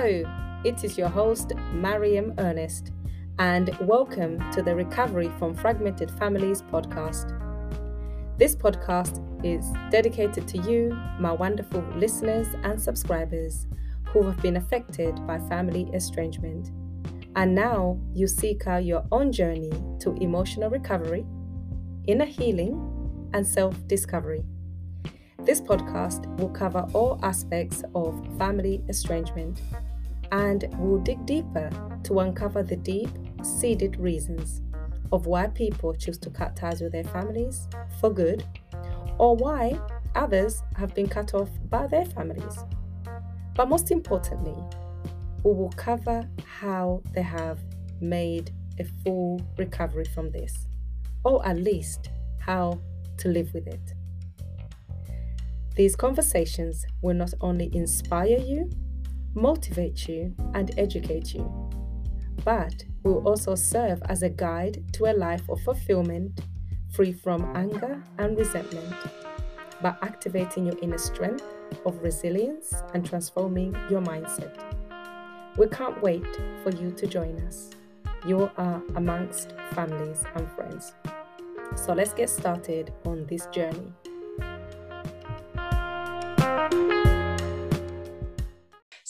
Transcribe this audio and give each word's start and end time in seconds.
Hello, 0.00 0.60
it 0.64 0.84
is 0.84 0.96
your 0.96 1.08
host, 1.08 1.54
Mariam 1.72 2.32
Ernest, 2.38 2.92
and 3.40 3.76
welcome 3.80 4.38
to 4.52 4.62
the 4.62 4.72
Recovery 4.72 5.28
from 5.40 5.56
Fragmented 5.56 6.08
Families 6.12 6.62
podcast. 6.62 7.36
This 8.38 8.54
podcast 8.54 9.18
is 9.44 9.66
dedicated 9.90 10.46
to 10.46 10.58
you, 10.58 10.96
my 11.18 11.32
wonderful 11.32 11.80
listeners 11.96 12.46
and 12.62 12.80
subscribers 12.80 13.66
who 14.10 14.22
have 14.22 14.40
been 14.40 14.56
affected 14.56 15.16
by 15.26 15.40
family 15.48 15.90
estrangement. 15.92 16.70
And 17.34 17.52
now 17.52 17.98
you 18.14 18.28
seek 18.28 18.68
out 18.68 18.84
your 18.84 19.04
own 19.10 19.32
journey 19.32 19.72
to 19.98 20.14
emotional 20.20 20.70
recovery, 20.70 21.26
inner 22.06 22.24
healing, 22.24 23.30
and 23.34 23.44
self 23.44 23.74
discovery. 23.88 24.44
This 25.44 25.60
podcast 25.60 26.24
will 26.38 26.50
cover 26.50 26.86
all 26.94 27.18
aspects 27.24 27.82
of 27.96 28.14
family 28.38 28.84
estrangement 28.88 29.60
and 30.32 30.68
we'll 30.78 31.00
dig 31.00 31.24
deeper 31.26 31.70
to 32.04 32.20
uncover 32.20 32.62
the 32.62 32.76
deep 32.76 33.10
seated 33.42 33.96
reasons 33.98 34.62
of 35.12 35.26
why 35.26 35.46
people 35.48 35.94
choose 35.94 36.18
to 36.18 36.30
cut 36.30 36.56
ties 36.56 36.80
with 36.80 36.92
their 36.92 37.04
families 37.04 37.68
for 38.00 38.10
good 38.10 38.44
or 39.18 39.36
why 39.36 39.78
others 40.14 40.62
have 40.76 40.94
been 40.94 41.08
cut 41.08 41.34
off 41.34 41.48
by 41.70 41.86
their 41.86 42.04
families. 42.04 42.58
But 43.54 43.68
most 43.68 43.90
importantly, 43.90 44.56
we 45.42 45.52
will 45.52 45.72
cover 45.76 46.28
how 46.44 47.02
they 47.14 47.22
have 47.22 47.58
made 48.00 48.52
a 48.78 48.84
full 49.02 49.40
recovery 49.56 50.04
from 50.04 50.30
this, 50.30 50.68
or 51.24 51.44
at 51.46 51.58
least 51.58 52.10
how 52.38 52.80
to 53.18 53.28
live 53.28 53.52
with 53.52 53.66
it. 53.66 53.94
These 55.74 55.96
conversations 55.96 56.84
will 57.02 57.14
not 57.14 57.34
only 57.40 57.74
inspire 57.74 58.38
you, 58.38 58.70
motivate 59.34 60.08
you, 60.08 60.34
and 60.54 60.72
educate 60.78 61.34
you, 61.34 61.70
but 62.44 62.84
will 63.02 63.26
also 63.26 63.54
serve 63.54 64.02
as 64.06 64.22
a 64.22 64.28
guide 64.28 64.82
to 64.92 65.06
a 65.06 65.14
life 65.14 65.48
of 65.48 65.60
fulfillment 65.60 66.40
free 66.90 67.12
from 67.12 67.44
anger 67.56 68.02
and 68.18 68.36
resentment 68.36 68.94
by 69.82 69.94
activating 70.02 70.66
your 70.66 70.78
inner 70.82 70.98
strength 70.98 71.44
of 71.84 72.02
resilience 72.02 72.82
and 72.94 73.06
transforming 73.06 73.76
your 73.90 74.00
mindset. 74.00 74.56
We 75.56 75.66
can't 75.68 76.00
wait 76.02 76.24
for 76.62 76.70
you 76.70 76.90
to 76.92 77.06
join 77.06 77.38
us. 77.46 77.70
You 78.26 78.50
are 78.56 78.82
amongst 78.96 79.54
families 79.72 80.24
and 80.34 80.50
friends. 80.52 80.92
So 81.76 81.92
let's 81.92 82.14
get 82.14 82.30
started 82.30 82.92
on 83.04 83.26
this 83.26 83.46
journey. 83.46 83.92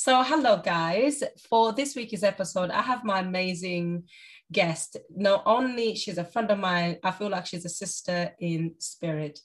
So, 0.00 0.22
hello, 0.22 0.62
guys. 0.64 1.24
For 1.50 1.72
this 1.72 1.96
week's 1.96 2.22
episode, 2.22 2.70
I 2.70 2.82
have 2.82 3.02
my 3.02 3.18
amazing 3.18 4.04
guest. 4.52 4.96
Not 5.10 5.42
only 5.44 5.96
she's 5.96 6.18
a 6.18 6.24
friend 6.24 6.48
of 6.52 6.60
mine, 6.60 6.98
I 7.02 7.10
feel 7.10 7.30
like 7.30 7.46
she's 7.46 7.64
a 7.64 7.68
sister 7.68 8.32
in 8.38 8.76
spirit. 8.78 9.40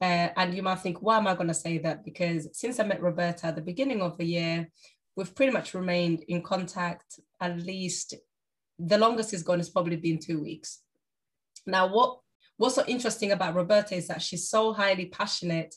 Uh, 0.00 0.30
and 0.36 0.56
you 0.56 0.62
might 0.64 0.80
think, 0.80 1.02
why 1.02 1.18
am 1.18 1.28
I 1.28 1.36
going 1.36 1.46
to 1.46 1.54
say 1.54 1.78
that? 1.78 2.04
Because 2.04 2.48
since 2.52 2.80
I 2.80 2.84
met 2.84 3.00
Roberta 3.00 3.46
at 3.46 3.54
the 3.54 3.62
beginning 3.62 4.02
of 4.02 4.18
the 4.18 4.24
year, 4.24 4.68
we've 5.14 5.36
pretty 5.36 5.52
much 5.52 5.72
remained 5.72 6.24
in 6.26 6.42
contact. 6.42 7.20
At 7.40 7.60
least 7.60 8.14
the 8.80 8.98
longest 8.98 9.32
it's 9.32 9.44
gone 9.44 9.60
has 9.60 9.70
probably 9.70 9.94
been 9.94 10.18
two 10.18 10.42
weeks. 10.42 10.80
Now, 11.64 11.86
what 11.86 12.18
what's 12.56 12.74
so 12.74 12.84
interesting 12.88 13.30
about 13.30 13.54
Roberta 13.54 13.94
is 13.94 14.08
that 14.08 14.20
she's 14.20 14.48
so 14.48 14.72
highly 14.72 15.06
passionate 15.06 15.76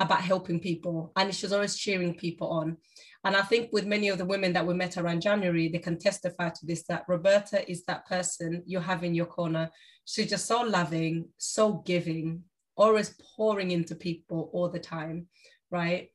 about 0.00 0.22
helping 0.22 0.58
people, 0.58 1.12
and 1.14 1.32
she's 1.32 1.52
always 1.52 1.76
cheering 1.76 2.14
people 2.14 2.48
on. 2.48 2.78
And 3.24 3.36
I 3.36 3.42
think 3.42 3.70
with 3.72 3.86
many 3.86 4.08
of 4.08 4.18
the 4.18 4.24
women 4.24 4.52
that 4.54 4.66
we 4.66 4.72
met 4.72 4.96
around 4.96 5.20
January, 5.20 5.68
they 5.68 5.78
can 5.78 5.98
testify 5.98 6.48
to 6.48 6.66
this 6.66 6.84
that 6.84 7.04
Roberta 7.06 7.68
is 7.70 7.84
that 7.84 8.06
person 8.06 8.62
you 8.66 8.80
have 8.80 9.04
in 9.04 9.14
your 9.14 9.26
corner. 9.26 9.70
She's 10.06 10.30
just 10.30 10.46
so 10.46 10.62
loving, 10.62 11.28
so 11.36 11.82
giving, 11.84 12.44
always 12.76 13.14
pouring 13.36 13.72
into 13.72 13.94
people 13.94 14.50
all 14.54 14.70
the 14.70 14.78
time, 14.78 15.26
right? 15.70 16.08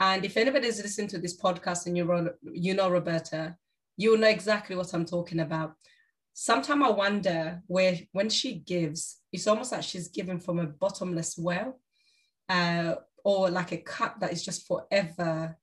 And 0.00 0.24
if 0.24 0.36
anybody's 0.36 0.82
listening 0.82 1.08
to 1.08 1.18
this 1.18 1.40
podcast 1.40 1.86
and 1.86 1.96
you 1.96 2.30
you 2.52 2.74
know 2.74 2.90
Roberta, 2.90 3.56
you'll 3.96 4.18
know 4.18 4.28
exactly 4.28 4.74
what 4.74 4.92
I'm 4.92 5.04
talking 5.04 5.40
about. 5.40 5.74
Sometimes 6.34 6.84
I 6.84 6.90
wonder 6.90 7.62
where 7.66 7.98
when 8.12 8.30
she 8.30 8.60
gives, 8.60 9.18
it's 9.32 9.46
almost 9.46 9.72
like 9.72 9.82
she's 9.82 10.08
giving 10.08 10.40
from 10.40 10.58
a 10.58 10.66
bottomless 10.66 11.36
well, 11.38 11.80
uh, 12.48 12.96
or 13.24 13.50
like 13.50 13.72
a 13.72 13.78
cup 13.78 14.20
that 14.20 14.32
is 14.32 14.44
just 14.44 14.66
forever 14.66 15.56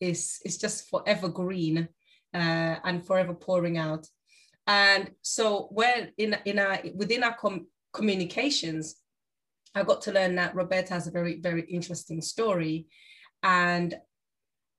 is 0.00 0.40
is 0.44 0.58
just 0.58 0.88
forever 0.88 1.28
green 1.28 1.88
uh, 2.32 2.76
and 2.84 3.06
forever 3.06 3.34
pouring 3.34 3.78
out. 3.78 4.06
And 4.66 5.10
so 5.22 5.68
when 5.70 6.12
in 6.18 6.36
in 6.44 6.58
our 6.58 6.80
within 6.94 7.22
our 7.22 7.34
com- 7.34 7.66
communications, 7.92 8.96
I 9.74 9.82
got 9.82 10.02
to 10.02 10.12
learn 10.12 10.34
that 10.36 10.54
Roberta 10.54 10.94
has 10.94 11.06
a 11.06 11.12
very 11.12 11.40
very 11.40 11.62
interesting 11.62 12.22
story, 12.22 12.86
and 13.42 13.94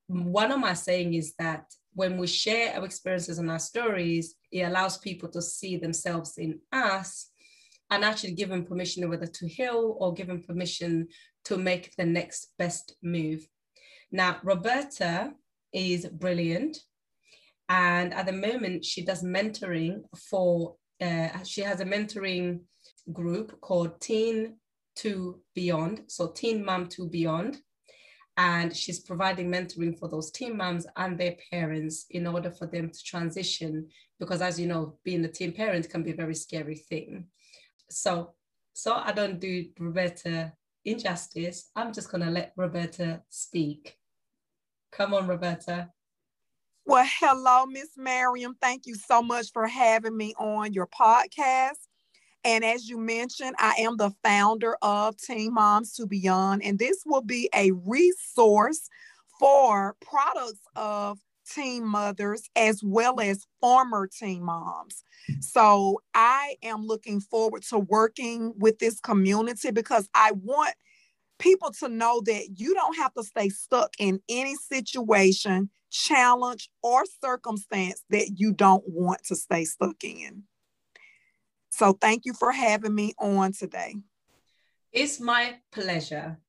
one 0.07 0.51
of 0.51 0.59
my 0.59 0.73
saying 0.73 1.13
is 1.13 1.33
that 1.39 1.65
when 1.93 2.17
we 2.17 2.27
share 2.27 2.75
our 2.75 2.85
experiences 2.85 3.39
and 3.39 3.49
our 3.49 3.59
stories, 3.59 4.35
it 4.51 4.61
allows 4.61 4.97
people 4.97 5.29
to 5.29 5.41
see 5.41 5.77
themselves 5.77 6.37
in 6.37 6.59
us 6.71 7.29
and 7.89 8.03
actually 8.03 8.33
give 8.33 8.49
them 8.49 8.65
permission 8.65 9.07
whether 9.09 9.27
to 9.27 9.47
heal 9.47 9.95
or 9.99 10.13
give 10.13 10.27
them 10.27 10.43
permission 10.43 11.07
to 11.45 11.57
make 11.57 11.95
the 11.97 12.05
next 12.05 12.53
best 12.57 12.95
move. 13.01 13.47
Now, 14.15 14.37
Roberta 14.43 15.33
is 15.73 16.07
brilliant. 16.07 16.77
And 17.67 18.13
at 18.13 18.27
the 18.27 18.31
moment, 18.31 18.85
she 18.85 19.03
does 19.03 19.23
mentoring 19.23 20.03
for, 20.29 20.77
uh, 21.01 21.43
she 21.43 21.59
has 21.61 21.81
a 21.81 21.85
mentoring 21.85 22.61
group 23.11 23.59
called 23.59 23.99
Teen 23.99 24.55
to 24.97 25.41
Beyond. 25.53 26.03
So, 26.07 26.27
Teen 26.27 26.63
Mom 26.63 26.87
to 26.89 27.09
Beyond. 27.09 27.57
And 28.37 28.73
she's 28.73 29.01
providing 29.01 29.51
mentoring 29.51 29.99
for 29.99 30.07
those 30.07 30.31
teen 30.31 30.55
moms 30.55 30.87
and 30.95 31.17
their 31.17 31.35
parents 31.51 32.05
in 32.09 32.25
order 32.25 32.51
for 32.51 32.67
them 32.67 32.91
to 32.91 33.03
transition. 33.03 33.89
Because, 34.17 34.41
as 34.41 34.57
you 34.57 34.67
know, 34.67 34.97
being 35.03 35.25
a 35.25 35.27
teen 35.27 35.51
parent 35.51 35.89
can 35.89 36.03
be 36.03 36.11
a 36.11 36.21
very 36.23 36.35
scary 36.35 36.75
thing. 36.75 37.27
So, 37.89 38.33
so 38.71 38.93
I 38.93 39.11
don't 39.11 39.41
do 39.41 39.65
Roberta 39.77 40.53
injustice, 40.85 41.71
I'm 41.75 41.91
just 41.91 42.11
going 42.11 42.23
to 42.23 42.29
let 42.29 42.53
Roberta 42.55 43.21
speak. 43.29 43.97
Come 44.95 45.13
on, 45.13 45.27
Roberta. 45.27 45.89
Well, 46.85 47.05
hello, 47.19 47.65
Miss 47.65 47.89
Mariam. 47.97 48.55
Thank 48.61 48.85
you 48.85 48.95
so 48.95 49.21
much 49.21 49.51
for 49.51 49.67
having 49.67 50.15
me 50.15 50.33
on 50.37 50.71
your 50.71 50.87
podcast. 50.87 51.79
And 52.45 52.63
as 52.63 52.87
you 52.87 52.97
mentioned, 52.97 53.55
I 53.59 53.73
am 53.79 53.97
the 53.97 54.11
founder 54.23 54.77
of 54.81 55.17
Teen 55.17 55.53
Moms 55.53 55.93
to 55.95 56.05
Beyond, 56.05 56.63
and 56.63 56.79
this 56.79 57.03
will 57.05 57.23
be 57.23 57.49
a 57.53 57.71
resource 57.71 58.87
for 59.37 59.97
products 59.99 60.61
of 60.75 61.19
teen 61.53 61.85
mothers 61.85 62.49
as 62.55 62.81
well 62.83 63.19
as 63.19 63.45
former 63.59 64.07
teen 64.07 64.43
moms. 64.43 65.03
So 65.41 66.01
I 66.13 66.55
am 66.63 66.85
looking 66.85 67.19
forward 67.19 67.63
to 67.63 67.79
working 67.79 68.53
with 68.57 68.79
this 68.79 68.99
community 68.99 69.71
because 69.71 70.07
I 70.13 70.31
want 70.31 70.75
people 71.39 71.71
to 71.79 71.89
know 71.89 72.21
that 72.25 72.59
you 72.59 72.73
don't 72.73 72.97
have 72.97 73.13
to 73.13 73.23
stay 73.23 73.49
stuck 73.49 73.93
in 73.99 74.21
any 74.29 74.55
situation, 74.55 75.69
challenge, 75.89 76.69
or 76.81 77.03
circumstance 77.23 78.03
that 78.09 78.31
you 78.35 78.53
don't 78.53 78.83
want 78.87 79.23
to 79.25 79.35
stay 79.35 79.65
stuck 79.65 80.03
in. 80.03 80.43
So 81.69 81.93
thank 81.93 82.25
you 82.25 82.33
for 82.33 82.51
having 82.51 82.95
me 82.95 83.13
on 83.19 83.51
today. 83.51 83.95
It's 84.93 85.19
my 85.19 85.55
pleasure. 85.71 86.39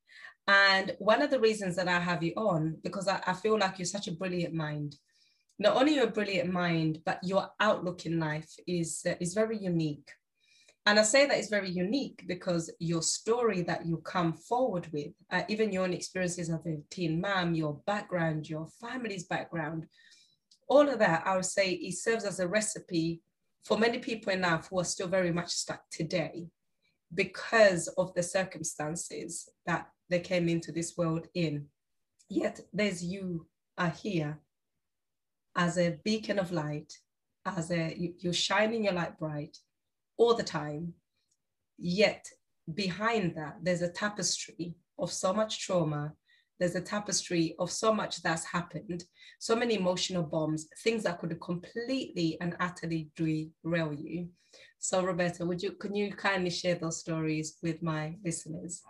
And 0.47 0.95
one 1.01 1.23
of 1.23 1.31
the 1.31 1.41
reasons 1.41 1.75
that 1.77 1.89
I 1.89 1.99
have 1.99 2.23
you 2.23 2.33
on, 2.37 2.77
because 2.85 3.09
I, 3.09 3.21
I 3.27 3.33
feel 3.33 3.59
like 3.59 3.79
you're 3.79 3.87
such 3.87 4.07
a 4.07 4.13
brilliant 4.13 4.55
mind. 4.55 4.95
Not 5.59 5.77
only 5.77 5.97
your 5.97 6.07
brilliant 6.07 6.53
mind, 6.53 7.01
but 7.05 7.19
your 7.25 7.49
outlook 7.59 8.07
in 8.07 8.21
life 8.21 8.55
is, 8.67 9.03
uh, 9.05 9.15
is 9.19 9.35
very 9.35 9.59
unique. 9.59 10.13
And 10.87 11.01
I 11.01 11.03
say 11.03 11.27
that 11.27 11.37
it's 11.37 11.49
very 11.49 11.69
unique 11.69 12.25
because 12.29 12.73
your 12.79 13.03
story 13.03 13.63
that 13.63 13.85
you 13.85 13.97
come 13.99 14.33
forward 14.33 14.87
with, 14.93 15.13
uh, 15.33 15.43
even 15.49 15.73
your 15.73 15.83
own 15.83 15.93
experiences 15.93 16.49
as 16.49 16.65
a 16.65 16.77
teen 16.91 17.21
mom, 17.21 17.57
your 17.57 17.81
background, 17.87 18.49
your 18.49 18.69
family's 18.81 19.25
background, 19.25 19.87
all 20.69 20.89
of 20.89 21.01
that, 21.01 21.27
I 21.27 21.35
would 21.35 21.45
say 21.45 21.73
it 21.73 21.97
serves 21.97 22.25
as 22.25 22.39
a 22.39 22.47
recipe 22.47 23.21
for 23.65 23.77
many 23.77 23.99
people 23.99 24.33
in 24.33 24.43
life 24.43 24.69
who 24.71 24.79
are 24.79 24.85
still 24.85 25.09
very 25.09 25.33
much 25.33 25.51
stuck 25.51 25.83
today 25.91 26.47
because 27.13 27.89
of 27.99 28.15
the 28.15 28.23
circumstances 28.23 29.49
that 29.67 29.89
they 30.09 30.21
came 30.21 30.49
into 30.49 30.71
this 30.71 30.97
world 30.97 31.27
in. 31.35 31.67
Yet 32.29 32.61
there's 32.73 33.03
you 33.03 33.49
are 33.77 33.91
here 33.91 34.39
as 35.57 35.79
a 35.79 35.99
beacon 36.05 36.39
of 36.39 36.53
light, 36.53 36.93
as 37.45 37.73
a 37.73 38.15
you're 38.21 38.33
shining 38.33 38.85
your 38.85 38.93
light 38.93 39.19
bright 39.19 39.57
all 40.17 40.35
the 40.35 40.43
time. 40.43 40.95
Yet 41.79 42.27
behind 42.75 43.37
that, 43.37 43.59
there's 43.63 43.83
a 43.83 43.89
tapestry 43.89 44.75
of 44.99 45.13
so 45.13 45.33
much 45.33 45.61
trauma, 45.61 46.15
there's 46.59 46.75
a 46.75 46.81
tapestry 46.81 47.55
of 47.59 47.71
so 47.71 47.93
much 47.93 48.23
that's 48.23 48.45
happened, 48.45 49.05
so 49.39 49.55
many 49.55 49.75
emotional 49.75 50.23
bombs, 50.23 50.69
things 50.83 51.03
that 51.03 51.19
could 51.19 51.39
completely 51.41 52.39
and 52.41 52.57
utterly 52.61 53.11
derail 53.15 53.93
you. 53.93 54.29
So 54.79 55.03
Roberta, 55.03 55.45
would 55.45 55.63
you 55.63 55.73
can 55.73 55.95
you 55.95 56.13
kindly 56.13 56.51
share 56.51 56.77
those 56.77 57.01
stories 57.01 57.57
with 57.63 57.83
my 57.83 58.17
listeners? 58.25 58.83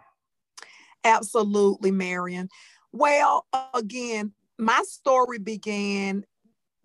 Absolutely, 1.04 1.90
Mariam. 1.90 2.48
Well, 2.92 3.46
again, 3.74 4.32
my 4.58 4.82
story 4.86 5.38
began 5.38 6.24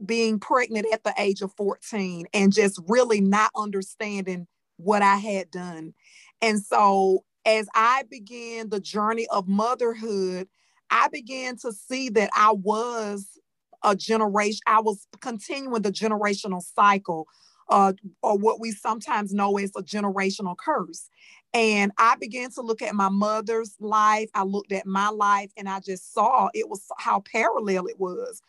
being 0.06 0.40
pregnant 0.40 0.88
at 0.94 1.04
the 1.04 1.14
age 1.18 1.42
of 1.42 1.54
14 1.54 2.26
and 2.34 2.54
just 2.54 2.80
really 2.88 3.22
not 3.22 3.52
understanding 3.56 4.48
what 4.78 5.02
I 5.02 5.18
had 5.18 5.52
done. 5.52 5.94
And 6.42 6.62
so 6.62 7.24
as 7.46 7.68
I 7.74 8.04
began 8.10 8.70
the 8.70 8.80
journey 8.80 9.28
of 9.32 9.48
motherhood, 9.48 10.48
I 10.90 11.08
began 11.10 11.58
to 11.58 11.72
see 11.72 12.10
that 12.10 12.30
I 12.36 12.52
was 12.52 13.28
a 13.84 13.96
generation, 13.96 14.60
I 14.68 14.82
was 14.82 15.08
continuing 15.22 15.82
the 15.82 15.92
generational 15.92 16.62
cycle, 16.62 17.28
uh, 17.70 17.94
or 18.22 18.38
what 18.38 18.60
we 18.60 18.72
sometimes 18.72 19.34
know 19.34 19.58
as 19.58 19.72
a 19.76 19.82
generational 19.82 20.56
curse. 20.58 21.10
And 21.54 21.92
I 21.98 22.16
began 22.20 22.52
to 22.52 22.62
look 22.62 22.82
at 22.82 22.96
my 22.96 23.10
mother's 23.10 23.76
life. 23.80 24.30
I 24.34 24.44
looked 24.44 24.72
at 24.72 24.86
my 24.86 25.10
life 25.10 25.52
and 25.58 25.68
I 25.68 25.80
just 25.80 26.14
saw 26.14 26.50
it 26.54 26.70
was 26.70 26.86
how 26.98 27.22
parallel 27.22 27.88
it 27.88 28.00
was. 28.00 28.42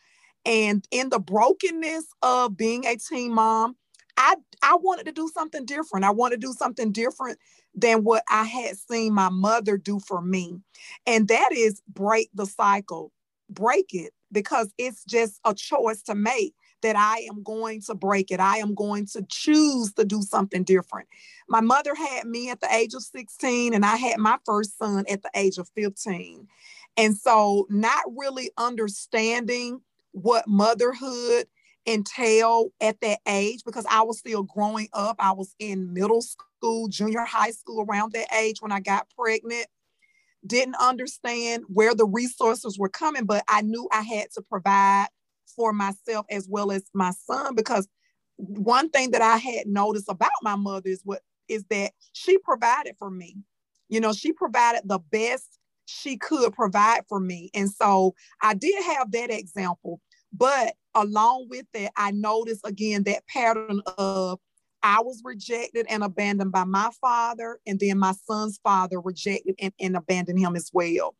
And 0.45 0.85
in 0.91 1.09
the 1.09 1.19
brokenness 1.19 2.05
of 2.21 2.57
being 2.57 2.85
a 2.85 2.97
teen 2.97 3.33
mom, 3.33 3.75
I, 4.17 4.35
I 4.61 4.75
wanted 4.75 5.05
to 5.05 5.11
do 5.11 5.29
something 5.33 5.65
different. 5.65 6.05
I 6.05 6.11
wanted 6.11 6.41
to 6.41 6.47
do 6.47 6.53
something 6.53 6.91
different 6.91 7.39
than 7.75 8.03
what 8.03 8.23
I 8.29 8.43
had 8.43 8.77
seen 8.77 9.13
my 9.13 9.29
mother 9.29 9.77
do 9.77 9.99
for 9.99 10.21
me. 10.21 10.59
And 11.07 11.27
that 11.29 11.49
is 11.51 11.81
break 11.87 12.29
the 12.33 12.45
cycle, 12.45 13.11
break 13.49 13.87
it, 13.93 14.13
because 14.31 14.71
it's 14.77 15.03
just 15.05 15.39
a 15.45 15.53
choice 15.53 16.01
to 16.03 16.15
make 16.15 16.53
that 16.81 16.95
I 16.95 17.25
am 17.29 17.41
going 17.43 17.81
to 17.83 17.95
break 17.95 18.29
it. 18.29 18.39
I 18.39 18.57
am 18.57 18.75
going 18.75 19.07
to 19.13 19.25
choose 19.29 19.93
to 19.93 20.03
do 20.03 20.21
something 20.21 20.63
different. 20.63 21.07
My 21.47 21.61
mother 21.61 21.95
had 21.95 22.27
me 22.27 22.49
at 22.49 22.59
the 22.59 22.71
age 22.73 22.93
of 22.93 23.03
16, 23.03 23.73
and 23.73 23.85
I 23.85 23.95
had 23.95 24.19
my 24.19 24.37
first 24.45 24.77
son 24.77 25.05
at 25.09 25.23
the 25.23 25.31
age 25.33 25.57
of 25.57 25.69
15. 25.75 26.47
And 26.97 27.17
so, 27.17 27.65
not 27.69 28.03
really 28.15 28.51
understanding 28.57 29.81
what 30.13 30.47
motherhood 30.47 31.45
entail 31.85 32.69
at 32.79 32.99
that 33.01 33.19
age 33.27 33.61
because 33.65 33.85
I 33.89 34.03
was 34.03 34.19
still 34.19 34.43
growing 34.43 34.87
up. 34.93 35.17
I 35.19 35.33
was 35.33 35.53
in 35.59 35.93
middle 35.93 36.21
school, 36.21 36.87
junior 36.87 37.25
high 37.25 37.51
school 37.51 37.85
around 37.87 38.13
that 38.13 38.33
age 38.33 38.61
when 38.61 38.71
I 38.71 38.79
got 38.79 39.11
pregnant. 39.17 39.67
Didn't 40.45 40.75
understand 40.75 41.63
where 41.67 41.95
the 41.95 42.05
resources 42.05 42.77
were 42.77 42.89
coming, 42.89 43.25
but 43.25 43.43
I 43.47 43.61
knew 43.61 43.87
I 43.91 44.01
had 44.01 44.27
to 44.35 44.41
provide 44.41 45.07
for 45.55 45.73
myself 45.73 46.25
as 46.29 46.47
well 46.49 46.71
as 46.71 46.83
my 46.93 47.11
son 47.11 47.55
because 47.55 47.87
one 48.35 48.89
thing 48.89 49.11
that 49.11 49.21
I 49.21 49.37
had 49.37 49.67
noticed 49.67 50.09
about 50.09 50.31
my 50.41 50.55
mother 50.55 50.89
is 50.89 51.01
what 51.03 51.21
is 51.47 51.63
that 51.69 51.91
she 52.13 52.37
provided 52.37 52.95
for 52.97 53.09
me. 53.09 53.37
You 53.89 53.99
know, 53.99 54.13
she 54.13 54.33
provided 54.33 54.81
the 54.85 54.99
best 54.99 55.59
she 55.85 56.17
could 56.17 56.53
provide 56.53 57.01
for 57.07 57.19
me. 57.19 57.49
And 57.53 57.69
so 57.69 58.15
I 58.41 58.53
did 58.53 58.83
have 58.83 59.11
that 59.11 59.31
example. 59.31 60.01
But 60.31 60.75
along 60.95 61.47
with 61.49 61.65
that, 61.73 61.91
I 61.95 62.11
noticed 62.11 62.61
again 62.65 63.03
that 63.03 63.27
pattern 63.27 63.81
of 63.97 64.39
I 64.85 65.01
was 65.01 65.21
rejected 65.23 65.85
and 65.89 66.03
abandoned 66.03 66.51
by 66.51 66.65
my 66.65 66.89
father, 66.99 67.59
and 67.65 67.79
then 67.79 67.97
my 67.97 68.11
son's 68.11 68.59
father 68.61 68.99
rejected 68.99 69.55
and, 69.59 69.71
and 69.79 69.95
abandoned 69.95 70.39
him 70.39 70.57
as 70.57 70.69
well. 70.73 71.15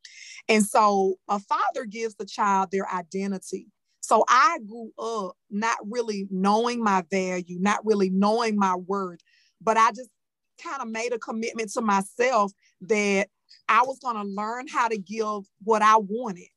And 0.50 0.66
so 0.66 1.16
a 1.30 1.40
father 1.40 1.86
gives 1.86 2.16
the 2.16 2.26
child 2.26 2.70
their 2.72 2.92
identity. 2.94 3.68
So 4.02 4.26
I 4.28 4.60
grew 4.68 4.92
up 5.00 5.38
not 5.50 5.78
really 5.90 6.28
knowing 6.30 6.84
my 6.84 7.06
value, 7.10 7.58
not 7.62 7.86
really 7.86 8.10
knowing 8.10 8.58
my 8.58 8.76
worth, 8.76 9.22
but 9.62 9.78
I 9.78 9.92
just 9.92 10.10
kind 10.62 10.82
of 10.82 10.90
made 10.90 11.14
a 11.14 11.20
commitment 11.20 11.72
to 11.72 11.82
myself 11.82 12.52
that 12.82 13.30
I 13.68 13.82
was 13.84 14.00
going 14.00 14.16
to 14.16 14.24
learn 14.24 14.68
how 14.68 14.88
to 14.88 14.98
give 14.98 15.44
what 15.64 15.82
I 15.82 15.98
wanted, 15.98 16.50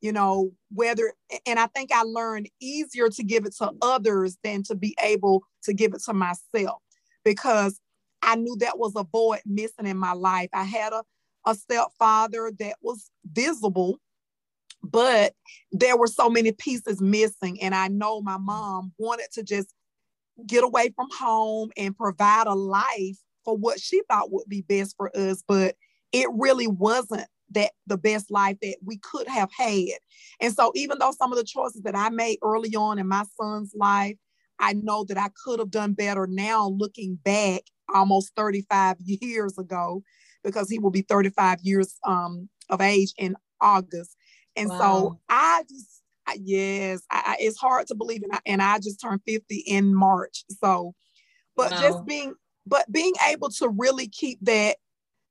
you 0.00 0.12
know, 0.12 0.52
whether, 0.72 1.12
and 1.46 1.58
I 1.58 1.66
think 1.66 1.90
I 1.92 2.02
learned 2.02 2.48
easier 2.60 3.08
to 3.08 3.22
give 3.22 3.46
it 3.46 3.54
to 3.56 3.72
others 3.82 4.38
than 4.42 4.62
to 4.64 4.74
be 4.74 4.96
able 5.02 5.42
to 5.64 5.72
give 5.72 5.94
it 5.94 6.02
to 6.04 6.12
myself 6.12 6.80
because 7.24 7.80
I 8.22 8.36
knew 8.36 8.56
that 8.60 8.78
was 8.78 8.92
a 8.96 9.04
void 9.04 9.40
missing 9.44 9.86
in 9.86 9.98
my 9.98 10.12
life. 10.12 10.48
I 10.52 10.64
had 10.64 10.92
a, 10.92 11.02
a 11.46 11.54
stepfather 11.54 12.50
that 12.58 12.76
was 12.80 13.10
visible, 13.30 13.98
but 14.82 15.34
there 15.72 15.96
were 15.96 16.06
so 16.06 16.30
many 16.30 16.52
pieces 16.52 17.00
missing. 17.00 17.60
And 17.60 17.74
I 17.74 17.88
know 17.88 18.22
my 18.22 18.38
mom 18.38 18.92
wanted 18.98 19.28
to 19.34 19.42
just 19.42 19.74
get 20.46 20.64
away 20.64 20.90
from 20.96 21.08
home 21.16 21.70
and 21.76 21.96
provide 21.96 22.46
a 22.46 22.54
life 22.54 23.18
for 23.44 23.56
what 23.56 23.78
she 23.78 24.02
thought 24.08 24.32
would 24.32 24.48
be 24.48 24.62
best 24.62 24.94
for 24.96 25.14
us. 25.16 25.44
But 25.46 25.76
it 26.14 26.28
really 26.32 26.68
wasn't 26.68 27.26
that 27.50 27.72
the 27.88 27.98
best 27.98 28.30
life 28.30 28.56
that 28.62 28.76
we 28.84 28.98
could 28.98 29.26
have 29.26 29.50
had. 29.56 29.98
And 30.40 30.54
so 30.54 30.70
even 30.76 30.98
though 30.98 31.10
some 31.10 31.32
of 31.32 31.38
the 31.38 31.44
choices 31.44 31.82
that 31.82 31.96
I 31.96 32.08
made 32.08 32.38
early 32.42 32.74
on 32.76 33.00
in 33.00 33.08
my 33.08 33.24
son's 33.38 33.74
life, 33.74 34.16
I 34.60 34.74
know 34.74 35.04
that 35.04 35.18
I 35.18 35.28
could 35.44 35.58
have 35.58 35.72
done 35.72 35.92
better 35.92 36.28
now 36.28 36.68
looking 36.68 37.18
back 37.24 37.62
almost 37.92 38.32
35 38.36 38.96
years 39.04 39.58
ago 39.58 40.04
because 40.44 40.70
he 40.70 40.78
will 40.78 40.92
be 40.92 41.02
35 41.02 41.58
years 41.62 41.98
um, 42.06 42.48
of 42.70 42.80
age 42.80 43.12
in 43.18 43.34
August. 43.60 44.16
And 44.54 44.68
wow. 44.70 44.78
so 44.78 45.20
I 45.28 45.64
just, 45.68 46.02
yes, 46.36 47.02
I, 47.10 47.22
I, 47.26 47.36
it's 47.40 47.58
hard 47.58 47.88
to 47.88 47.96
believe. 47.96 48.22
And 48.22 48.32
I, 48.32 48.38
and 48.46 48.62
I 48.62 48.78
just 48.78 49.00
turned 49.00 49.20
50 49.26 49.56
in 49.66 49.92
March. 49.96 50.44
So, 50.48 50.94
but 51.56 51.72
wow. 51.72 51.80
just 51.80 52.06
being, 52.06 52.34
but 52.66 52.90
being 52.92 53.14
able 53.28 53.50
to 53.50 53.68
really 53.68 54.06
keep 54.06 54.38
that 54.42 54.76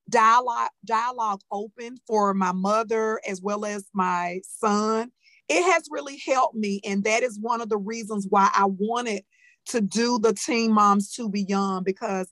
dialogue 0.10 0.70
dialogue 0.86 1.42
open 1.52 1.98
for 2.08 2.34
my 2.34 2.52
mother 2.52 3.20
as 3.28 3.42
well 3.42 3.66
as 3.66 3.86
my 3.94 4.40
son 4.46 5.12
it 5.50 5.64
has 5.72 5.84
really 5.90 6.22
helped 6.26 6.56
me 6.56 6.82
and 6.84 7.04
that 7.04 7.24
is 7.24 7.40
one 7.42 7.62
of 7.62 7.70
the 7.70 7.78
reasons 7.78 8.28
why 8.30 8.50
i 8.54 8.66
wanted 8.66 9.24
to 9.66 9.80
do 9.80 10.20
the 10.20 10.34
teen 10.34 10.74
moms 10.74 11.12
to 11.14 11.30
beyond 11.30 11.86
because 11.86 12.30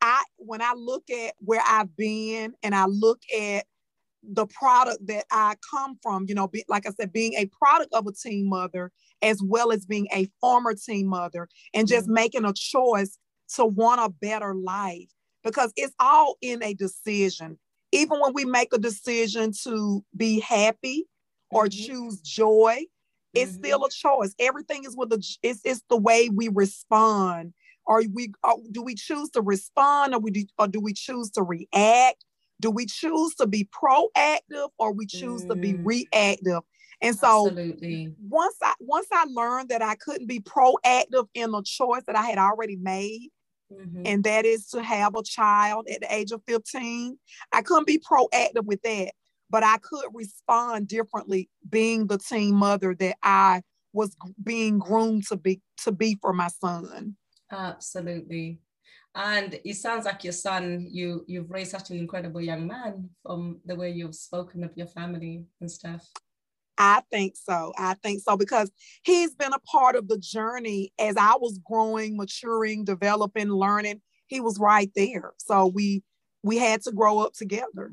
i 0.00 0.22
when 0.36 0.62
i 0.62 0.72
look 0.74 1.04
at 1.10 1.34
where 1.40 1.62
i've 1.66 1.94
been 1.94 2.54
and 2.62 2.74
i 2.74 2.86
look 2.86 3.20
at 3.38 3.66
the 4.22 4.46
product 4.46 5.06
that 5.06 5.24
i 5.30 5.54
come 5.70 5.98
from 6.02 6.24
you 6.26 6.34
know 6.34 6.48
be, 6.48 6.64
like 6.68 6.86
i 6.86 6.90
said 6.90 7.12
being 7.12 7.34
a 7.34 7.46
product 7.46 7.92
of 7.92 8.06
a 8.06 8.12
teen 8.12 8.48
mother 8.48 8.90
as 9.22 9.42
well 9.42 9.72
as 9.72 9.84
being 9.84 10.08
a 10.14 10.26
former 10.40 10.74
teen 10.74 11.06
mother 11.06 11.48
and 11.74 11.86
just 11.86 12.06
mm-hmm. 12.06 12.14
making 12.14 12.44
a 12.46 12.52
choice 12.54 13.18
to 13.54 13.64
want 13.64 14.00
a 14.00 14.08
better 14.08 14.54
life 14.54 15.10
because 15.44 15.72
it's 15.76 15.94
all 15.98 16.36
in 16.40 16.62
a 16.62 16.74
decision. 16.74 17.58
Even 17.92 18.20
when 18.20 18.32
we 18.34 18.44
make 18.44 18.72
a 18.72 18.78
decision 18.78 19.52
to 19.64 20.04
be 20.16 20.40
happy 20.40 21.06
or 21.50 21.66
mm-hmm. 21.66 21.92
choose 21.92 22.20
joy, 22.20 22.78
it's 23.34 23.52
mm-hmm. 23.52 23.64
still 23.64 23.84
a 23.84 23.90
choice. 23.90 24.34
Everything 24.38 24.84
is 24.84 24.96
with 24.96 25.10
the 25.10 25.24
it's, 25.42 25.60
it's 25.64 25.82
the 25.88 25.96
way 25.96 26.28
we 26.28 26.48
respond. 26.48 27.52
Are 27.86 28.02
we 28.12 28.32
are, 28.44 28.56
do 28.70 28.82
we 28.82 28.94
choose 28.94 29.30
to 29.30 29.42
respond 29.42 30.14
or 30.14 30.20
we 30.20 30.30
do, 30.30 30.44
or 30.58 30.68
do 30.68 30.80
we 30.80 30.92
choose 30.92 31.30
to 31.32 31.42
react? 31.42 32.24
Do 32.60 32.70
we 32.70 32.86
choose 32.86 33.34
to 33.36 33.46
be 33.46 33.68
proactive 33.72 34.68
or 34.78 34.92
we 34.92 35.06
choose 35.06 35.44
mm. 35.44 35.48
to 35.48 35.54
be 35.56 35.72
mm. 35.72 35.80
reactive? 35.84 36.60
And 37.02 37.16
so 37.16 37.48
Absolutely. 37.48 38.14
once 38.28 38.56
I 38.62 38.74
once 38.78 39.06
I 39.10 39.24
learned 39.24 39.70
that 39.70 39.82
I 39.82 39.94
couldn't 39.94 40.26
be 40.26 40.40
proactive 40.40 41.26
in 41.34 41.50
the 41.50 41.62
choice 41.62 42.02
that 42.06 42.16
I 42.16 42.22
had 42.22 42.38
already 42.38 42.76
made, 42.76 43.30
Mm-hmm. 43.72 44.02
And 44.04 44.24
that 44.24 44.44
is 44.44 44.66
to 44.68 44.82
have 44.82 45.14
a 45.14 45.22
child 45.22 45.88
at 45.92 46.00
the 46.00 46.14
age 46.14 46.32
of 46.32 46.42
15. 46.46 47.18
I 47.52 47.62
couldn't 47.62 47.86
be 47.86 47.98
proactive 47.98 48.64
with 48.64 48.82
that, 48.82 49.12
but 49.48 49.62
I 49.62 49.78
could 49.78 50.06
respond 50.12 50.88
differently 50.88 51.48
being 51.68 52.06
the 52.06 52.18
teen 52.18 52.54
mother 52.54 52.94
that 52.98 53.16
I 53.22 53.62
was 53.92 54.16
being 54.42 54.78
groomed 54.78 55.26
to 55.28 55.36
be 55.36 55.60
to 55.84 55.92
be 55.92 56.18
for 56.20 56.32
my 56.32 56.48
son. 56.48 57.16
Absolutely. 57.50 58.60
And 59.14 59.58
it 59.64 59.74
sounds 59.74 60.04
like 60.04 60.22
your 60.22 60.32
son, 60.32 60.86
you 60.88 61.24
you've 61.26 61.50
raised 61.50 61.72
such 61.72 61.90
an 61.90 61.98
incredible 61.98 62.40
young 62.40 62.66
man 62.66 63.10
from 63.22 63.60
the 63.64 63.74
way 63.74 63.90
you've 63.90 64.14
spoken 64.14 64.62
of 64.62 64.76
your 64.76 64.86
family 64.86 65.44
and 65.60 65.70
stuff. 65.70 66.06
I 66.82 67.02
think 67.12 67.36
so. 67.36 67.74
I 67.76 67.92
think 68.02 68.22
so 68.22 68.38
because 68.38 68.70
he's 69.04 69.34
been 69.34 69.52
a 69.52 69.58
part 69.58 69.96
of 69.96 70.08
the 70.08 70.16
journey 70.16 70.94
as 70.98 71.14
I 71.18 71.34
was 71.38 71.60
growing, 71.62 72.16
maturing, 72.16 72.84
developing, 72.84 73.50
learning. 73.50 74.00
He 74.28 74.40
was 74.40 74.58
right 74.58 74.90
there. 74.96 75.34
So 75.36 75.66
we 75.66 76.02
we 76.42 76.56
had 76.56 76.80
to 76.82 76.92
grow 76.92 77.18
up 77.18 77.34
together. 77.34 77.92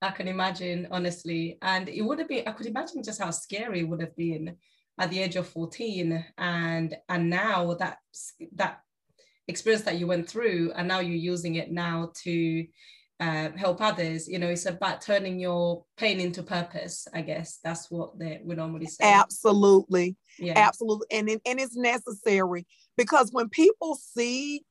I 0.00 0.12
can 0.12 0.28
imagine, 0.28 0.88
honestly. 0.90 1.58
And 1.60 1.90
it 1.90 2.00
would 2.00 2.18
have 2.20 2.28
been, 2.28 2.48
I 2.48 2.52
could 2.52 2.66
imagine 2.66 3.02
just 3.02 3.20
how 3.20 3.30
scary 3.30 3.80
it 3.80 3.88
would 3.88 4.00
have 4.00 4.16
been 4.16 4.56
at 4.98 5.10
the 5.10 5.20
age 5.20 5.36
of 5.36 5.46
14. 5.48 6.24
And 6.38 6.96
and 7.10 7.28
now 7.28 7.74
that 7.74 7.98
that 8.54 8.80
experience 9.46 9.84
that 9.84 9.98
you 9.98 10.06
went 10.06 10.26
through, 10.26 10.72
and 10.74 10.88
now 10.88 11.00
you're 11.00 11.16
using 11.16 11.56
it 11.56 11.70
now 11.70 12.12
to 12.22 12.66
uh, 13.20 13.50
help 13.56 13.80
others 13.80 14.28
you 14.28 14.38
know 14.38 14.48
it's 14.48 14.66
about 14.66 15.00
turning 15.00 15.38
your 15.38 15.84
pain 15.96 16.18
into 16.18 16.42
purpose 16.42 17.06
i 17.14 17.20
guess. 17.20 17.58
That's 17.62 17.90
what 17.90 18.18
they 18.18 18.40
would 18.42 18.58
normally 18.58 18.86
say. 18.86 19.04
Absolutely. 19.04 20.16
Yeah. 20.38 20.54
Absolutely. 20.56 21.06
And, 21.10 21.28
and 21.28 21.60
it's 21.60 21.76
necessary 21.76 22.66
because 22.96 23.30
when 23.32 23.48
people 23.48 23.96
see 23.96 24.62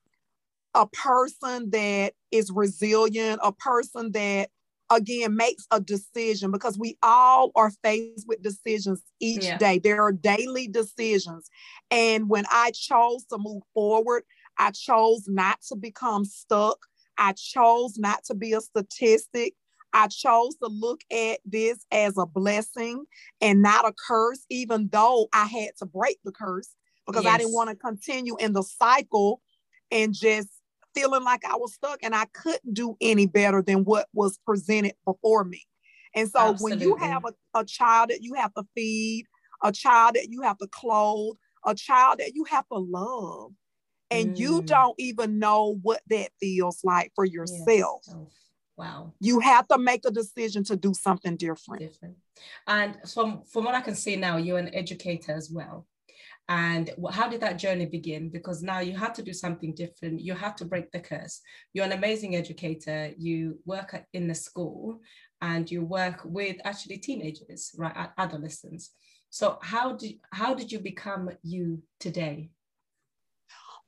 a 0.73 0.87
person 0.87 1.69
that 1.69 2.13
is 2.31 2.51
resilient 2.51 3.39
a 3.43 3.51
person 3.51 4.11
that 4.13 4.49
again 4.91 5.35
makes 5.35 5.65
a 5.71 5.79
decision 5.79 6.51
because 6.51 6.77
we 6.77 6.97
all 7.03 7.51
are 7.55 7.71
faced 7.83 8.27
with 8.27 8.41
decisions 8.41 9.01
each 9.19 9.45
yeah. 9.45 9.57
day. 9.57 9.79
There 9.79 10.01
are 10.01 10.11
daily 10.11 10.67
decisions. 10.67 11.49
And 11.91 12.29
when 12.29 12.45
i 12.49 12.71
chose 12.71 13.25
to 13.25 13.37
move 13.37 13.63
forward 13.73 14.23
i 14.57 14.71
chose 14.71 15.23
not 15.27 15.61
to 15.69 15.75
become 15.75 16.25
stuck 16.25 16.79
I 17.17 17.33
chose 17.33 17.97
not 17.97 18.23
to 18.25 18.35
be 18.35 18.53
a 18.53 18.61
statistic. 18.61 19.53
I 19.93 20.07
chose 20.07 20.55
to 20.55 20.67
look 20.67 21.01
at 21.11 21.39
this 21.45 21.85
as 21.91 22.17
a 22.17 22.25
blessing 22.25 23.05
and 23.41 23.61
not 23.61 23.87
a 23.87 23.93
curse, 24.07 24.43
even 24.49 24.89
though 24.91 25.27
I 25.33 25.45
had 25.45 25.69
to 25.79 25.85
break 25.85 26.19
the 26.23 26.31
curse 26.31 26.69
because 27.05 27.25
yes. 27.25 27.33
I 27.33 27.37
didn't 27.37 27.53
want 27.53 27.69
to 27.69 27.75
continue 27.75 28.35
in 28.37 28.53
the 28.53 28.63
cycle 28.63 29.41
and 29.91 30.13
just 30.13 30.49
feeling 30.95 31.23
like 31.23 31.45
I 31.45 31.55
was 31.55 31.73
stuck 31.73 31.99
and 32.03 32.15
I 32.15 32.25
couldn't 32.33 32.73
do 32.73 32.95
any 33.01 33.27
better 33.27 33.61
than 33.61 33.83
what 33.83 34.07
was 34.13 34.39
presented 34.45 34.93
before 35.05 35.43
me. 35.43 35.61
And 36.15 36.29
so 36.29 36.39
Absolutely. 36.39 36.87
when 36.87 36.87
you 36.87 36.95
have 36.97 37.23
a, 37.25 37.59
a 37.59 37.65
child 37.65 38.09
that 38.09 38.21
you 38.21 38.35
have 38.35 38.53
to 38.53 38.63
feed, 38.75 39.25
a 39.63 39.71
child 39.71 40.15
that 40.15 40.29
you 40.29 40.41
have 40.41 40.57
to 40.59 40.67
clothe, 40.67 41.35
a 41.65 41.73
child 41.73 42.19
that 42.19 42.33
you 42.35 42.43
have 42.45 42.67
to 42.69 42.77
love, 42.77 43.51
and 44.11 44.35
mm. 44.35 44.37
you 44.37 44.61
don't 44.61 44.95
even 44.99 45.39
know 45.39 45.77
what 45.81 46.01
that 46.09 46.31
feels 46.39 46.83
like 46.83 47.11
for 47.15 47.25
yourself. 47.25 48.01
Yes. 48.07 48.15
Oh, 48.15 48.27
wow. 48.77 49.13
You 49.19 49.39
have 49.39 49.67
to 49.69 49.77
make 49.77 50.05
a 50.05 50.11
decision 50.11 50.63
to 50.65 50.75
do 50.75 50.93
something 50.93 51.35
different. 51.37 51.81
Different. 51.81 52.15
And 52.67 52.97
from 53.11 53.43
from 53.43 53.65
what 53.65 53.75
I 53.75 53.81
can 53.81 53.95
see 53.95 54.15
now, 54.15 54.37
you're 54.37 54.59
an 54.59 54.73
educator 54.73 55.33
as 55.33 55.49
well. 55.51 55.87
And 56.49 56.91
how 57.11 57.29
did 57.29 57.41
that 57.41 57.57
journey 57.57 57.85
begin? 57.85 58.29
Because 58.29 58.61
now 58.61 58.79
you 58.79 58.97
had 58.97 59.15
to 59.15 59.23
do 59.23 59.31
something 59.31 59.73
different. 59.73 60.19
You 60.19 60.33
had 60.33 60.57
to 60.57 60.65
break 60.65 60.91
the 60.91 60.99
curse. 60.99 61.39
You're 61.73 61.85
an 61.85 61.93
amazing 61.93 62.35
educator. 62.35 63.13
You 63.17 63.59
work 63.65 64.05
in 64.11 64.27
the 64.27 64.35
school 64.35 64.99
and 65.41 65.69
you 65.71 65.85
work 65.85 66.21
with 66.25 66.57
actually 66.65 66.97
teenagers, 66.97 67.71
right? 67.77 68.09
Adolescents. 68.17 68.91
So 69.29 69.57
how 69.61 69.93
did 69.93 70.19
how 70.31 70.53
did 70.53 70.71
you 70.71 70.79
become 70.79 71.29
you 71.43 71.81
today? 71.99 72.51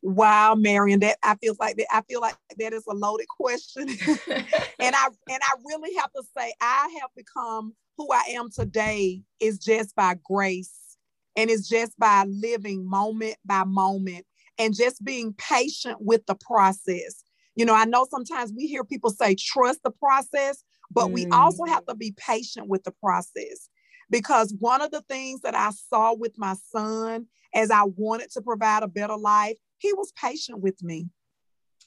Wow, 0.06 0.54
Mariam, 0.54 1.00
that 1.00 1.18
I 1.24 1.34
feel 1.38 1.56
like 1.60 1.78
that 1.78 1.88
I 1.92 2.02
feel 2.02 2.22
like 2.22 2.36
that 2.60 2.74
is 2.74 2.86
a 2.88 2.94
loaded 2.94 3.28
question. 3.28 3.90
and 4.28 4.96
I 4.96 5.08
and 5.08 5.42
I 5.42 5.54
really 5.66 5.96
have 5.96 6.12
to 6.14 6.22
say 6.38 6.54
I 6.62 6.96
have 7.02 7.10
become 7.18 7.74
who 7.98 8.10
I 8.12 8.22
am 8.34 8.52
today 8.52 9.24
is 9.40 9.58
just 9.58 9.96
by 9.96 10.16
grace 10.24 10.96
and 11.36 11.50
it's 11.50 11.68
just 11.68 11.98
by 11.98 12.26
living 12.28 12.88
moment 12.88 13.38
by 13.46 13.64
moment 13.64 14.28
and 14.60 14.76
just 14.76 15.04
being 15.04 15.34
patient 15.40 15.98
with 16.02 16.24
the 16.28 16.36
process. 16.36 17.24
You 17.56 17.66
know, 17.66 17.74
I 17.74 17.86
know 17.86 18.06
sometimes 18.08 18.54
we 18.56 18.68
hear 18.68 18.84
people 18.84 19.10
say 19.10 19.34
trust 19.34 19.82
the 19.84 19.90
process, 19.90 20.64
but 20.92 21.08
mm. 21.08 21.14
we 21.14 21.26
also 21.32 21.66
have 21.66 21.84
to 21.88 21.96
be 21.96 22.14
patient 22.16 22.68
with 22.68 22.84
the 22.84 22.92
process 22.92 23.70
because 24.12 24.54
one 24.60 24.82
of 24.82 24.92
the 24.92 25.02
things 25.10 25.42
that 25.42 25.56
I 25.56 25.72
saw 25.72 26.14
with 26.14 26.38
my 26.38 26.54
son 26.72 27.26
as 27.56 27.72
I 27.72 27.86
wanted 27.86 28.30
to 28.34 28.42
provide 28.42 28.84
a 28.84 28.88
better 28.88 29.18
life 29.18 29.58
he 29.86 29.94
was 29.94 30.12
patient 30.14 30.62
with 30.62 30.82
me. 30.82 31.08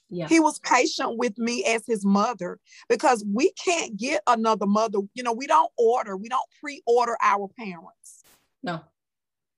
Yeah. 0.08 0.28
He 0.28 0.38
was 0.38 0.60
patient 0.60 1.18
with 1.18 1.36
me 1.36 1.64
as 1.64 1.82
his 1.84 2.04
mother 2.04 2.60
because 2.88 3.24
we 3.26 3.50
can't 3.52 3.96
get 3.96 4.22
another 4.28 4.66
mother. 4.66 5.00
You 5.14 5.24
know, 5.24 5.32
we 5.32 5.48
don't 5.48 5.70
order, 5.76 6.16
we 6.16 6.28
don't 6.28 6.48
pre 6.60 6.80
order 6.86 7.16
our 7.20 7.48
parents. 7.58 8.22
No. 8.62 8.82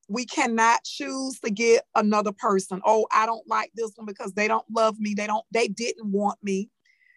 We 0.09 0.25
cannot 0.25 0.85
choose 0.85 1.39
to 1.41 1.51
get 1.51 1.85
another 1.95 2.33
person. 2.33 2.81
Oh, 2.85 3.07
I 3.13 3.27
don't 3.27 3.47
like 3.47 3.73
this 3.75 3.93
one 3.95 4.07
because 4.07 4.33
they 4.33 4.49
don't 4.49 4.67
love 4.75 4.99
me. 4.99 5.13
They 5.15 5.27
don't, 5.27 5.45
they 5.53 5.69
didn't 5.69 6.11
want 6.11 6.39
me. 6.43 6.71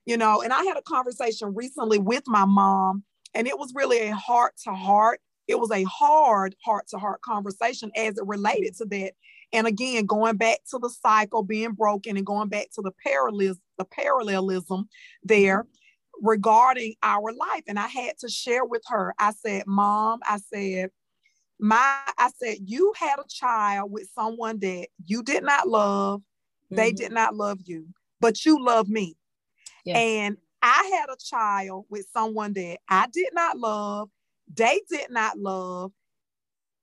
You 0.06 0.18
know, 0.18 0.42
and 0.42 0.52
I 0.52 0.64
had 0.64 0.76
a 0.76 0.82
conversation 0.82 1.56
recently 1.56 1.98
with 1.98 2.24
my 2.28 2.44
mom, 2.44 3.04
and 3.34 3.48
it 3.48 3.58
was 3.58 3.72
really 3.74 4.00
a 4.10 4.16
heart 4.16 4.56
to 4.66 4.74
heart. 4.74 5.22
It 5.48 5.58
was 5.58 5.72
a 5.72 5.84
hard 5.84 6.56
heart 6.64 6.88
to 6.90 6.98
heart 6.98 7.22
conversation 7.22 7.90
as 7.96 8.18
it 8.18 8.28
related 8.28 8.76
to 8.76 8.86
that. 8.88 9.14
And 9.54 9.68
again, 9.68 10.06
going 10.06 10.38
back 10.38 10.60
to 10.72 10.80
the 10.80 10.90
cycle 10.90 11.44
being 11.44 11.74
broken 11.74 12.18
and 12.18 12.26
going 12.26 12.50
back 12.50 12.68
to 12.74 12.82
the 12.82 12.92
parallelism, 13.06 13.62
the 13.78 13.86
parallelism 13.86 14.90
there 15.24 15.68
regarding 16.22 16.96
our 17.04 17.32
life. 17.32 17.64
And 17.68 17.80
I 17.80 17.88
had 17.88 18.18
to 18.20 18.30
share 18.30 18.66
with 18.66 18.82
her. 18.88 19.14
I 19.20 19.32
said, 19.32 19.64
Mom, 19.68 20.20
I 20.24 20.38
said, 20.38 20.90
my 21.60 21.98
I 22.18 22.30
said, 22.42 22.58
you 22.66 22.94
had 22.98 23.20
a 23.20 23.28
child 23.30 23.92
with 23.92 24.10
someone 24.16 24.60
that 24.60 24.88
you 25.06 25.22
did 25.22 25.44
not 25.44 25.68
love, 25.68 26.20
mm-hmm. 26.20 26.76
they 26.76 26.92
did 26.92 27.12
not 27.12 27.36
love 27.36 27.60
you, 27.64 27.86
but 28.20 28.44
you 28.46 28.64
love 28.64 28.90
me. 28.90 29.16
Yes. 29.86 29.98
And 29.98 30.38
I 30.62 30.92
had 30.98 31.10
a 31.10 31.18
child 31.18 31.86
with 31.90 32.08
someone 32.12 32.54
that 32.54 32.80
I 32.90 33.08
did 33.14 33.30
not 33.34 33.58
love, 33.58 34.10
they 34.52 34.82
did 34.90 35.12
not 35.12 35.38
love, 35.38 35.92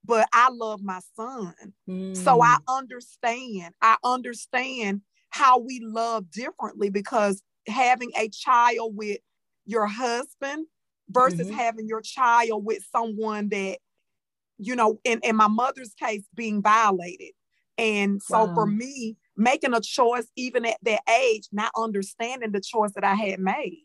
but 0.04 0.28
I 0.32 0.50
love 0.50 0.82
my 0.82 1.00
son. 1.16 1.54
Mm. 1.88 2.16
So 2.16 2.42
I 2.42 2.56
mm. 2.56 2.78
understand. 2.78 3.74
I 3.82 3.96
understand 4.04 5.02
how 5.30 5.58
we 5.58 5.80
love 5.82 6.30
differently 6.30 6.90
because 6.90 7.42
having 7.66 8.10
a 8.16 8.28
child 8.28 8.96
with 8.96 9.18
your 9.66 9.86
husband 9.86 10.66
versus 11.08 11.46
mm-hmm. 11.46 11.56
having 11.56 11.86
your 11.86 12.00
child 12.00 12.64
with 12.64 12.82
someone 12.90 13.48
that, 13.50 13.78
you 14.58 14.74
know, 14.74 14.98
in, 15.04 15.20
in 15.22 15.36
my 15.36 15.48
mother's 15.48 15.94
case, 15.94 16.24
being 16.34 16.62
violated. 16.62 17.30
And 17.78 18.22
so 18.22 18.44
wow. 18.44 18.54
for 18.54 18.66
me, 18.66 19.16
making 19.36 19.74
a 19.74 19.80
choice, 19.80 20.26
even 20.36 20.66
at 20.66 20.76
that 20.82 21.00
age, 21.08 21.48
not 21.52 21.72
understanding 21.76 22.52
the 22.52 22.60
choice 22.60 22.92
that 22.94 23.04
I 23.04 23.14
had 23.14 23.40
made, 23.40 23.84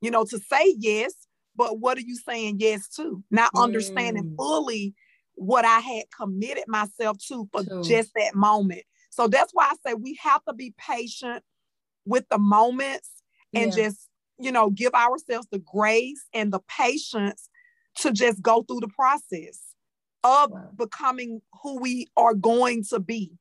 you 0.00 0.10
know, 0.10 0.24
to 0.24 0.38
say 0.38 0.74
yes, 0.78 1.14
but 1.56 1.78
what 1.78 1.96
are 1.96 2.02
you 2.02 2.16
saying 2.16 2.56
yes 2.58 2.88
to? 2.96 3.22
Not 3.30 3.52
mm. 3.54 3.62
understanding 3.62 4.34
fully 4.36 4.94
what 5.40 5.64
I 5.64 5.80
had 5.80 6.04
committed 6.14 6.64
myself 6.68 7.16
to 7.28 7.48
for 7.50 7.64
True. 7.64 7.82
just 7.82 8.10
that 8.14 8.34
moment. 8.34 8.82
So 9.08 9.26
that's 9.26 9.52
why 9.54 9.70
I 9.70 9.74
say 9.84 9.94
we 9.94 10.18
have 10.22 10.44
to 10.44 10.52
be 10.52 10.74
patient 10.76 11.42
with 12.04 12.28
the 12.28 12.36
moments 12.38 13.08
and 13.54 13.74
yeah. 13.74 13.84
just, 13.84 14.08
you 14.38 14.52
know, 14.52 14.68
give 14.68 14.92
ourselves 14.92 15.48
the 15.50 15.58
grace 15.58 16.26
and 16.34 16.52
the 16.52 16.60
patience 16.68 17.48
to 17.96 18.12
just 18.12 18.42
go 18.42 18.62
through 18.62 18.80
the 18.80 18.88
process 18.88 19.60
of 20.24 20.50
wow. 20.50 20.68
becoming 20.76 21.40
who 21.62 21.80
we 21.80 22.06
are 22.18 22.34
going 22.34 22.84
to 22.90 23.00
be. 23.00 23.32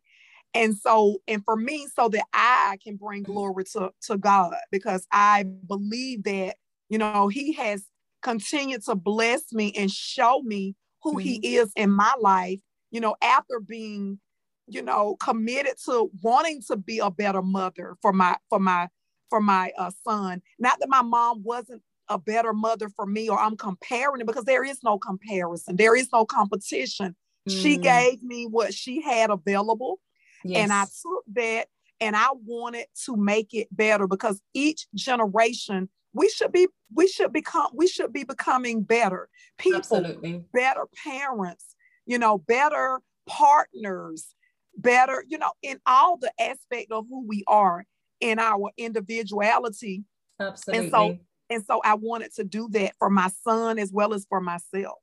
And 0.54 0.78
so, 0.78 1.18
and 1.28 1.44
for 1.44 1.58
me, 1.58 1.86
so 1.94 2.08
that 2.08 2.24
I 2.34 2.78
can 2.82 2.96
bring 2.96 3.24
mm-hmm. 3.24 3.34
glory 3.34 3.66
to, 3.74 3.92
to 4.08 4.18
God, 4.18 4.56
because 4.72 5.06
I 5.12 5.44
believe 5.68 6.24
that, 6.24 6.56
you 6.88 6.98
know, 6.98 7.28
He 7.28 7.52
has 7.54 7.84
continued 8.22 8.86
to 8.86 8.96
bless 8.96 9.52
me 9.52 9.74
and 9.78 9.92
show 9.92 10.42
me 10.44 10.76
who 11.04 11.12
mm-hmm. 11.12 11.20
he 11.20 11.56
is 11.56 11.72
in 11.76 11.92
my 11.92 12.14
life, 12.20 12.60
you 12.92 13.00
know, 13.02 13.16
after 13.22 13.60
being, 13.60 14.20
you 14.68 14.82
know, 14.82 15.16
committed 15.20 15.76
to 15.86 16.10
wanting 16.22 16.62
to 16.68 16.78
be 16.78 17.00
a 17.00 17.10
better 17.10 17.42
mother 17.42 17.96
for 18.02 18.14
my 18.14 18.36
for 18.50 18.60
my 18.60 18.88
for 19.30 19.42
my 19.42 19.72
uh, 19.78 19.92
son. 20.04 20.42
Not 20.58 20.80
that 20.80 20.90
my 20.90 21.02
mom 21.02 21.44
wasn't 21.44 21.82
a 22.08 22.18
better 22.18 22.54
mother 22.54 22.90
for 22.90 23.06
me 23.06 23.30
or 23.30 23.40
I'm 23.40 23.56
comparing 23.56 24.22
it 24.22 24.28
because 24.28 24.46
there 24.46 24.64
is 24.64 24.80
no 24.84 24.98
comparison. 24.98 25.76
There 25.76 25.96
is 25.96 26.10
no 26.12 26.26
competition. 26.26 27.16
Mm. 27.48 27.62
She 27.62 27.78
gave 27.78 28.24
me 28.24 28.48
what 28.48 28.74
she 28.74 29.02
had 29.02 29.30
available 29.30 30.00
yes. 30.44 30.64
and 30.64 30.74
I 30.74 30.84
took 30.86 31.24
that 31.34 31.68
and 32.02 32.16
I 32.16 32.30
wanted 32.46 32.88
to 33.06 33.16
make 33.16 33.54
it 33.54 33.68
better 33.72 34.08
because 34.08 34.42
each 34.54 34.88
generation 34.96 35.90
we 36.14 36.30
should 36.30 36.52
be 36.52 36.68
we 36.94 37.08
should 37.08 37.32
become 37.32 37.68
we 37.74 37.88
should 37.88 38.12
be 38.12 38.24
becoming 38.24 38.82
better 38.82 39.30
people 39.58 39.80
Absolutely. 39.80 40.44
better 40.54 40.86
parents 41.04 41.76
you 42.06 42.18
know 42.18 42.38
better 42.38 43.00
partners 43.28 44.34
better 44.78 45.24
you 45.28 45.38
know 45.38 45.52
in 45.62 45.80
all 45.86 46.18
the 46.18 46.32
aspect 46.40 46.92
of 46.92 47.06
who 47.10 47.26
we 47.28 47.44
are 47.48 47.86
in 48.20 48.40
our 48.40 48.72
individuality 48.78 50.04
Absolutely. 50.40 50.86
and 50.86 50.92
so 50.92 51.18
and 51.52 51.64
so 51.66 51.82
i 51.84 51.94
wanted 51.94 52.34
to 52.34 52.44
do 52.44 52.68
that 52.72 52.94
for 52.98 53.10
my 53.10 53.30
son 53.44 53.78
as 53.78 53.92
well 53.92 54.14
as 54.14 54.26
for 54.30 54.42
myself 54.42 54.98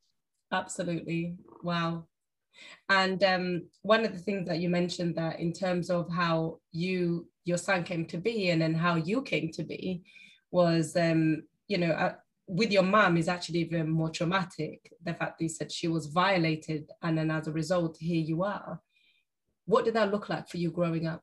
Absolutely. 0.52 1.36
Wow. 1.62 2.04
And 2.88 3.22
um, 3.24 3.62
one 3.82 4.04
of 4.04 4.12
the 4.12 4.18
things 4.18 4.48
that 4.48 4.60
you 4.60 4.68
mentioned 4.68 5.16
that 5.16 5.40
in 5.40 5.52
terms 5.52 5.90
of 5.90 6.10
how 6.10 6.60
you 6.72 7.28
your 7.44 7.58
son 7.58 7.84
came 7.84 8.06
to 8.06 8.18
be 8.18 8.50
and 8.50 8.60
then 8.60 8.74
how 8.74 8.96
you 8.96 9.22
came 9.22 9.52
to 9.52 9.62
be, 9.62 10.02
was, 10.56 10.96
um, 10.96 11.42
you 11.68 11.76
know, 11.76 11.92
uh, 11.92 12.14
with 12.46 12.72
your 12.72 12.82
mom 12.82 13.18
is 13.18 13.28
actually 13.28 13.58
even 13.58 13.90
more 13.90 14.10
traumatic. 14.10 14.90
The 15.04 15.12
fact 15.12 15.38
that 15.38 15.44
you 15.44 15.50
said 15.50 15.70
she 15.70 15.88
was 15.88 16.06
violated, 16.06 16.90
and 17.02 17.18
then 17.18 17.30
as 17.30 17.46
a 17.46 17.52
result, 17.52 17.96
here 18.00 18.22
you 18.30 18.42
are. 18.42 18.80
What 19.66 19.84
did 19.84 19.94
that 19.94 20.10
look 20.10 20.28
like 20.28 20.48
for 20.48 20.56
you 20.56 20.70
growing 20.70 21.06
up? 21.06 21.22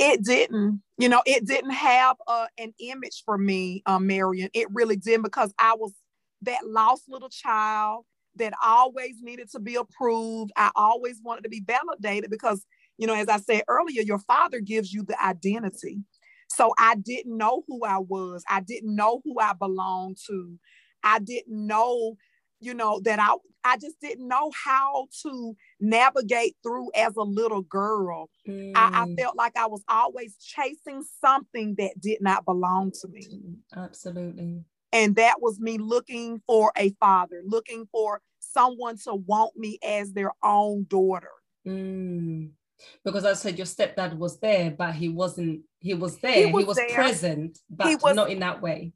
it 0.00 0.22
didn't 0.22 0.80
you 0.96 1.08
know 1.08 1.22
it 1.26 1.44
didn't 1.44 1.72
have 1.72 2.16
uh, 2.28 2.46
an 2.56 2.72
image 2.78 3.24
for 3.24 3.36
me 3.36 3.82
um, 3.86 4.06
mariam 4.06 4.48
it 4.54 4.68
really 4.72 4.94
didn't 4.94 5.24
because 5.24 5.52
i 5.58 5.74
was 5.74 5.92
that 6.42 6.60
lost 6.64 7.02
little 7.08 7.28
child 7.28 8.04
that 8.36 8.52
always 8.64 9.16
needed 9.20 9.50
to 9.50 9.58
be 9.58 9.74
approved 9.74 10.52
i 10.56 10.70
always 10.76 11.20
wanted 11.24 11.42
to 11.42 11.48
be 11.48 11.64
validated 11.66 12.30
because 12.30 12.64
you 12.96 13.08
know 13.08 13.14
as 13.22 13.28
i 13.28 13.38
said 13.38 13.62
earlier 13.66 14.02
your 14.02 14.20
father 14.20 14.60
gives 14.60 14.92
you 14.92 15.02
the 15.02 15.20
identity 15.20 15.98
so 16.48 16.72
i 16.78 16.94
didn't 16.96 17.36
know 17.36 17.62
who 17.68 17.84
i 17.84 17.98
was 17.98 18.42
i 18.48 18.60
didn't 18.60 18.94
know 18.94 19.20
who 19.24 19.38
i 19.40 19.52
belonged 19.52 20.16
to 20.26 20.58
i 21.04 21.18
didn't 21.18 21.66
know 21.66 22.16
you 22.60 22.74
know 22.74 23.00
that 23.04 23.18
i 23.18 23.34
i 23.64 23.76
just 23.76 24.00
didn't 24.00 24.26
know 24.26 24.50
how 24.64 25.06
to 25.22 25.54
navigate 25.80 26.56
through 26.62 26.90
as 26.94 27.14
a 27.16 27.22
little 27.22 27.62
girl 27.62 28.28
mm. 28.48 28.72
I, 28.74 29.02
I, 29.02 29.06
mm. 29.06 29.18
felt 29.18 29.36
like 29.36 29.56
i 29.56 29.66
was 29.66 29.82
always 29.88 30.36
chasing 30.36 31.04
something 31.24 31.76
that 31.78 32.00
did 32.00 32.20
not 32.20 32.44
belong 32.44 32.92
to 33.02 33.08
me 33.08 33.26
absolutely 33.76 34.64
and 34.92 35.16
that 35.16 35.40
was 35.40 35.60
me 35.60 35.78
looking 35.78 36.40
for 36.46 36.72
a 36.76 36.90
father 37.00 37.42
looking 37.46 37.86
for 37.92 38.20
someone 38.40 38.96
to 39.04 39.14
want 39.14 39.56
me 39.56 39.78
as 39.86 40.12
their 40.12 40.32
own 40.42 40.86
daughter 40.88 41.30
mm. 41.66 42.50
because 43.04 43.24
i 43.24 43.34
said 43.34 43.58
your 43.58 43.66
stepdad 43.66 44.16
was 44.16 44.38
there 44.40 44.70
but 44.70 44.94
he 44.94 45.08
wasn't 45.08 45.60
he 45.80 45.94
was 45.94 46.18
there 46.18 46.46
he 46.46 46.52
was, 46.52 46.62
he 46.62 46.66
was 46.66 46.80
present 46.92 47.58
but 47.70 47.88
he 47.88 47.96
was, 47.96 48.16
not 48.16 48.30
in 48.30 48.40
that 48.40 48.60
way 48.60 48.92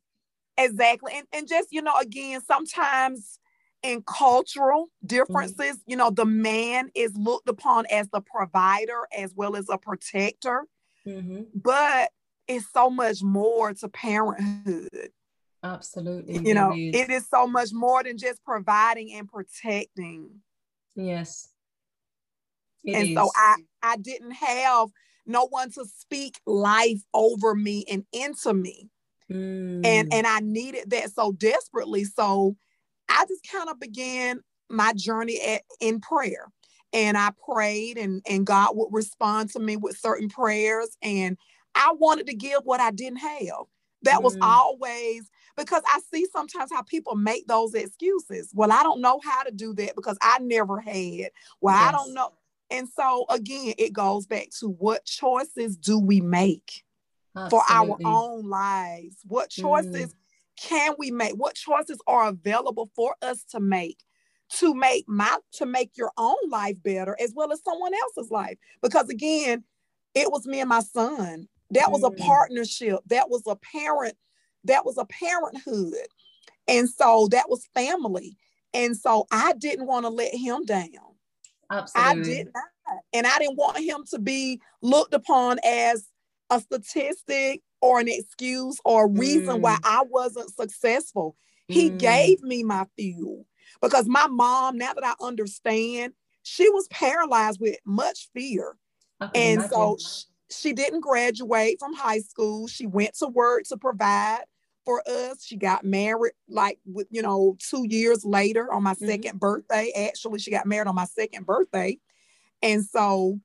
exactly 0.58 1.12
and, 1.14 1.26
and 1.32 1.48
just 1.48 1.68
you 1.70 1.82
know 1.82 1.94
again 2.00 2.40
sometimes 2.46 3.38
in 3.82 4.02
cultural 4.02 4.88
differences, 5.04 5.58
mm-hmm. 5.58 5.90
you 5.90 5.96
know, 5.96 6.10
the 6.10 6.24
man 6.24 6.90
is 6.94 7.14
looked 7.16 7.48
upon 7.48 7.86
as 7.86 8.08
the 8.10 8.20
provider 8.20 9.06
as 9.16 9.32
well 9.34 9.56
as 9.56 9.68
a 9.68 9.78
protector. 9.78 10.64
Mm-hmm. 11.06 11.42
But 11.54 12.10
it's 12.46 12.66
so 12.72 12.90
much 12.90 13.22
more 13.22 13.72
to 13.74 13.88
parenthood. 13.88 15.10
Absolutely. 15.64 16.48
You 16.48 16.54
know, 16.54 16.72
is. 16.72 16.94
it 16.94 17.10
is 17.10 17.28
so 17.28 17.46
much 17.46 17.70
more 17.72 18.02
than 18.02 18.18
just 18.18 18.44
providing 18.44 19.12
and 19.14 19.28
protecting. 19.28 20.30
Yes. 20.94 21.48
It 22.84 22.94
and 22.94 23.08
is. 23.08 23.14
so 23.14 23.30
I 23.34 23.56
I 23.82 23.96
didn't 23.96 24.32
have 24.32 24.88
no 25.26 25.46
one 25.46 25.70
to 25.72 25.84
speak 25.84 26.40
life 26.46 27.02
over 27.14 27.54
me 27.54 27.84
and 27.90 28.04
into 28.12 28.52
me. 28.54 28.88
Mm. 29.30 29.84
And 29.84 30.12
and 30.12 30.26
I 30.26 30.40
needed 30.40 30.90
that 30.90 31.12
so 31.12 31.32
desperately. 31.32 32.04
So 32.04 32.56
I 33.08 33.24
just 33.28 33.46
kind 33.50 33.68
of 33.68 33.78
began 33.78 34.40
my 34.68 34.92
journey 34.94 35.40
at, 35.46 35.62
in 35.80 36.00
prayer. 36.00 36.48
And 36.94 37.16
I 37.16 37.30
prayed, 37.50 37.96
and, 37.96 38.20
and 38.28 38.44
God 38.44 38.72
would 38.74 38.88
respond 38.90 39.50
to 39.52 39.60
me 39.60 39.76
with 39.76 39.96
certain 39.96 40.28
prayers. 40.28 40.96
And 41.00 41.38
I 41.74 41.94
wanted 41.98 42.26
to 42.26 42.34
give 42.34 42.60
what 42.64 42.80
I 42.80 42.90
didn't 42.90 43.20
have. 43.20 43.64
That 44.02 44.18
mm. 44.18 44.24
was 44.24 44.36
always 44.42 45.30
because 45.56 45.82
I 45.86 46.00
see 46.12 46.26
sometimes 46.32 46.70
how 46.70 46.82
people 46.82 47.14
make 47.14 47.46
those 47.46 47.72
excuses. 47.74 48.50
Well, 48.52 48.72
I 48.72 48.82
don't 48.82 49.00
know 49.00 49.20
how 49.24 49.42
to 49.44 49.50
do 49.50 49.72
that 49.74 49.96
because 49.96 50.18
I 50.20 50.38
never 50.40 50.80
had. 50.80 51.30
Well, 51.60 51.74
yes. 51.74 51.88
I 51.88 51.92
don't 51.92 52.12
know. 52.12 52.32
And 52.72 52.88
so 52.88 53.26
again, 53.28 53.74
it 53.78 53.92
goes 53.92 54.26
back 54.26 54.48
to 54.60 54.68
what 54.68 55.04
choices 55.04 55.76
do 55.76 55.98
we 55.98 56.20
make 56.20 56.82
Absolutely. 57.36 57.50
for 57.50 57.62
our 57.72 57.98
own 58.04 58.48
lives? 58.48 59.16
What 59.24 59.50
choices 59.50 60.12
mm 60.12 60.16
can 60.60 60.94
we 60.98 61.10
make? 61.10 61.32
What 61.32 61.54
choices 61.54 61.98
are 62.06 62.28
available 62.28 62.88
for 62.94 63.16
us 63.22 63.42
to 63.50 63.58
make? 63.58 63.98
to 64.58 64.74
make 64.74 65.08
my 65.08 65.38
to 65.52 65.66
make 65.66 65.96
your 65.96 66.12
own 66.18 66.36
life 66.50 66.76
better 66.82 67.16
as 67.18 67.32
well 67.34 67.52
as 67.52 67.62
someone 67.64 67.92
else's 67.94 68.30
life 68.30 68.58
because 68.82 69.08
again 69.08 69.64
it 70.14 70.30
was 70.30 70.46
me 70.46 70.60
and 70.60 70.68
my 70.68 70.80
son 70.80 71.48
that 71.70 71.90
was 71.90 72.04
a 72.04 72.10
mm. 72.10 72.18
partnership 72.18 73.00
that 73.06 73.30
was 73.30 73.42
a 73.46 73.56
parent 73.56 74.14
that 74.64 74.84
was 74.84 74.98
a 74.98 75.06
parenthood 75.06 76.06
and 76.68 76.88
so 76.88 77.28
that 77.30 77.48
was 77.48 77.66
family 77.74 78.36
and 78.74 78.96
so 78.96 79.26
i 79.30 79.54
didn't 79.54 79.86
want 79.86 80.04
to 80.04 80.10
let 80.10 80.34
him 80.34 80.64
down 80.64 81.11
Absolutely. 81.72 82.10
i 82.10 82.22
did 82.22 82.48
not 82.54 82.98
and 83.12 83.26
i 83.26 83.38
didn't 83.38 83.56
want 83.56 83.78
him 83.78 84.04
to 84.10 84.18
be 84.18 84.60
looked 84.82 85.14
upon 85.14 85.58
as 85.64 86.06
a 86.52 86.60
statistic 86.60 87.62
or 87.80 87.98
an 87.98 88.08
excuse 88.08 88.78
or 88.84 89.06
a 89.06 89.08
reason 89.08 89.56
mm. 89.56 89.60
why 89.60 89.76
I 89.82 90.04
wasn't 90.08 90.54
successful. 90.54 91.36
He 91.66 91.90
mm. 91.90 91.98
gave 91.98 92.42
me 92.42 92.62
my 92.62 92.86
fuel 92.96 93.46
because 93.80 94.06
my 94.06 94.26
mom, 94.28 94.78
now 94.78 94.92
that 94.94 95.04
I 95.04 95.14
understand, 95.20 96.12
she 96.42 96.68
was 96.70 96.86
paralyzed 96.88 97.60
with 97.60 97.76
much 97.84 98.28
fear. 98.34 98.76
And 99.20 99.60
imagine. 99.60 99.70
so 99.70 99.96
she, 99.98 100.24
she 100.50 100.72
didn't 100.72 101.00
graduate 101.00 101.78
from 101.78 101.94
high 101.94 102.20
school. 102.20 102.66
She 102.66 102.86
went 102.86 103.14
to 103.18 103.28
work 103.28 103.64
to 103.68 103.76
provide 103.76 104.44
for 104.84 105.02
us. 105.08 105.44
She 105.44 105.56
got 105.56 105.84
married 105.84 106.32
like 106.48 106.78
with, 106.84 107.06
you 107.10 107.22
know, 107.22 107.56
two 107.58 107.86
years 107.88 108.24
later 108.24 108.72
on 108.72 108.82
my 108.82 108.94
mm-hmm. 108.94 109.06
second 109.06 109.40
birthday. 109.40 109.92
Actually, 110.08 110.38
she 110.38 110.50
got 110.50 110.66
married 110.66 110.88
on 110.88 110.94
my 110.94 111.06
second 111.06 111.46
birthday. 111.46 111.98
And 112.62 112.84
so 112.84 113.40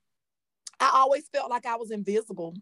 I 0.79 0.91
always 0.93 1.27
felt 1.33 1.49
like 1.49 1.65
I 1.65 1.75
was 1.75 1.91
invisible 1.91 2.53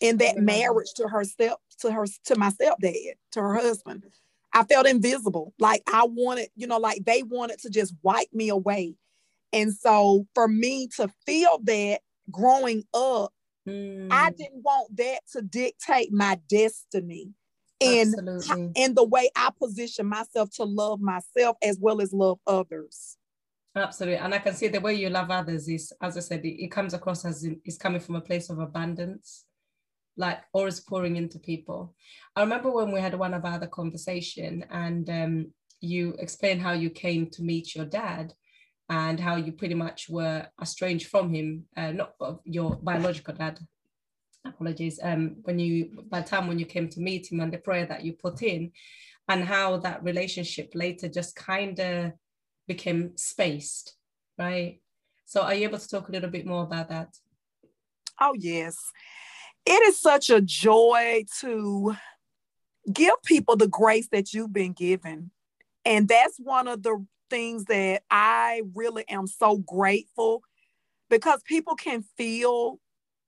in 0.00 0.16
that 0.18 0.38
marriage 0.38 0.92
to 0.96 1.08
her 1.08 1.24
step 1.24 1.58
to 1.80 1.92
her 1.92 2.06
to 2.24 2.36
my 2.36 2.50
stepdad 2.50 3.12
to 3.32 3.40
her 3.40 3.54
husband 3.54 4.04
i 4.52 4.64
felt 4.64 4.86
invisible 4.86 5.52
like 5.58 5.82
i 5.92 6.04
wanted 6.04 6.48
you 6.56 6.66
know 6.66 6.78
like 6.78 7.04
they 7.04 7.22
wanted 7.22 7.58
to 7.58 7.70
just 7.70 7.94
wipe 8.02 8.32
me 8.32 8.48
away 8.48 8.94
and 9.52 9.72
so 9.74 10.26
for 10.34 10.48
me 10.48 10.88
to 10.88 11.08
feel 11.26 11.60
that 11.64 12.00
growing 12.30 12.82
up 12.94 13.32
mm. 13.68 14.08
i 14.10 14.30
didn't 14.30 14.62
want 14.62 14.96
that 14.96 15.20
to 15.30 15.42
dictate 15.42 16.12
my 16.12 16.38
destiny 16.48 17.30
and 17.80 18.14
in 18.74 18.94
the 18.94 19.04
way 19.04 19.30
i 19.36 19.50
position 19.58 20.06
myself 20.06 20.50
to 20.50 20.64
love 20.64 21.00
myself 21.00 21.56
as 21.62 21.78
well 21.80 22.00
as 22.00 22.12
love 22.12 22.38
others 22.46 23.16
absolutely 23.76 24.18
and 24.18 24.34
i 24.34 24.38
can 24.38 24.54
see 24.54 24.68
the 24.68 24.80
way 24.80 24.94
you 24.94 25.08
love 25.08 25.30
others 25.30 25.68
is 25.68 25.92
as 26.02 26.16
i 26.16 26.20
said 26.20 26.44
it, 26.44 26.64
it 26.64 26.70
comes 26.70 26.94
across 26.94 27.24
as 27.24 27.44
in, 27.44 27.60
it's 27.64 27.76
coming 27.76 28.00
from 28.00 28.16
a 28.16 28.20
place 28.20 28.50
of 28.50 28.58
abundance 28.58 29.44
like 30.20 30.42
always 30.52 30.80
pouring 30.80 31.16
into 31.16 31.38
people. 31.38 31.94
I 32.36 32.42
remember 32.42 32.70
when 32.70 32.92
we 32.92 33.00
had 33.00 33.14
one 33.14 33.34
of 33.34 33.44
our 33.44 33.54
other 33.54 33.66
conversation 33.66 34.64
and 34.70 35.08
um, 35.08 35.52
you 35.80 36.14
explained 36.18 36.60
how 36.60 36.72
you 36.72 36.90
came 36.90 37.28
to 37.30 37.42
meet 37.42 37.74
your 37.74 37.86
dad 37.86 38.34
and 38.88 39.18
how 39.18 39.36
you 39.36 39.52
pretty 39.52 39.74
much 39.74 40.08
were 40.08 40.46
estranged 40.60 41.08
from 41.08 41.32
him, 41.32 41.64
uh, 41.76 41.92
not 41.92 42.14
your 42.44 42.76
biological 42.76 43.34
dad. 43.34 43.58
Apologies. 44.44 44.98
Um, 45.02 45.36
when 45.42 45.58
you 45.58 46.04
by 46.08 46.20
the 46.20 46.28
time 46.28 46.46
when 46.46 46.58
you 46.58 46.66
came 46.66 46.88
to 46.90 47.00
meet 47.00 47.30
him 47.30 47.40
and 47.40 47.52
the 47.52 47.58
prayer 47.58 47.86
that 47.86 48.04
you 48.04 48.14
put 48.14 48.42
in, 48.42 48.72
and 49.28 49.44
how 49.44 49.76
that 49.78 50.02
relationship 50.02 50.72
later 50.74 51.08
just 51.08 51.36
kind 51.36 51.78
of 51.78 52.12
became 52.66 53.16
spaced, 53.16 53.96
right? 54.38 54.80
So 55.26 55.42
are 55.42 55.54
you 55.54 55.68
able 55.68 55.78
to 55.78 55.88
talk 55.88 56.08
a 56.08 56.12
little 56.12 56.30
bit 56.30 56.46
more 56.46 56.64
about 56.64 56.88
that? 56.88 57.16
Oh 58.20 58.34
yes 58.36 58.76
it 59.66 59.82
is 59.88 60.00
such 60.00 60.30
a 60.30 60.40
joy 60.40 61.24
to 61.40 61.94
give 62.92 63.14
people 63.24 63.56
the 63.56 63.68
grace 63.68 64.08
that 64.12 64.32
you've 64.32 64.52
been 64.52 64.72
given. 64.72 65.30
And 65.84 66.08
that's 66.08 66.38
one 66.38 66.68
of 66.68 66.82
the 66.82 67.04
things 67.28 67.64
that 67.66 68.02
I 68.10 68.62
really 68.74 69.08
am 69.08 69.26
so 69.26 69.58
grateful 69.58 70.42
because 71.08 71.42
people 71.44 71.74
can 71.74 72.04
feel 72.16 72.78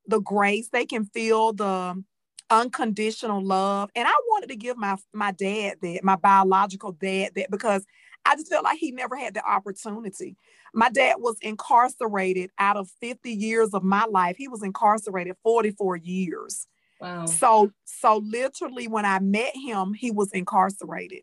the 0.06 0.20
grace, 0.20 0.68
they 0.72 0.86
can 0.86 1.04
feel 1.06 1.52
the 1.52 2.02
unconditional 2.50 3.42
love. 3.42 3.90
And 3.96 4.06
I 4.06 4.14
wanted 4.28 4.48
to 4.50 4.56
give 4.56 4.76
my 4.76 4.96
my 5.12 5.32
dad 5.32 5.78
that, 5.82 6.04
my 6.04 6.16
biological 6.16 6.92
dad 6.92 7.32
that 7.36 7.50
because 7.50 7.84
I 8.24 8.36
just 8.36 8.48
felt 8.48 8.64
like 8.64 8.78
he 8.78 8.92
never 8.92 9.16
had 9.16 9.34
the 9.34 9.44
opportunity. 9.44 10.36
My 10.74 10.90
dad 10.90 11.16
was 11.18 11.36
incarcerated 11.42 12.50
out 12.58 12.76
of 12.76 12.88
50 13.00 13.32
years 13.32 13.74
of 13.74 13.82
my 13.82 14.04
life. 14.04 14.36
He 14.38 14.48
was 14.48 14.62
incarcerated 14.62 15.34
44 15.42 15.96
years. 15.96 16.66
Wow. 17.00 17.26
So 17.26 17.72
so 17.84 18.18
literally 18.18 18.86
when 18.86 19.04
I 19.04 19.18
met 19.18 19.52
him, 19.56 19.94
he 19.94 20.10
was 20.10 20.30
incarcerated. 20.32 21.22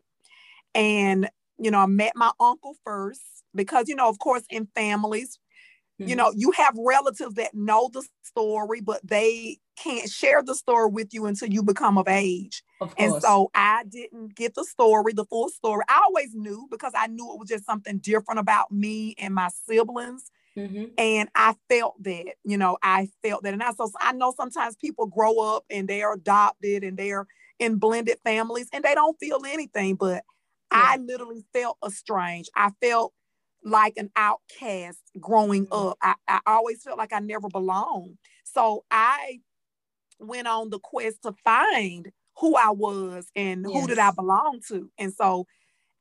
And 0.74 1.30
you 1.58 1.70
know, 1.70 1.80
I 1.80 1.86
met 1.86 2.12
my 2.16 2.32
uncle 2.40 2.76
first 2.84 3.22
because 3.54 3.88
you 3.88 3.94
know, 3.94 4.08
of 4.08 4.18
course 4.18 4.42
in 4.50 4.68
families, 4.74 5.38
mm-hmm. 6.00 6.08
you 6.08 6.16
know, 6.16 6.32
you 6.34 6.50
have 6.52 6.74
relatives 6.78 7.34
that 7.34 7.54
know 7.54 7.90
the 7.92 8.02
story 8.22 8.80
but 8.80 9.00
they 9.06 9.58
can't 9.76 10.10
share 10.10 10.42
the 10.42 10.54
story 10.54 10.90
with 10.90 11.12
you 11.12 11.26
until 11.26 11.48
you 11.48 11.62
become 11.62 11.98
of 11.98 12.08
age. 12.08 12.62
Of 12.80 12.94
and 12.98 13.20
so 13.20 13.50
I 13.54 13.84
didn't 13.88 14.34
get 14.34 14.54
the 14.54 14.64
story, 14.64 15.12
the 15.12 15.24
full 15.24 15.48
story. 15.48 15.84
I 15.88 16.02
always 16.06 16.34
knew 16.34 16.66
because 16.70 16.92
I 16.96 17.06
knew 17.08 17.32
it 17.32 17.38
was 17.38 17.48
just 17.48 17.66
something 17.66 17.98
different 17.98 18.40
about 18.40 18.70
me 18.72 19.14
and 19.18 19.34
my 19.34 19.48
siblings. 19.66 20.30
Mm-hmm. 20.56 20.86
And 20.98 21.28
I 21.34 21.54
felt 21.68 22.02
that, 22.02 22.34
you 22.44 22.58
know, 22.58 22.78
I 22.82 23.08
felt 23.22 23.42
that. 23.44 23.54
And 23.54 23.62
I 23.62 23.72
so 23.72 23.90
I 24.00 24.12
know 24.12 24.32
sometimes 24.36 24.76
people 24.76 25.06
grow 25.06 25.38
up 25.38 25.64
and 25.70 25.88
they're 25.88 26.12
adopted 26.12 26.82
and 26.82 26.96
they're 26.96 27.26
in 27.58 27.76
blended 27.76 28.18
families 28.24 28.68
and 28.72 28.82
they 28.82 28.94
don't 28.94 29.18
feel 29.20 29.42
anything. 29.46 29.94
But 29.94 30.24
yeah. 30.72 30.82
I 30.84 30.96
literally 30.96 31.44
felt 31.52 31.78
estranged. 31.84 32.50
I 32.56 32.70
felt 32.80 33.12
like 33.64 33.94
an 33.96 34.10
outcast 34.16 34.98
growing 35.18 35.66
mm-hmm. 35.66 35.88
up. 35.88 35.98
I, 36.02 36.14
I 36.28 36.40
always 36.46 36.82
felt 36.82 36.98
like 36.98 37.12
I 37.12 37.20
never 37.20 37.48
belonged. 37.48 38.18
So 38.44 38.84
I 38.90 39.40
went 40.18 40.48
on 40.48 40.70
the 40.70 40.78
quest 40.78 41.22
to 41.22 41.32
find 41.44 42.10
who 42.38 42.56
I 42.56 42.70
was 42.70 43.26
and 43.36 43.66
yes. 43.68 43.80
who 43.80 43.86
did 43.86 43.98
I 43.98 44.10
belong 44.12 44.60
to. 44.68 44.90
And 44.98 45.12
so 45.12 45.46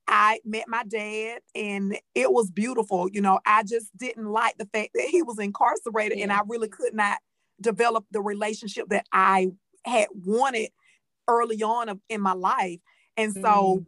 I 0.07 0.39
met 0.43 0.67
my 0.67 0.83
dad 0.83 1.41
and 1.53 1.97
it 2.15 2.31
was 2.31 2.49
beautiful. 2.49 3.09
You 3.11 3.21
know, 3.21 3.39
I 3.45 3.63
just 3.63 3.95
didn't 3.97 4.25
like 4.25 4.57
the 4.57 4.67
fact 4.73 4.91
that 4.95 5.07
he 5.09 5.21
was 5.21 5.37
incarcerated 5.37 6.17
yeah. 6.17 6.23
and 6.23 6.31
I 6.31 6.41
really 6.47 6.69
could 6.69 6.93
not 6.93 7.19
develop 7.61 8.05
the 8.11 8.21
relationship 8.21 8.87
that 8.89 9.05
I 9.11 9.51
had 9.85 10.07
wanted 10.13 10.69
early 11.27 11.61
on 11.61 11.99
in 12.09 12.21
my 12.21 12.33
life. 12.33 12.79
And 13.17 13.33
so 13.33 13.81
mm. 13.81 13.85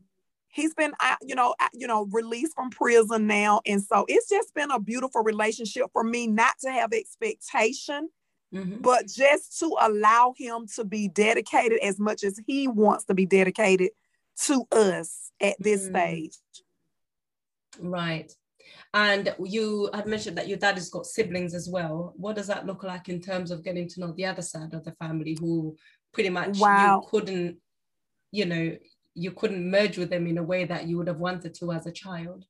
He's 0.52 0.74
been, 0.74 0.92
you 1.22 1.36
know, 1.36 1.56
you 1.74 1.88
know, 1.88 2.08
released 2.12 2.54
from 2.56 2.70
prison 2.70 3.28
now. 3.28 3.62
And 3.66 3.82
so 3.82 4.06
it's 4.08 4.30
just 4.30 4.54
been 4.54 4.72
a 4.72 4.80
beautiful 4.80 5.24
relationship 5.24 5.88
for 5.94 6.04
me 6.04 6.28
not 6.28 6.56
to 6.62 6.72
have 6.72 6.94
expectation 6.94 8.10
Mm-hmm. 8.54 8.82
But 8.82 9.08
just 9.08 9.60
to 9.60 9.76
allow 9.80 10.34
him 10.38 10.68
to 10.76 10.84
be 10.84 11.08
dedicated 11.08 11.80
as 11.80 12.00
much 12.00 12.24
as 12.24 12.40
he 12.46 12.68
wants 12.68 13.06
to 13.06 13.14
be 13.14 13.26
dedicated 13.26 13.92
to 14.46 14.66
us 14.72 15.32
at 15.40 15.56
this 15.60 15.84
mm. 15.84 15.90
stage. 15.90 16.38
Right. 17.80 18.32
And 18.94 19.34
you 19.42 19.90
had 19.94 20.06
mentioned 20.06 20.38
that 20.38 20.50
your 20.50 20.58
dad 20.58 20.76
has 20.76 20.90
got 20.90 21.06
siblings 21.06 21.54
as 21.54 21.70
well. 21.70 22.14
What 22.18 22.36
does 22.36 22.48
that 22.48 22.66
look 22.66 22.84
like 22.84 23.08
in 23.08 23.22
terms 23.22 23.52
of 23.52 23.64
getting 23.64 23.88
to 23.88 24.00
know 24.02 24.12
the 24.12 24.26
other 24.26 24.42
side 24.42 24.74
of 24.74 24.84
the 24.84 24.92
family 24.94 25.38
who 25.40 25.78
pretty 26.14 26.30
much 26.30 26.60
wow. 26.60 27.02
you 27.02 27.08
couldn't, 27.10 27.58
you 28.32 28.46
know, 28.46 28.76
you 29.14 29.32
couldn't 29.32 29.70
merge 29.70 29.98
with 29.98 30.10
them 30.10 30.28
in 30.28 30.38
a 30.38 30.44
way 30.44 30.66
that 30.66 30.88
you 30.88 30.98
would 30.98 31.08
have 31.08 31.20
wanted 31.20 31.54
to 31.56 31.72
as 31.72 31.86
a 31.86 31.92
child? 31.92 32.46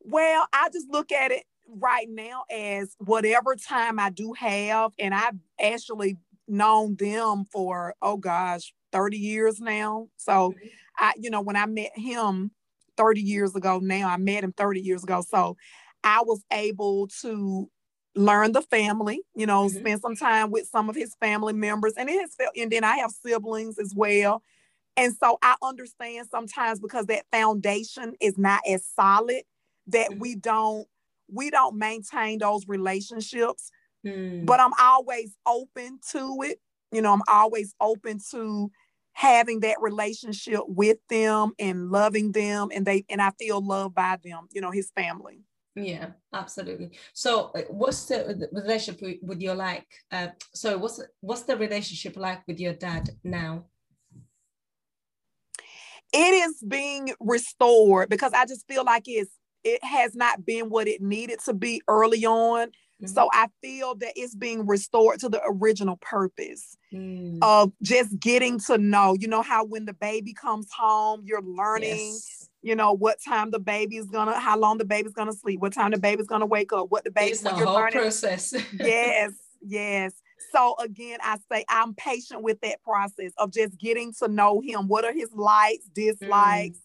Well, 0.00 0.46
I 0.52 0.68
just 0.72 0.90
look 0.90 1.12
at 1.12 1.30
it 1.30 1.44
right 1.66 2.08
now 2.08 2.44
as 2.50 2.94
whatever 2.98 3.56
time 3.56 3.98
I 3.98 4.10
do 4.10 4.32
have, 4.34 4.92
and 4.98 5.14
I've 5.14 5.36
actually 5.60 6.18
known 6.46 6.96
them 6.96 7.44
for 7.50 7.94
oh 8.02 8.16
gosh, 8.16 8.72
30 8.92 9.16
years 9.16 9.60
now. 9.60 10.08
So 10.16 10.50
mm-hmm. 10.50 10.66
I, 10.98 11.12
you 11.18 11.30
know, 11.30 11.40
when 11.40 11.56
I 11.56 11.66
met 11.66 11.92
him 11.96 12.50
30 12.96 13.20
years 13.20 13.54
ago 13.54 13.80
now, 13.82 14.08
I 14.08 14.16
met 14.16 14.44
him 14.44 14.52
30 14.52 14.80
years 14.80 15.02
ago. 15.02 15.22
So 15.28 15.56
I 16.02 16.22
was 16.24 16.42
able 16.52 17.08
to 17.22 17.68
learn 18.14 18.52
the 18.52 18.62
family, 18.62 19.22
you 19.34 19.46
know, 19.46 19.66
mm-hmm. 19.66 19.78
spend 19.78 20.00
some 20.00 20.14
time 20.14 20.50
with 20.50 20.68
some 20.68 20.88
of 20.88 20.94
his 20.94 21.14
family 21.20 21.52
members. 21.52 21.94
And 21.96 22.08
it 22.08 22.20
has 22.20 22.34
felt, 22.34 22.52
and 22.56 22.70
then 22.70 22.84
I 22.84 22.98
have 22.98 23.10
siblings 23.10 23.78
as 23.78 23.92
well. 23.96 24.42
And 24.96 25.14
so 25.16 25.38
I 25.42 25.56
understand 25.62 26.28
sometimes 26.30 26.80
because 26.80 27.06
that 27.06 27.24
foundation 27.32 28.14
is 28.20 28.38
not 28.38 28.60
as 28.68 28.86
solid 28.94 29.42
that 29.88 30.10
mm-hmm. 30.10 30.20
we 30.20 30.34
don't 30.36 30.86
we 31.32 31.50
don't 31.50 31.76
maintain 31.76 32.38
those 32.38 32.68
relationships. 32.68 33.70
Mm. 34.06 34.44
But 34.44 34.60
I'm 34.60 34.72
always 34.78 35.34
open 35.46 35.98
to 36.12 36.42
it. 36.42 36.60
You 36.92 37.02
know, 37.02 37.12
I'm 37.12 37.22
always 37.28 37.74
open 37.80 38.20
to 38.30 38.70
having 39.14 39.60
that 39.60 39.80
relationship 39.80 40.60
with 40.66 40.98
them 41.08 41.52
and 41.58 41.90
loving 41.90 42.32
them 42.32 42.68
and 42.72 42.84
they 42.84 43.04
and 43.08 43.22
I 43.22 43.30
feel 43.38 43.64
loved 43.64 43.94
by 43.94 44.18
them, 44.22 44.48
you 44.52 44.60
know, 44.60 44.70
his 44.70 44.90
family. 44.94 45.40
Yeah, 45.76 46.10
absolutely. 46.32 46.92
So, 47.14 47.50
uh, 47.54 47.62
what's 47.68 48.04
the, 48.04 48.48
the 48.52 48.60
relationship 48.60 49.18
with 49.22 49.40
your 49.40 49.56
like? 49.56 49.86
Uh, 50.12 50.28
so, 50.52 50.78
what's 50.78 51.00
what's 51.20 51.42
the 51.42 51.56
relationship 51.56 52.16
like 52.16 52.46
with 52.46 52.60
your 52.60 52.74
dad 52.74 53.10
now? 53.24 53.64
It 56.14 56.34
is 56.48 56.62
being 56.66 57.12
restored 57.20 58.08
because 58.08 58.32
I 58.32 58.46
just 58.46 58.66
feel 58.68 58.84
like 58.84 59.04
it's 59.06 59.30
it 59.64 59.82
has 59.82 60.14
not 60.14 60.44
been 60.44 60.68
what 60.68 60.86
it 60.86 61.02
needed 61.02 61.40
to 61.46 61.54
be 61.54 61.82
early 61.88 62.24
on. 62.24 62.68
Mm-hmm. 62.68 63.06
So 63.06 63.28
I 63.32 63.48
feel 63.60 63.96
that 63.96 64.12
it's 64.14 64.34
being 64.34 64.66
restored 64.66 65.20
to 65.20 65.28
the 65.28 65.40
original 65.44 65.96
purpose 66.00 66.76
mm. 66.92 67.38
of 67.42 67.72
just 67.82 68.18
getting 68.20 68.60
to 68.60 68.78
know. 68.78 69.16
You 69.18 69.26
know 69.26 69.42
how 69.42 69.64
when 69.64 69.84
the 69.84 69.94
baby 69.94 70.32
comes 70.32 70.68
home, 70.70 71.22
you're 71.24 71.42
learning, 71.42 72.12
yes. 72.12 72.48
you 72.62 72.76
know, 72.76 72.92
what 72.92 73.18
time 73.26 73.50
the 73.50 73.58
baby 73.58 73.96
is 73.96 74.06
gonna, 74.06 74.38
how 74.38 74.58
long 74.58 74.78
the 74.78 74.84
baby's 74.84 75.14
gonna 75.14 75.32
sleep, 75.32 75.60
what 75.60 75.72
time 75.72 75.90
the 75.90 75.98
baby's 75.98 76.26
gonna 76.26 76.46
wake 76.46 76.72
up, 76.72 76.90
what 76.90 77.04
the 77.04 77.10
baby's 77.10 77.40
the 77.40 77.50
whole 77.50 77.74
learning. 77.74 77.98
process. 77.98 78.54
yes, 78.78 79.32
yes. 79.60 80.12
So 80.52 80.76
again, 80.78 81.18
I 81.22 81.38
say 81.50 81.64
I'm 81.68 81.94
patient 81.94 82.42
with 82.42 82.60
that 82.62 82.82
process 82.82 83.32
of 83.38 83.52
just 83.52 83.78
getting 83.78 84.12
to 84.20 84.28
know 84.28 84.60
him. 84.60 84.88
What 84.88 85.04
are 85.04 85.12
his 85.12 85.32
likes, 85.32 85.86
dislikes? 85.94 86.78
Mm 86.78 86.80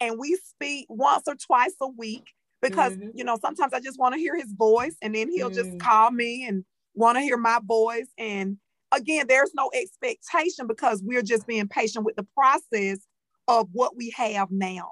and 0.00 0.18
we 0.18 0.36
speak 0.36 0.86
once 0.88 1.24
or 1.26 1.34
twice 1.34 1.74
a 1.80 1.88
week 1.88 2.32
because 2.60 2.92
mm-hmm. 2.92 3.10
you 3.14 3.24
know 3.24 3.38
sometimes 3.40 3.72
I 3.72 3.80
just 3.80 3.98
want 3.98 4.14
to 4.14 4.18
hear 4.20 4.36
his 4.36 4.52
voice 4.52 4.96
and 5.02 5.14
then 5.14 5.30
he'll 5.30 5.50
mm-hmm. 5.50 5.70
just 5.70 5.80
call 5.80 6.10
me 6.10 6.46
and 6.46 6.64
want 6.94 7.16
to 7.16 7.22
hear 7.22 7.36
my 7.36 7.60
voice 7.62 8.08
and 8.18 8.56
again 8.92 9.26
there's 9.28 9.52
no 9.54 9.70
expectation 9.74 10.66
because 10.66 11.02
we're 11.02 11.22
just 11.22 11.46
being 11.46 11.68
patient 11.68 12.04
with 12.04 12.16
the 12.16 12.26
process 12.34 12.98
of 13.48 13.68
what 13.72 13.96
we 13.96 14.10
have 14.10 14.50
now. 14.50 14.90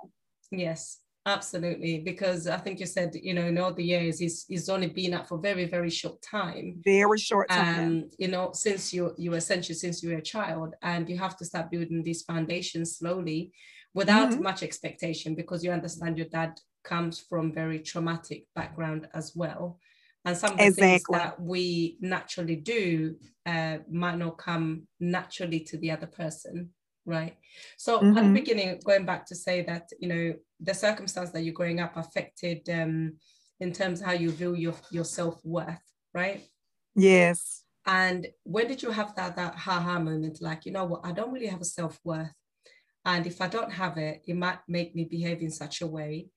Yes. 0.51 1.01
Absolutely, 1.27 2.01
because 2.01 2.47
I 2.47 2.59
think 2.59 2.81
you 2.81 2.87
said, 2.87 3.15
you 3.15 3.33
know, 3.33 3.47
in 3.47 3.57
all 3.57 3.73
the 3.73 3.83
years, 3.83 4.19
he's, 4.19 4.45
he's 4.47 4.69
only 4.69 4.89
been 4.89 5.15
up 5.15 5.27
for 5.27 5.39
very, 5.39 5.65
very 5.65 5.89
short 5.89 6.21
time. 6.21 6.83
Very 6.85 7.19
short 7.19 7.49
time. 7.49 7.79
Um, 7.79 8.11
you 8.19 8.29
know, 8.29 8.51
since 8.53 8.93
you 8.93 9.15
you 9.17 9.31
were 9.31 9.39
essentially 9.39 9.75
since 9.75 10.03
you 10.03 10.11
were 10.11 10.19
a 10.19 10.23
child, 10.23 10.75
and 10.83 11.09
you 11.09 11.17
have 11.17 11.37
to 11.39 11.45
start 11.47 11.71
building 11.71 12.03
these 12.03 12.23
foundations 12.23 12.99
slowly 12.99 13.53
without 13.95 14.31
mm-hmm. 14.31 14.43
much 14.43 14.63
expectation 14.63 15.35
because 15.35 15.65
you 15.65 15.71
understand 15.71 16.19
your 16.19 16.27
dad 16.27 16.59
comes 16.83 17.19
from 17.21 17.53
very 17.53 17.79
traumatic 17.79 18.45
background 18.55 19.09
as 19.15 19.33
well 19.35 19.79
and 20.25 20.37
some 20.37 20.53
of 20.53 20.59
the 20.59 20.65
exactly. 20.65 20.89
things 20.89 21.05
that 21.13 21.41
we 21.41 21.97
naturally 22.01 22.57
do 22.57 23.15
uh, 23.47 23.79
might 23.91 24.19
not 24.19 24.37
come 24.37 24.87
naturally 25.01 25.61
to 25.61 25.79
the 25.79 25.91
other 25.91 26.07
person 26.07 26.71
right 27.07 27.37
so 27.77 27.99
mm-hmm. 27.99 28.09
at 28.09 28.15
the 28.15 28.21
mm-hmm. 28.21 28.35
beginning 28.35 28.81
going 28.85 29.05
back 29.05 29.25
to 29.27 29.35
say 29.35 29.63
that 29.63 29.89
you 29.99 30.09
know 30.09 30.35
the 30.61 30.75
circumstance 30.75 31.31
that 31.31 31.43
you're 31.43 31.55
growing 31.55 31.81
up 31.81 31.97
affected 31.97 32.69
um, 32.71 33.15
in 33.61 33.73
terms 33.73 34.01
of 34.01 34.07
how 34.07 34.13
you 34.13 34.31
view 34.31 34.55
your, 34.55 34.75
your 34.91 35.05
self-worth 35.05 35.83
right 36.13 36.43
yes 36.95 37.65
and 37.87 38.27
when 38.45 38.67
did 38.67 38.83
you 38.83 38.91
have 38.91 39.15
that 39.15 39.37
that 39.37 39.55
ha-ha 39.55 39.99
moment 39.99 40.41
like 40.41 40.65
you 40.65 40.73
know 40.73 40.85
what 40.85 41.01
i 41.05 41.13
don't 41.13 41.33
really 41.33 41.47
have 41.47 41.61
a 41.61 41.65
self-worth 41.65 42.33
and 43.05 43.27
if 43.27 43.41
I 43.41 43.49
don't 43.49 43.73
have 43.73 43.99
it, 43.99 44.23
it 44.27 44.37
might 44.37 44.61
make 44.67 44.95
me 44.95 45.05
behave 45.05 45.43
in 45.43 45.51
such 45.51 45.83
a 45.83 45.87
way. 45.87 46.29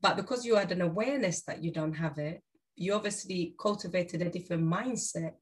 But 0.00 0.16
because 0.16 0.46
you 0.46 0.56
had 0.56 0.72
an 0.72 0.80
awareness 0.80 1.42
that 1.42 1.62
you 1.62 1.70
don't 1.72 1.92
have 1.94 2.18
it, 2.18 2.42
you 2.76 2.94
obviously 2.94 3.54
cultivated 3.60 4.22
a 4.22 4.30
different 4.30 4.64
mindset 4.64 5.32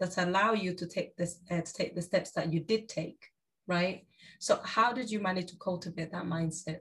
that 0.00 0.18
allow 0.18 0.52
you 0.52 0.74
to 0.74 0.86
take 0.86 1.16
this 1.16 1.38
uh, 1.50 1.60
to 1.60 1.72
take 1.72 1.94
the 1.94 2.02
steps 2.02 2.32
that 2.32 2.52
you 2.52 2.60
did 2.60 2.88
take, 2.88 3.22
right? 3.68 4.06
So 4.40 4.60
how 4.64 4.92
did 4.92 5.10
you 5.10 5.20
manage 5.20 5.50
to 5.50 5.56
cultivate 5.58 6.10
that 6.10 6.24
mindset? 6.24 6.80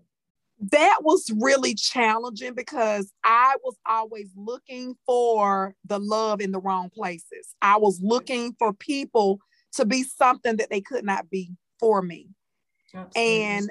That 0.71 0.99
was 1.01 1.29
really 1.39 1.75
challenging 1.75 2.53
because 2.53 3.11
I 3.23 3.55
was 3.63 3.75
always 3.87 4.29
looking 4.35 4.95
for 5.05 5.75
the 5.85 5.99
love 5.99 6.41
in 6.41 6.51
the 6.51 6.59
wrong 6.59 6.89
places. 6.89 7.55
I 7.61 7.77
was 7.77 7.99
looking 8.01 8.55
for 8.57 8.73
people 8.73 9.39
to 9.73 9.85
be 9.85 10.03
something 10.03 10.57
that 10.57 10.69
they 10.69 10.81
could 10.81 11.03
not 11.03 11.29
be 11.29 11.51
for 11.79 12.01
me. 12.01 12.29
Absolutely. 12.95 13.41
and 13.43 13.69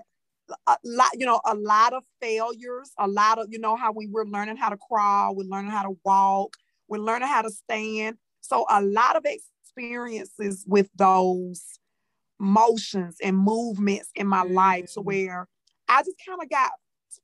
a 0.66 0.76
lot, 0.85 1.11
you 1.14 1.24
know, 1.24 1.40
a 1.46 1.55
lot 1.55 1.92
of 1.92 2.02
failures, 2.20 2.90
a 2.98 3.07
lot 3.07 3.38
of, 3.38 3.46
you 3.50 3.59
know, 3.59 3.76
how 3.76 3.92
we 3.92 4.09
were 4.09 4.26
learning 4.26 4.57
how 4.57 4.68
to 4.68 4.76
crawl, 4.76 5.37
we're 5.37 5.44
learning 5.44 5.70
how 5.70 5.83
to 5.83 5.96
walk, 6.05 6.57
we're 6.88 6.98
learning 6.98 7.28
how 7.28 7.42
to 7.42 7.50
stand. 7.50 8.16
So 8.40 8.66
a 8.68 8.83
lot 8.83 9.16
of 9.16 9.24
experiences 9.24 10.64
with 10.66 10.90
those 10.96 11.64
motions 12.38 13.16
and 13.22 13.37
movements 13.38 14.11
in 14.14 14.26
my 14.26 14.44
mm-hmm. 14.44 14.55
life 14.55 14.92
to 14.94 15.00
where 15.00 15.48
I 15.92 16.02
just 16.02 16.16
kind 16.26 16.40
of 16.42 16.48
got 16.48 16.70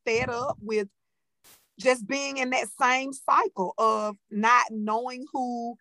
fed 0.04 0.28
up 0.28 0.58
with 0.60 0.88
just 1.80 2.06
being 2.06 2.36
in 2.36 2.50
that 2.50 2.66
same 2.80 3.12
cycle 3.12 3.72
of 3.78 4.16
not 4.30 4.66
knowing 4.70 5.24
who 5.32 5.76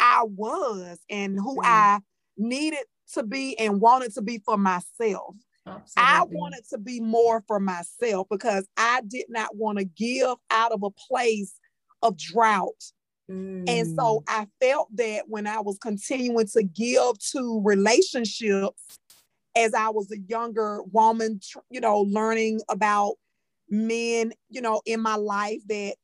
I 0.00 0.22
was 0.24 0.98
and 1.10 1.36
who 1.36 1.56
mm-hmm. 1.56 1.66
I 1.66 2.00
needed 2.38 2.84
to 3.12 3.24
be 3.24 3.58
and 3.58 3.80
wanted 3.80 4.14
to 4.14 4.22
be 4.22 4.40
for 4.44 4.56
myself. 4.56 5.34
Absolutely. 5.66 5.92
I 5.96 6.22
wanted 6.22 6.62
to 6.70 6.78
be 6.78 7.00
more 7.00 7.42
for 7.46 7.60
myself 7.60 8.26
because 8.30 8.66
I 8.76 9.02
did 9.06 9.26
not 9.28 9.54
want 9.56 9.78
to 9.78 9.84
give 9.84 10.36
out 10.50 10.72
of 10.72 10.82
a 10.82 10.90
place 10.90 11.54
of 12.02 12.16
drought. 12.16 12.82
Mm. 13.30 13.64
And 13.68 13.88
so 13.88 14.20
mm. 14.20 14.22
I 14.28 14.46
felt 14.60 14.88
that 14.96 15.24
when 15.28 15.46
I 15.46 15.60
was 15.60 15.78
continuing 15.78 16.46
to 16.48 16.62
give 16.62 17.18
to 17.32 17.62
relationships 17.64 18.98
as 19.56 19.74
I 19.74 19.88
was 19.88 20.10
a 20.10 20.18
younger 20.18 20.82
woman, 20.84 21.40
you 21.70 21.80
know, 21.80 22.00
learning 22.02 22.60
about 22.68 23.14
men, 23.68 24.32
you 24.48 24.60
know, 24.60 24.82
in 24.84 25.00
my 25.00 25.16
life 25.16 25.60
that 25.68 25.96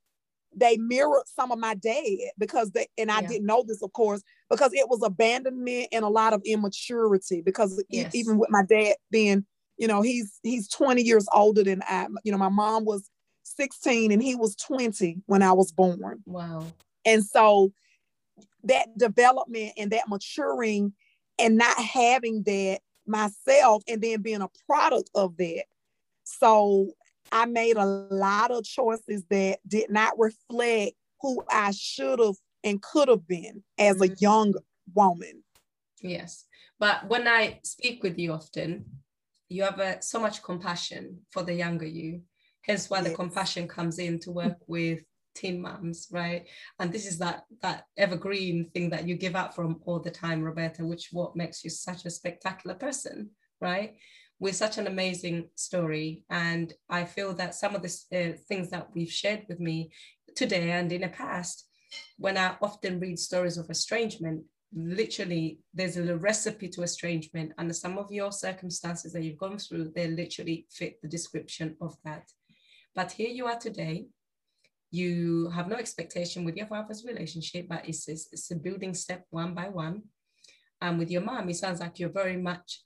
they 0.54 0.76
mirrored 0.76 1.26
some 1.26 1.52
of 1.52 1.58
my 1.58 1.74
dad 1.74 2.30
because 2.38 2.72
they, 2.72 2.86
and 2.98 3.10
I 3.10 3.20
yeah. 3.20 3.28
didn't 3.28 3.46
know 3.46 3.64
this, 3.66 3.82
of 3.82 3.92
course, 3.92 4.22
because 4.48 4.72
it 4.72 4.88
was 4.88 5.02
abandonment 5.02 5.88
and 5.92 6.04
a 6.04 6.08
lot 6.08 6.32
of 6.32 6.42
immaturity. 6.44 7.40
Because 7.40 7.82
yes. 7.88 8.14
even 8.14 8.38
with 8.38 8.50
my 8.50 8.64
dad 8.64 8.94
being, 9.10 9.44
you 9.78 9.86
know, 9.86 10.02
he's 10.02 10.38
he's 10.42 10.68
20 10.68 11.02
years 11.02 11.26
older 11.32 11.62
than 11.62 11.82
I. 11.88 12.08
You 12.24 12.32
know, 12.32 12.38
my 12.38 12.48
mom 12.48 12.84
was 12.84 13.08
16 13.42 14.12
and 14.12 14.22
he 14.22 14.34
was 14.34 14.56
20 14.56 15.22
when 15.26 15.42
I 15.42 15.52
was 15.52 15.72
born. 15.72 16.22
Wow. 16.26 16.64
And 17.04 17.24
so 17.24 17.72
that 18.64 18.96
development 18.98 19.72
and 19.76 19.90
that 19.92 20.08
maturing 20.08 20.92
and 21.38 21.56
not 21.56 21.78
having 21.78 22.42
that 22.44 22.80
myself 23.10 23.82
and 23.88 24.00
then 24.00 24.22
being 24.22 24.42
a 24.42 24.50
product 24.66 25.10
of 25.14 25.36
that. 25.36 25.64
So 26.24 26.92
I 27.32 27.46
made 27.46 27.76
a 27.76 27.84
lot 27.84 28.50
of 28.50 28.64
choices 28.64 29.24
that 29.30 29.58
did 29.66 29.90
not 29.90 30.18
reflect 30.18 30.96
who 31.20 31.42
I 31.50 31.72
should 31.72 32.18
have 32.18 32.36
and 32.64 32.80
could 32.82 33.08
have 33.08 33.26
been 33.26 33.62
as 33.78 34.00
a 34.00 34.04
mm-hmm. 34.04 34.14
young 34.18 34.54
woman. 34.94 35.42
Yes. 36.02 36.46
But 36.78 37.08
when 37.08 37.28
I 37.28 37.60
speak 37.62 38.02
with 38.02 38.18
you 38.18 38.32
often, 38.32 38.86
you 39.48 39.64
have 39.64 39.80
a, 39.80 40.00
so 40.02 40.20
much 40.20 40.42
compassion 40.42 41.20
for 41.30 41.42
the 41.42 41.54
younger 41.54 41.86
you. 41.86 42.22
Hence 42.62 42.88
why 42.88 42.98
yes. 42.98 43.08
the 43.08 43.14
compassion 43.14 43.68
comes 43.68 43.98
in 43.98 44.18
to 44.20 44.30
work 44.30 44.58
with 44.66 45.00
teen 45.34 45.60
moms, 45.60 46.08
right? 46.10 46.46
And 46.78 46.92
this 46.92 47.06
is 47.06 47.18
that 47.18 47.44
that 47.62 47.84
evergreen 47.96 48.70
thing 48.72 48.90
that 48.90 49.06
you 49.06 49.14
give 49.14 49.36
out 49.36 49.54
from 49.54 49.80
all 49.84 50.00
the 50.00 50.10
time, 50.10 50.42
Roberta, 50.42 50.84
which 50.84 51.08
what 51.12 51.36
makes 51.36 51.64
you 51.64 51.70
such 51.70 52.04
a 52.04 52.10
spectacular 52.10 52.74
person, 52.74 53.30
right? 53.60 53.96
With 54.38 54.56
such 54.56 54.78
an 54.78 54.86
amazing 54.86 55.48
story, 55.54 56.24
and 56.30 56.72
I 56.88 57.04
feel 57.04 57.34
that 57.34 57.54
some 57.54 57.74
of 57.74 57.82
the 57.82 57.92
uh, 58.12 58.36
things 58.48 58.70
that 58.70 58.88
we've 58.94 59.10
shared 59.10 59.44
with 59.48 59.60
me 59.60 59.92
today 60.34 60.70
and 60.70 60.90
in 60.90 61.02
the 61.02 61.08
past, 61.08 61.66
when 62.18 62.38
I 62.38 62.56
often 62.62 63.00
read 63.00 63.18
stories 63.18 63.58
of 63.58 63.68
estrangement, 63.68 64.44
literally 64.72 65.58
there's 65.74 65.96
a 65.96 66.16
recipe 66.16 66.68
to 66.70 66.82
estrangement, 66.82 67.52
and 67.58 67.74
some 67.74 67.98
of 67.98 68.10
your 68.10 68.32
circumstances 68.32 69.12
that 69.12 69.22
you've 69.22 69.38
gone 69.38 69.58
through, 69.58 69.92
they 69.94 70.08
literally 70.08 70.66
fit 70.70 71.02
the 71.02 71.08
description 71.08 71.76
of 71.80 71.96
that. 72.04 72.30
But 72.94 73.12
here 73.12 73.28
you 73.28 73.46
are 73.46 73.58
today, 73.58 74.06
you 74.90 75.48
have 75.50 75.68
no 75.68 75.76
expectation 75.76 76.44
with 76.44 76.56
your 76.56 76.66
father's 76.66 77.04
relationship, 77.04 77.68
but 77.68 77.88
it's, 77.88 78.08
it's, 78.08 78.28
it's 78.32 78.50
a 78.50 78.56
building 78.56 78.94
step 78.94 79.24
one 79.30 79.54
by 79.54 79.68
one. 79.68 80.02
And 80.80 80.98
with 80.98 81.10
your 81.10 81.22
mom, 81.22 81.48
it 81.48 81.56
sounds 81.56 81.80
like 81.80 81.98
you're 81.98 82.08
very 82.08 82.36
much 82.36 82.82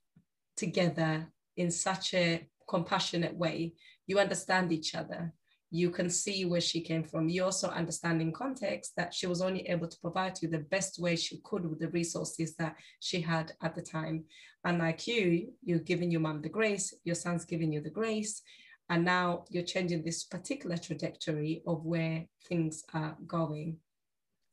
together 0.57 1.33
in 1.57 1.71
such 1.71 2.15
a 2.15 2.47
compassionate 2.69 3.35
way. 3.35 3.75
You 4.07 4.19
understand 4.19 4.73
each 4.73 4.95
other. 4.95 5.33
You 5.71 5.91
can 5.91 6.11
see 6.11 6.45
where 6.45 6.61
she 6.61 6.81
came 6.81 7.05
from. 7.05 7.29
You 7.29 7.45
also 7.45 7.69
understand 7.69 8.21
in 8.21 8.33
context 8.33 8.93
that 8.97 9.15
she 9.15 9.27
was 9.27 9.41
only 9.41 9.67
able 9.69 9.89
to 9.89 10.01
provide 10.01 10.41
you 10.43 10.49
the 10.49 10.59
best 10.59 11.01
way 11.01 11.17
she 11.17 11.41
could 11.43 11.69
with 11.69 11.81
the 11.81 11.89
resources 11.89 12.55
that 12.57 12.77
she 13.01 13.21
had 13.21 13.53
at 13.63 13.75
the 13.75 13.83
time. 13.83 14.25
And 14.65 14.79
like 14.79 15.07
you, 15.07 15.53
you're 15.63 15.79
giving 15.79 16.11
your 16.11 16.21
mom 16.21 16.43
the 16.43 16.49
grace, 16.49 16.95
your 17.05 17.17
son's 17.17 17.45
giving 17.45 17.73
you 17.73 17.81
the 17.81 17.91
grace 17.91 18.43
and 18.89 19.05
now 19.05 19.45
you're 19.51 19.65
changing 19.65 20.03
this 20.03 20.25
particular 20.25 20.77
trajectory 20.77 21.63
of 21.67 21.85
where 21.85 22.25
things 22.49 22.85
are 22.93 23.17
going 23.27 23.79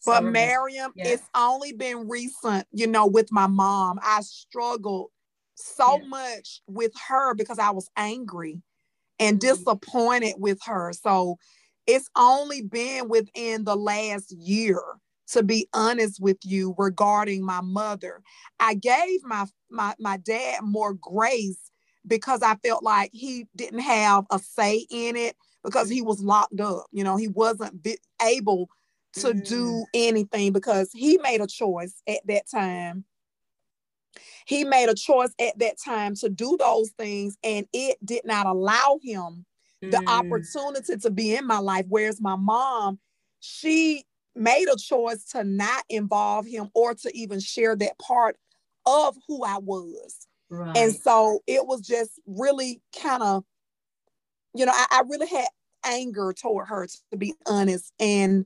but 0.05 0.23
Miriam, 0.23 0.91
yeah. 0.95 1.09
it's 1.09 1.29
only 1.35 1.73
been 1.73 2.07
recent, 2.09 2.65
you 2.71 2.87
know, 2.87 3.05
with 3.05 3.31
my 3.31 3.47
mom. 3.47 3.99
I 4.01 4.21
struggled 4.21 5.09
so 5.55 5.99
yeah. 6.01 6.07
much 6.07 6.61
with 6.67 6.91
her 7.07 7.35
because 7.35 7.59
I 7.59 7.69
was 7.69 7.89
angry 7.95 8.61
and 9.19 9.39
mm-hmm. 9.39 9.55
disappointed 9.55 10.35
with 10.37 10.59
her. 10.65 10.91
So 10.93 11.37
it's 11.85 12.09
only 12.15 12.63
been 12.63 13.09
within 13.09 13.63
the 13.63 13.75
last 13.75 14.31
year, 14.31 14.81
to 15.29 15.43
be 15.43 15.67
honest 15.73 16.19
with 16.19 16.37
you, 16.43 16.73
regarding 16.77 17.45
my 17.45 17.61
mother. 17.61 18.23
I 18.59 18.73
gave 18.73 19.23
my 19.23 19.45
my 19.69 19.93
my 19.99 20.17
dad 20.17 20.61
more 20.63 20.95
grace 20.95 21.70
because 22.05 22.41
I 22.41 22.55
felt 22.55 22.83
like 22.83 23.11
he 23.13 23.47
didn't 23.55 23.79
have 23.79 24.25
a 24.31 24.39
say 24.39 24.85
in 24.89 25.15
it 25.15 25.35
because 25.63 25.89
he 25.89 26.01
was 26.01 26.21
locked 26.21 26.59
up. 26.59 26.85
You 26.91 27.03
know, 27.03 27.17
he 27.17 27.27
wasn't 27.27 27.85
able 28.21 28.69
to 29.13 29.33
mm. 29.33 29.47
do 29.47 29.85
anything 29.93 30.51
because 30.53 30.91
he 30.93 31.17
made 31.17 31.41
a 31.41 31.47
choice 31.47 32.01
at 32.07 32.25
that 32.27 32.49
time. 32.49 33.05
He 34.45 34.63
made 34.63 34.89
a 34.89 34.95
choice 34.95 35.33
at 35.39 35.57
that 35.59 35.75
time 35.83 36.15
to 36.15 36.29
do 36.29 36.57
those 36.59 36.89
things, 36.91 37.37
and 37.43 37.65
it 37.71 37.97
did 38.03 38.25
not 38.25 38.45
allow 38.45 38.99
him 39.01 39.45
mm. 39.83 39.91
the 39.91 40.03
opportunity 40.07 40.97
to 40.97 41.11
be 41.11 41.35
in 41.35 41.45
my 41.45 41.59
life. 41.59 41.85
Whereas 41.87 42.19
my 42.19 42.35
mom, 42.35 42.99
she 43.39 44.05
made 44.35 44.67
a 44.71 44.77
choice 44.77 45.25
to 45.25 45.43
not 45.43 45.83
involve 45.89 46.45
him 46.45 46.69
or 46.73 46.93
to 46.95 47.11
even 47.15 47.39
share 47.39 47.75
that 47.75 47.97
part 47.99 48.37
of 48.85 49.15
who 49.27 49.43
I 49.43 49.57
was. 49.57 50.27
Right. 50.51 50.75
And 50.75 50.93
so 50.93 51.39
it 51.47 51.65
was 51.65 51.81
just 51.81 52.11
really 52.27 52.81
kind 53.01 53.23
of, 53.23 53.43
you 54.53 54.65
know, 54.65 54.73
I, 54.75 54.85
I 54.91 55.03
really 55.09 55.27
had 55.27 55.47
anger 55.85 56.33
toward 56.33 56.67
her, 56.67 56.87
to 57.11 57.17
be 57.17 57.33
honest. 57.47 57.93
And 57.99 58.45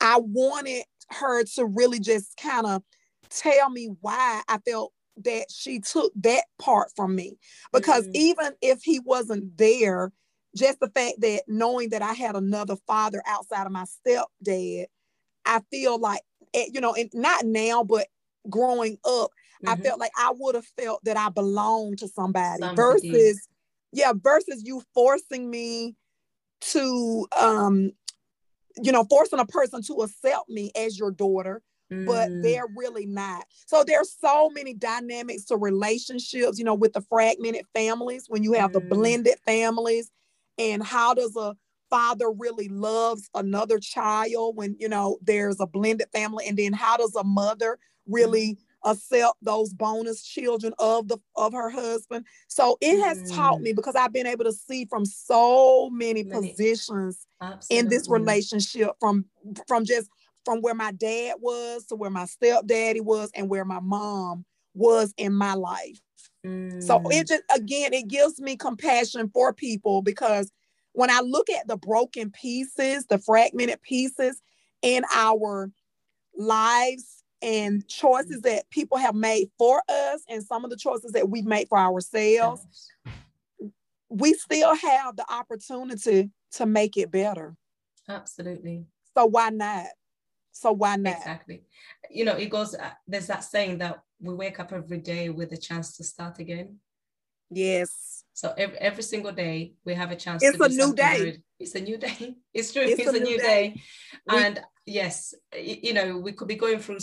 I 0.00 0.18
wanted 0.18 0.84
her 1.10 1.44
to 1.44 1.66
really 1.66 2.00
just 2.00 2.36
kind 2.38 2.66
of 2.66 2.82
tell 3.28 3.68
me 3.68 3.90
why 4.00 4.40
I 4.48 4.58
felt 4.66 4.92
that 5.24 5.46
she 5.50 5.80
took 5.80 6.10
that 6.16 6.44
part 6.58 6.88
from 6.96 7.14
me. 7.14 7.38
Because 7.70 8.04
mm-hmm. 8.04 8.16
even 8.16 8.52
if 8.62 8.80
he 8.82 9.00
wasn't 9.00 9.58
there, 9.58 10.12
just 10.56 10.80
the 10.80 10.88
fact 10.88 11.20
that 11.20 11.42
knowing 11.46 11.90
that 11.90 12.00
I 12.00 12.14
had 12.14 12.34
another 12.34 12.76
father 12.86 13.22
outside 13.26 13.66
of 13.66 13.72
my 13.72 13.84
stepdad, 13.84 14.86
I 15.44 15.60
feel 15.70 15.98
like, 15.98 16.22
eh, 16.54 16.66
you 16.72 16.80
know, 16.80 16.94
and 16.94 17.10
not 17.12 17.44
now, 17.44 17.84
but 17.84 18.06
growing 18.48 18.96
up, 19.04 19.30
Mm-hmm. 19.64 19.68
I 19.68 19.76
felt 19.76 20.00
like 20.00 20.12
I 20.16 20.32
would 20.36 20.54
have 20.54 20.66
felt 20.78 21.04
that 21.04 21.16
I 21.16 21.28
belonged 21.28 21.98
to 21.98 22.08
somebody, 22.08 22.60
somebody 22.60 22.76
versus, 23.10 23.48
yeah, 23.92 24.12
versus 24.14 24.62
you 24.64 24.82
forcing 24.94 25.48
me 25.50 25.94
to, 26.60 27.26
um, 27.38 27.92
you 28.76 28.92
know, 28.92 29.04
forcing 29.04 29.38
a 29.38 29.46
person 29.46 29.82
to 29.82 29.94
accept 30.02 30.48
me 30.48 30.70
as 30.76 30.98
your 30.98 31.10
daughter, 31.10 31.62
mm. 31.92 32.06
but 32.06 32.30
they're 32.42 32.68
really 32.76 33.06
not. 33.06 33.44
So 33.66 33.84
there's 33.84 34.14
so 34.20 34.50
many 34.50 34.74
dynamics 34.74 35.46
to 35.46 35.56
relationships, 35.56 36.58
you 36.58 36.64
know, 36.64 36.74
with 36.74 36.92
the 36.92 37.00
fragmented 37.02 37.64
families 37.74 38.26
when 38.28 38.42
you 38.42 38.52
have 38.54 38.70
mm. 38.70 38.74
the 38.74 38.80
blended 38.80 39.38
families, 39.46 40.10
and 40.58 40.82
how 40.82 41.14
does 41.14 41.36
a 41.36 41.54
father 41.90 42.30
really 42.30 42.68
loves 42.68 43.28
another 43.34 43.78
child 43.78 44.56
when 44.56 44.74
you 44.78 44.88
know 44.88 45.18
there's 45.22 45.60
a 45.60 45.66
blended 45.66 46.08
family 46.12 46.44
and 46.48 46.58
then 46.58 46.72
how 46.72 46.96
does 46.96 47.14
a 47.14 47.22
mother 47.24 47.78
really 48.08 48.58
accept 48.86 49.34
those 49.42 49.74
bonus 49.74 50.22
children 50.22 50.72
of 50.78 51.08
the 51.08 51.18
of 51.34 51.52
her 51.52 51.68
husband. 51.68 52.24
So 52.48 52.78
it 52.80 53.02
has 53.02 53.18
mm. 53.18 53.36
taught 53.36 53.60
me 53.60 53.72
because 53.72 53.96
I've 53.96 54.12
been 54.12 54.26
able 54.26 54.44
to 54.44 54.52
see 54.52 54.86
from 54.86 55.04
so 55.04 55.90
many, 55.90 56.22
many. 56.22 56.50
positions 56.50 57.26
Absolutely. 57.42 57.78
in 57.78 57.88
this 57.88 58.08
relationship 58.08 58.90
from 59.00 59.26
from 59.66 59.84
just 59.84 60.08
from 60.44 60.60
where 60.60 60.74
my 60.74 60.92
dad 60.92 61.34
was 61.40 61.84
to 61.86 61.96
where 61.96 62.10
my 62.10 62.24
stepdaddy 62.24 63.00
was 63.00 63.30
and 63.34 63.50
where 63.50 63.64
my 63.64 63.80
mom 63.80 64.44
was 64.74 65.12
in 65.16 65.34
my 65.34 65.54
life. 65.54 66.00
Mm. 66.46 66.82
So 66.82 67.02
it 67.10 67.26
just 67.26 67.42
again 67.54 67.92
it 67.92 68.08
gives 68.08 68.40
me 68.40 68.56
compassion 68.56 69.28
for 69.34 69.52
people 69.52 70.00
because 70.00 70.50
when 70.92 71.10
I 71.10 71.20
look 71.20 71.50
at 71.50 71.66
the 71.66 71.76
broken 71.76 72.30
pieces, 72.30 73.04
the 73.06 73.18
fragmented 73.18 73.82
pieces 73.82 74.40
in 74.80 75.04
our 75.12 75.70
lives 76.38 77.24
and 77.46 77.86
choices 77.86 78.42
that 78.42 78.68
people 78.70 78.98
have 78.98 79.14
made 79.14 79.48
for 79.56 79.80
us 79.88 80.22
and 80.28 80.42
some 80.42 80.64
of 80.64 80.70
the 80.70 80.76
choices 80.76 81.12
that 81.12 81.30
we've 81.30 81.46
made 81.46 81.68
for 81.68 81.78
ourselves, 81.78 82.66
we 84.08 84.34
still 84.34 84.74
have 84.74 85.14
the 85.14 85.24
opportunity 85.32 86.28
to 86.50 86.66
make 86.66 86.96
it 86.96 87.12
better. 87.12 87.56
Absolutely. 88.08 88.84
So 89.16 89.26
why 89.26 89.50
not? 89.50 89.86
So 90.50 90.72
why 90.72 90.96
not? 90.96 91.18
Exactly. 91.18 91.62
You 92.10 92.24
know, 92.24 92.34
it 92.34 92.50
goes, 92.50 92.74
uh, 92.74 92.90
there's 93.06 93.28
that 93.28 93.44
saying 93.44 93.78
that 93.78 94.02
we 94.20 94.34
wake 94.34 94.58
up 94.58 94.72
every 94.72 94.98
day 94.98 95.28
with 95.28 95.52
a 95.52 95.56
chance 95.56 95.96
to 95.98 96.04
start 96.04 96.40
again. 96.40 96.78
Yes. 97.48 98.24
So 98.32 98.54
every, 98.58 98.76
every 98.78 99.02
single 99.04 99.32
day 99.32 99.74
we 99.84 99.94
have 99.94 100.10
a 100.10 100.16
chance. 100.16 100.42
It's 100.42 100.58
a 100.58 100.68
new 100.68 100.94
day. 100.94 101.18
Good. 101.18 101.42
It's 101.60 101.74
a 101.76 101.80
new 101.80 101.96
day. 102.08 102.34
It's 102.52 102.72
true. 102.72 102.82
It's, 102.82 103.00
it's 103.00 103.16
a, 103.16 103.20
new 103.20 103.38
day. 103.38 103.74
day. 103.76 103.82
And 104.28 104.60
yes, 104.84 105.32
you 105.56 105.94
know, 105.94 106.18
we 106.18 106.32
could 106.32 106.48
be 106.48 106.56
going 106.56 106.80
through 106.80 106.98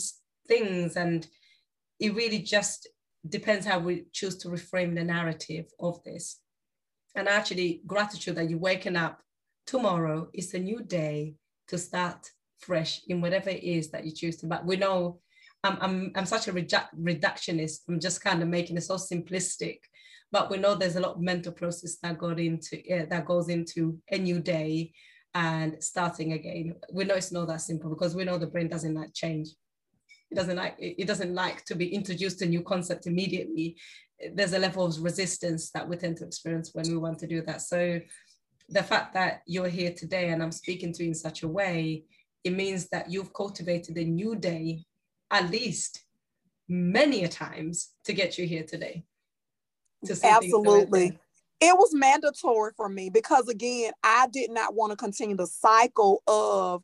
things 0.47 0.95
and 0.95 1.27
it 1.99 2.13
really 2.15 2.39
just 2.39 2.88
depends 3.27 3.65
how 3.65 3.79
we 3.79 4.06
choose 4.12 4.38
to 4.38 4.49
reframe 4.49 4.95
the 4.95 5.03
narrative 5.03 5.65
of 5.79 6.03
this. 6.03 6.39
And 7.15 7.27
actually 7.27 7.82
gratitude 7.86 8.36
that 8.36 8.49
you're 8.49 8.60
waking 8.60 8.95
up 8.95 9.21
tomorrow 9.65 10.29
is 10.34 10.53
a 10.53 10.60
new 10.60 10.84
day 10.84 11.36
to 11.67 11.77
start 11.77 12.29
fresh 12.60 13.01
in 13.08 13.21
whatever 13.21 13.49
it 13.49 13.63
is 13.63 13.91
that 13.91 14.06
you 14.06 14.12
choose 14.12 14.38
to 14.38 14.45
but 14.45 14.65
we 14.65 14.77
know 14.77 15.19
i'm 15.63 15.77
i'm, 15.82 16.12
I'm 16.15 16.25
such 16.25 16.47
a 16.47 16.53
reductionist. 16.53 17.79
I'm 17.88 17.99
just 17.99 18.21
kind 18.23 18.41
of 18.41 18.47
making 18.47 18.77
it 18.77 18.84
so 18.84 18.95
simplistic. 18.95 19.79
But 20.32 20.49
we 20.49 20.58
know 20.58 20.73
there's 20.73 20.95
a 20.95 20.99
lot 20.99 21.15
of 21.15 21.21
mental 21.21 21.51
process 21.51 21.97
that 22.01 22.17
got 22.17 22.39
into 22.39 22.77
uh, 22.91 23.06
that 23.10 23.25
goes 23.25 23.49
into 23.49 23.99
a 24.12 24.17
new 24.17 24.39
day 24.39 24.91
and 25.36 25.82
starting 25.82 26.34
again. 26.34 26.75
We 26.91 27.03
know 27.03 27.15
it's 27.15 27.32
not 27.32 27.47
that 27.47 27.62
simple 27.62 27.89
because 27.91 28.15
we 28.15 28.23
know 28.23 28.38
the 28.38 28.47
brain 28.47 28.67
doesn't 28.67 28.95
like 28.95 29.13
change 29.13 29.49
it 30.34 30.39
doesn't 30.39 30.58
like 30.58 30.76
it 30.80 31.08
doesn't 31.08 31.34
like 31.34 31.63
to 31.65 31.76
be 31.76 31.93
introduced 31.93 32.39
to 32.39 32.46
new 32.46 32.62
concept 32.62 33.08
immediately 33.08 33.78
there's 34.36 34.54
a 34.54 34.60
level 34.60 34.86
of 34.86 35.04
resistance 35.04 35.72
that 35.72 35.88
we 35.88 35.96
tend 35.96 36.17
to 36.17 36.26
experience 36.26 36.72
when 36.74 36.88
we 36.89 36.98
want 36.98 37.19
to 37.19 37.28
do 37.28 37.41
that 37.41 37.62
so 37.62 38.00
the 38.69 38.84
fact 38.84 39.13
that 39.13 39.41
you're 39.46 39.67
here 39.67 39.93
today 39.93 40.30
and 40.30 40.41
i'm 40.41 40.52
speaking 40.52 40.91
to 40.91 41.04
you 41.04 41.10
in 41.10 41.15
such 41.15 41.43
a 41.43 41.48
way 41.48 42.04
it 42.43 42.54
means 42.54 42.89
that 42.89 43.10
you've 43.10 43.34
cultivated 43.34 43.98
a 43.98 44.04
new 44.04 44.36
day 44.36 44.84
at 45.32 45.50
least 45.50 46.04
many 46.67 47.24
a 47.24 47.28
times 47.28 47.91
to 48.06 48.13
get 48.13 48.38
you 48.38 48.46
here 48.46 48.63
today. 48.63 49.04
To 50.06 50.15
Absolutely. 50.24 51.17
It 51.62 51.78
was 51.78 51.93
mandatory 51.93 52.72
for 52.76 52.89
me 52.89 53.10
because 53.10 53.48
again, 53.48 53.93
I 54.04 54.28
did 54.32 54.52
not 54.52 54.76
want 54.76 54.91
to 54.91 54.98
continue 54.98 55.38
the 55.38 55.48
cycle 55.48 56.22
of 56.28 56.84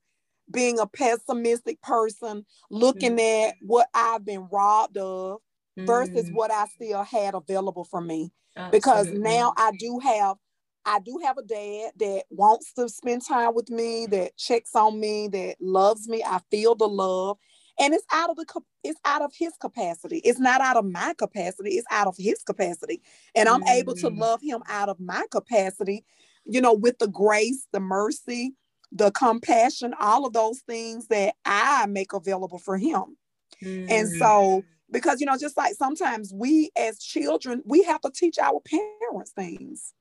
being 0.52 0.80
a 0.80 0.88
pessimistic 0.88 1.82
person, 1.82 2.46
looking 2.70 3.18
mm-hmm. 3.18 3.50
at 3.50 3.56
what 3.62 3.88
I've 3.94 4.26
been 4.26 4.48
robbed 4.52 4.98
of 4.98 5.40
versus 5.78 6.26
mm-hmm. 6.26 6.36
what 6.36 6.52
I 6.52 6.66
still 6.66 7.04
had 7.04 7.36
available 7.36 7.84
for 7.84 8.02
me. 8.02 8.32
Absolutely. 8.56 8.78
Because 8.78 9.08
now 9.12 9.54
I 9.58 9.72
do 9.78 10.00
have 10.04 10.38
I 10.86 11.00
do 11.00 11.20
have 11.24 11.38
a 11.38 11.44
dad 11.44 11.92
that 12.00 12.24
wants 12.30 12.74
to 12.74 12.90
spend 12.90 13.24
time 13.26 13.54
with 13.54 13.70
me, 13.70 14.08
that 14.08 14.38
checks 14.38 14.76
on 14.76 15.00
me, 15.00 15.28
that 15.28 15.58
loves 15.60 16.08
me. 16.08 16.24
I 16.26 16.40
feel 16.50 16.74
the 16.74 16.88
love. 16.88 17.38
And 17.80 17.94
it's 17.94 18.06
out 18.12 18.30
of 18.30 18.38
the 18.38 18.46
it's 18.84 19.00
out 19.06 19.22
of 19.22 19.32
his 19.38 19.54
capacity. 19.60 20.18
It's 20.24 20.40
not 20.40 20.62
out 20.62 20.78
of 20.78 20.86
my 20.86 21.14
capacity. 21.18 21.72
It's 21.72 21.88
out 21.92 22.08
of 22.08 22.16
his 22.18 22.42
capacity. 22.44 23.02
And 23.36 23.48
I'm 23.48 23.62
mm. 23.64 23.70
able 23.70 23.96
to 23.96 24.10
mm. 24.10 24.18
love 24.18 24.42
him 24.42 24.62
out 24.68 24.90
of 24.90 25.00
my 25.00 25.26
capacity, 25.32 26.06
you 26.46 26.60
know, 26.60 26.74
with 26.74 26.98
the 26.98 27.08
grace, 27.08 27.68
the 27.72 27.80
mercy, 27.80 28.56
the 28.92 29.12
compassion, 29.12 29.94
all 30.00 30.26
of 30.26 30.34
those 30.34 30.60
things 30.60 31.08
that 31.08 31.36
I 31.46 31.86
make 31.88 32.14
available 32.14 32.58
for 32.58 32.78
him. 32.78 33.18
Mm. 33.64 33.90
And 33.90 34.10
so 34.10 34.64
because 34.92 35.20
you 35.20 35.26
know 35.28 35.38
just 35.38 35.58
like 35.58 35.76
sometimes 35.76 36.34
we 36.34 36.72
as 36.78 36.98
children 37.00 37.62
we 37.66 37.84
have 37.84 38.02
to 38.02 38.10
teach 38.10 38.40
our 38.40 38.60
parents 38.62 39.32
things 39.32 39.94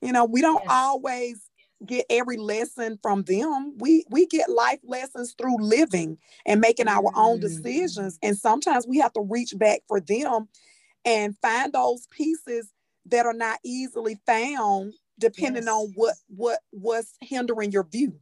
you 0.00 0.12
know, 0.12 0.24
we 0.24 0.40
don't 0.40 0.62
yes. 0.64 0.72
always 0.72 1.50
get 1.84 2.06
every 2.10 2.36
lesson 2.36 2.98
from 3.02 3.22
them. 3.22 3.74
We 3.78 4.04
we 4.10 4.26
get 4.26 4.50
life 4.50 4.80
lessons 4.84 5.34
through 5.38 5.58
living 5.60 6.18
and 6.46 6.60
making 6.60 6.88
our 6.88 7.02
mm-hmm. 7.02 7.18
own 7.18 7.38
mm. 7.38 7.42
decisions. 7.42 8.18
And 8.22 8.36
sometimes 8.36 8.86
we 8.86 8.98
have 8.98 9.12
to 9.14 9.20
reach 9.20 9.56
back 9.56 9.80
for 9.88 10.00
them 10.00 10.48
and 11.04 11.36
find 11.40 11.72
those 11.72 12.06
pieces 12.10 12.72
that 13.06 13.26
are 13.26 13.34
not 13.34 13.58
easily 13.64 14.18
found 14.26 14.94
depending 15.18 15.64
yes. 15.64 15.72
on 15.72 15.92
what 15.94 16.14
what 16.28 16.60
what's 16.70 17.14
hindering 17.20 17.72
your 17.72 17.84
view. 17.84 18.14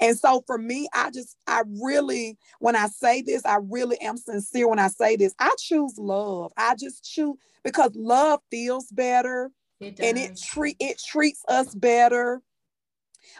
And 0.00 0.18
so 0.18 0.42
for 0.46 0.58
me, 0.58 0.88
I 0.94 1.10
just 1.10 1.36
I 1.46 1.62
really 1.82 2.38
when 2.60 2.76
I 2.76 2.86
say 2.86 3.22
this, 3.22 3.44
I 3.44 3.58
really 3.62 4.00
am 4.00 4.16
sincere 4.16 4.68
when 4.68 4.78
I 4.78 4.88
say 4.88 5.16
this. 5.16 5.34
I 5.38 5.50
choose 5.58 5.98
love. 5.98 6.52
I 6.56 6.74
just 6.76 7.04
choose 7.04 7.36
because 7.64 7.92
love 7.96 8.40
feels 8.50 8.90
better 8.90 9.50
it 9.80 10.00
and 10.00 10.18
it 10.18 10.40
treat 10.40 10.76
it 10.80 11.00
treats 11.04 11.42
us 11.48 11.74
better 11.74 12.40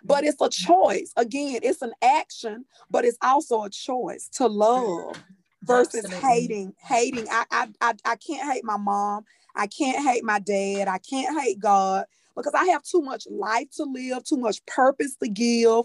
but 0.04 0.24
it's 0.24 0.40
a 0.40 0.44
mm-hmm. 0.44 0.72
choice 0.72 1.12
again 1.16 1.60
it's 1.62 1.82
an 1.82 1.92
action 2.02 2.64
but 2.90 3.04
it's 3.04 3.18
also 3.22 3.64
a 3.64 3.70
choice 3.70 4.28
to 4.28 4.46
love 4.46 5.16
versus 5.62 6.04
Absolutely. 6.04 6.28
hating 6.28 6.74
hating 6.82 7.26
I, 7.30 7.44
I 7.50 7.68
i 7.80 7.94
i 8.04 8.16
can't 8.16 8.52
hate 8.52 8.64
my 8.64 8.76
mom 8.76 9.24
i 9.54 9.66
can't 9.66 10.06
hate 10.06 10.24
my 10.24 10.38
dad 10.38 10.88
i 10.88 10.98
can't 10.98 11.40
hate 11.40 11.58
god 11.58 12.04
because 12.36 12.54
i 12.54 12.66
have 12.66 12.82
too 12.82 13.02
much 13.02 13.26
life 13.30 13.68
to 13.72 13.84
live 13.84 14.22
too 14.24 14.36
much 14.36 14.64
purpose 14.66 15.16
to 15.16 15.28
give 15.28 15.84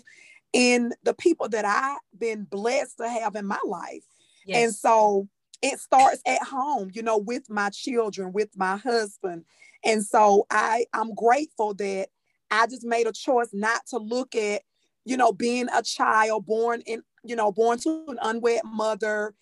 in 0.53 0.93
the 1.03 1.13
people 1.13 1.47
that 1.49 1.65
i've 1.65 2.19
been 2.19 2.43
blessed 2.43 2.97
to 2.97 3.09
have 3.09 3.35
in 3.35 3.45
my 3.45 3.59
life 3.65 4.03
yes. 4.45 4.57
and 4.57 4.75
so 4.75 5.27
it 5.61 5.79
starts 5.79 6.21
at 6.25 6.41
home 6.43 6.89
you 6.93 7.01
know 7.01 7.17
with 7.17 7.49
my 7.49 7.69
children 7.69 8.33
with 8.33 8.49
my 8.55 8.77
husband 8.77 9.45
and 9.83 10.03
so 10.03 10.45
I 10.49 10.85
I'm 10.93 11.13
grateful 11.13 11.73
that 11.75 12.09
I 12.49 12.67
just 12.67 12.85
made 12.85 13.07
a 13.07 13.11
choice 13.11 13.49
not 13.53 13.85
to 13.87 13.97
look 13.97 14.35
at, 14.35 14.61
you 15.05 15.17
know, 15.17 15.31
being 15.31 15.67
a 15.73 15.81
child 15.81 16.45
born 16.45 16.81
in, 16.85 17.01
you 17.23 17.35
know, 17.35 17.51
born 17.51 17.79
to 17.79 18.05
an 18.07 18.19
unwed 18.21 18.61
mother 18.65 19.33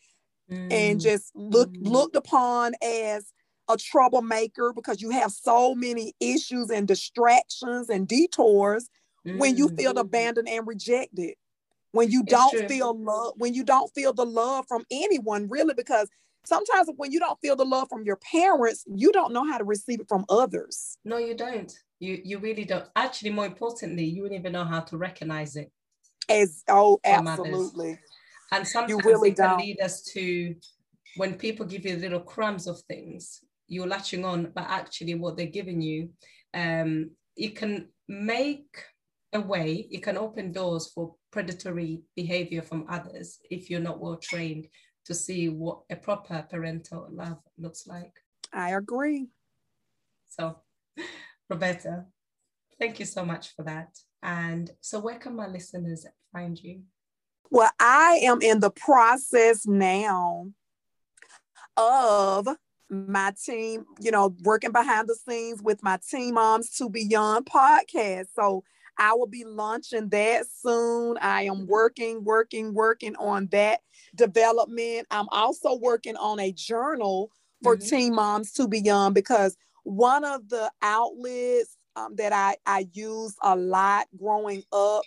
mm. 0.50 0.72
and 0.72 1.00
just 1.00 1.32
look 1.36 1.72
mm. 1.72 1.88
looked 1.88 2.15
upon 2.15 2.74
as 2.82 3.34
a 3.70 3.78
troublemaker 3.78 4.74
because 4.74 5.02
you 5.02 5.12
have 5.12 5.32
so 5.32 5.76
many 5.76 6.14
issues 6.20 6.70
and 6.70 6.88
distractions 6.88 7.90
and 7.90 8.08
detours 8.08 8.90
mm. 9.26 9.38
when 9.38 9.56
you 9.56 9.70
feel 9.70 9.94
mm. 9.94 10.00
abandoned 10.00 10.50
and 10.50 10.68
rejected 10.68 11.36
when 11.92 12.12
you 12.12 12.24
don't 12.24 12.68
feel 12.68 12.98
love 12.98 13.34
when 13.38 13.54
you 13.54 13.64
don't 13.64 13.92
feel 13.94 14.14
the 14.14 14.26
love 14.26 14.66
from 14.68 14.84
anyone 14.92 15.48
really 15.48 15.74
because 15.74 16.10
sometimes 16.46 16.90
when 16.98 17.12
you 17.12 17.20
don't 17.20 17.40
feel 17.42 17.56
the 17.56 17.66
love 17.66 17.88
from 17.90 18.04
your 18.04 18.18
parents, 18.18 18.84
you 18.88 19.12
don't 19.12 19.34
know 19.34 19.46
how 19.46 19.58
to 19.58 19.64
receive 19.64 20.00
it 20.02 20.08
from 20.08 20.26
others. 20.30 20.98
No, 21.06 21.18
you 21.18 21.36
don't. 21.36 21.72
You 22.00 22.22
you 22.24 22.40
really 22.40 22.66
don't. 22.66 22.86
Actually, 22.96 23.32
more 23.32 23.46
importantly, 23.46 24.06
you 24.06 24.24
wouldn't 24.24 24.40
even 24.40 24.54
know 24.54 24.66
how 24.66 24.82
to 24.82 24.98
recognize 24.98 25.56
it. 25.56 25.72
As 26.28 26.64
oh, 26.68 27.00
absolutely. 27.04 27.92
Others. 27.92 28.00
And 28.52 28.68
sometimes 28.68 28.90
you 28.90 29.10
really 29.10 29.30
it 29.30 29.36
can 29.36 29.50
don't. 29.50 29.60
lead 29.60 29.80
us 29.80 30.02
to 30.14 30.56
when 31.18 31.36
people 31.36 31.66
give 31.66 31.86
you 31.86 31.98
little 31.98 32.20
crumbs 32.20 32.68
of 32.68 32.80
things, 32.82 33.42
you're 33.70 33.88
latching 33.88 34.26
on, 34.26 34.52
but 34.54 34.66
actually 34.68 35.16
what 35.16 35.38
they're 35.38 35.46
giving 35.48 35.82
you, 35.82 36.10
um, 36.54 37.12
it 37.38 37.56
can 37.56 37.90
make 38.08 38.84
a 39.34 39.40
way, 39.40 39.88
it 39.92 40.04
can 40.04 40.18
open 40.18 40.52
doors 40.52 40.92
for 40.94 41.16
predatory 41.32 42.02
behavior 42.16 42.62
from 42.62 42.86
others 42.90 43.40
if 43.50 43.70
you're 43.70 43.80
not 43.80 44.00
well 44.00 44.18
trained 44.18 44.68
to 45.06 45.14
see 45.14 45.50
what 45.50 45.82
a 45.90 45.96
proper 45.96 46.46
parental 46.50 47.08
love 47.12 47.40
looks 47.58 47.88
like. 47.88 48.14
I 48.52 48.72
agree. 48.72 49.28
So, 50.30 50.58
Roberta, 51.50 52.06
thank 52.80 53.00
you 53.00 53.06
so 53.06 53.24
much 53.24 53.56
for 53.56 53.64
that. 53.64 53.98
And 54.22 54.70
so, 54.82 55.00
where 55.00 55.18
can 55.18 55.36
my 55.36 55.48
listeners 55.48 56.06
find 56.34 56.62
you? 56.62 56.82
Well, 57.52 57.72
I 57.80 58.20
am 58.24 58.42
in 58.42 58.60
the 58.60 58.70
process 58.70 59.66
now 59.66 60.52
of 61.78 62.48
my 62.89 63.34
team, 63.43 63.86
you 63.99 64.12
know, 64.12 64.36
working 64.43 64.71
behind 64.71 65.08
the 65.08 65.15
scenes 65.15 65.62
with 65.62 65.84
my 65.84 65.99
Teen 66.10 66.34
Moms 66.34 66.71
to 66.78 66.89
Beyond 66.89 67.45
podcast. 67.45 68.28
So 68.36 68.63
I 68.97 69.13
will 69.13 69.28
be 69.28 69.45
launching 69.45 70.10
that 70.10 70.45
soon. 70.47 71.17
I 71.21 71.43
am 71.43 71.67
working, 71.67 72.23
working, 72.23 72.73
working 72.73 73.15
on 73.15 73.47
that 73.47 73.80
development. 74.15 75.08
I'm 75.10 75.30
also 75.32 75.75
working 75.75 76.17
on 76.17 76.39
a 76.39 76.52
journal 76.52 77.32
for 77.63 77.78
mm-hmm. 77.78 77.88
teen 77.88 78.15
moms 78.15 78.52
to 78.54 78.67
beyond 78.67 79.15
because 79.15 79.56
one 79.84 80.25
of 80.25 80.49
the 80.49 80.69
outlets 80.82 81.78
um, 81.95 82.15
that 82.15 82.34
I, 82.34 82.58
I 82.65 82.88
use 82.91 83.36
a 83.41 83.56
lot 83.56 84.08
growing 84.17 84.63
up 84.71 85.04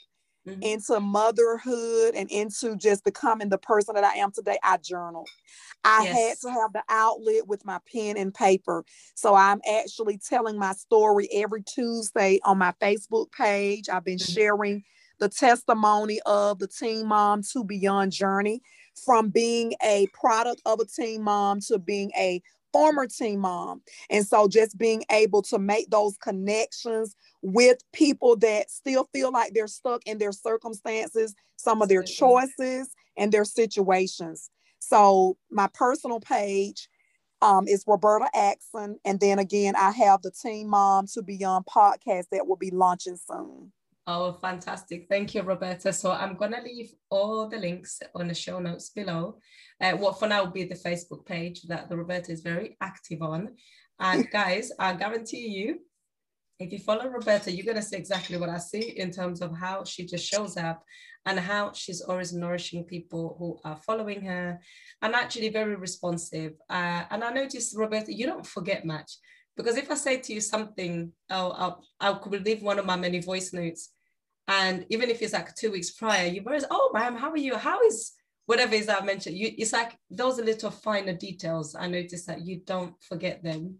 mm-hmm. 0.46 0.62
into 0.62 1.00
motherhood 1.00 2.14
and 2.14 2.30
into 2.30 2.76
just 2.76 3.04
becoming 3.04 3.48
the 3.48 3.58
person 3.58 3.94
that 3.94 4.04
I 4.04 4.16
am 4.16 4.32
today, 4.32 4.58
I 4.62 4.78
journaled. 4.78 5.28
I 5.84 6.04
yes. 6.04 6.16
had 6.16 6.48
to 6.48 6.52
have 6.52 6.72
the 6.72 6.82
outlet 6.88 7.46
with 7.46 7.64
my 7.64 7.78
pen 7.92 8.16
and 8.16 8.32
paper. 8.32 8.84
So 9.14 9.34
I'm 9.34 9.60
actually 9.68 10.18
telling 10.18 10.58
my 10.58 10.72
story 10.72 11.28
every 11.32 11.62
Tuesday 11.62 12.40
on 12.44 12.58
my 12.58 12.72
Facebook 12.80 13.32
page. 13.32 13.88
I've 13.88 14.04
been 14.04 14.18
mm-hmm. 14.18 14.32
sharing 14.32 14.84
the 15.18 15.28
testimony 15.28 16.20
of 16.26 16.58
the 16.58 16.68
Teen 16.68 17.06
Mom 17.06 17.42
to 17.52 17.64
Beyond 17.64 18.12
journey 18.12 18.62
from 19.04 19.30
being 19.30 19.74
a 19.82 20.06
product 20.12 20.62
of 20.66 20.80
a 20.80 20.84
teen 20.84 21.22
mom 21.22 21.60
to 21.60 21.78
being 21.78 22.10
a 22.16 22.42
former 22.72 23.06
teen 23.06 23.40
mom. 23.40 23.82
And 24.10 24.26
so 24.26 24.48
just 24.48 24.78
being 24.78 25.04
able 25.10 25.42
to 25.42 25.58
make 25.58 25.90
those 25.90 26.16
connections 26.18 27.14
with 27.42 27.78
people 27.92 28.36
that 28.36 28.70
still 28.70 29.08
feel 29.12 29.32
like 29.32 29.52
they're 29.52 29.66
stuck 29.66 30.02
in 30.06 30.18
their 30.18 30.32
circumstances, 30.32 31.34
some 31.56 31.82
of 31.82 31.88
their 31.88 32.02
choices 32.02 32.90
and 33.16 33.32
their 33.32 33.44
situations. 33.44 34.50
So 34.78 35.36
my 35.50 35.68
personal 35.74 36.20
page 36.20 36.88
um, 37.40 37.66
is 37.66 37.84
Roberta 37.86 38.28
Axon. 38.34 38.98
And 39.04 39.20
then 39.20 39.38
again, 39.38 39.74
I 39.76 39.90
have 39.90 40.22
the 40.22 40.30
Teen 40.30 40.68
Mom 40.68 41.06
to 41.08 41.22
Beyond 41.22 41.66
podcast 41.66 42.26
that 42.30 42.46
will 42.46 42.56
be 42.56 42.70
launching 42.70 43.16
soon. 43.16 43.72
Oh, 44.06 44.32
fantastic. 44.32 45.06
Thank 45.08 45.34
you, 45.34 45.42
Roberta. 45.42 45.92
So 45.92 46.10
I'm 46.10 46.34
going 46.34 46.52
to 46.52 46.60
leave 46.60 46.92
all 47.08 47.48
the 47.48 47.58
links 47.58 48.00
on 48.16 48.26
the 48.26 48.34
show 48.34 48.58
notes 48.58 48.90
below. 48.90 49.38
Uh, 49.80 49.92
what 49.92 50.18
for 50.18 50.26
now 50.26 50.44
will 50.44 50.50
be 50.50 50.64
the 50.64 50.74
Facebook 50.74 51.24
page 51.24 51.62
that 51.64 51.88
the 51.88 51.96
Roberta 51.96 52.32
is 52.32 52.40
very 52.40 52.76
active 52.80 53.22
on. 53.22 53.54
And 54.00 54.28
guys, 54.32 54.72
I 54.76 54.94
guarantee 54.94 55.46
you, 55.46 55.78
if 56.58 56.72
you 56.72 56.80
follow 56.80 57.08
Roberta, 57.08 57.52
you're 57.52 57.64
going 57.64 57.76
to 57.76 57.82
see 57.82 57.96
exactly 57.96 58.38
what 58.38 58.48
I 58.48 58.58
see 58.58 58.98
in 58.98 59.10
terms 59.12 59.40
of 59.40 59.56
how 59.56 59.84
she 59.84 60.04
just 60.04 60.26
shows 60.26 60.56
up 60.56 60.84
and 61.24 61.38
how 61.38 61.72
she's 61.72 62.00
always 62.00 62.32
nourishing 62.32 62.84
people 62.84 63.36
who 63.38 63.58
are 63.64 63.76
following 63.76 64.22
her 64.22 64.60
and 65.00 65.14
actually 65.14 65.48
very 65.48 65.76
responsive. 65.76 66.54
Uh, 66.68 67.04
and 67.10 67.22
I 67.22 67.32
noticed, 67.32 67.76
Roberta, 67.76 68.12
you 68.12 68.26
don't 68.26 68.46
forget 68.46 68.84
much. 68.84 69.12
Because 69.56 69.76
if 69.76 69.90
I 69.90 69.94
say 69.94 70.18
to 70.18 70.32
you 70.32 70.40
something, 70.40 71.12
I'll, 71.30 71.84
I 72.00 72.12
could 72.14 72.44
leave 72.44 72.62
one 72.62 72.78
of 72.78 72.86
my 72.86 72.96
many 72.96 73.20
voice 73.20 73.52
notes. 73.52 73.90
And 74.48 74.86
even 74.88 75.10
if 75.10 75.22
it's 75.22 75.32
like 75.32 75.54
two 75.54 75.72
weeks 75.72 75.90
prior, 75.90 76.26
you 76.26 76.42
always, 76.46 76.64
oh, 76.70 76.90
ma'am, 76.94 77.16
how 77.16 77.30
are 77.30 77.36
you? 77.36 77.56
How 77.56 77.80
is 77.82 78.12
whatever 78.46 78.74
is 78.74 78.88
I 78.88 79.00
mentioned? 79.04 79.36
You, 79.36 79.52
it's 79.56 79.72
like 79.72 79.96
those 80.10 80.38
little 80.38 80.70
finer 80.70 81.14
details. 81.14 81.74
I 81.74 81.86
noticed 81.86 82.26
that 82.26 82.44
you 82.44 82.60
don't 82.64 82.94
forget 83.02 83.42
them. 83.42 83.78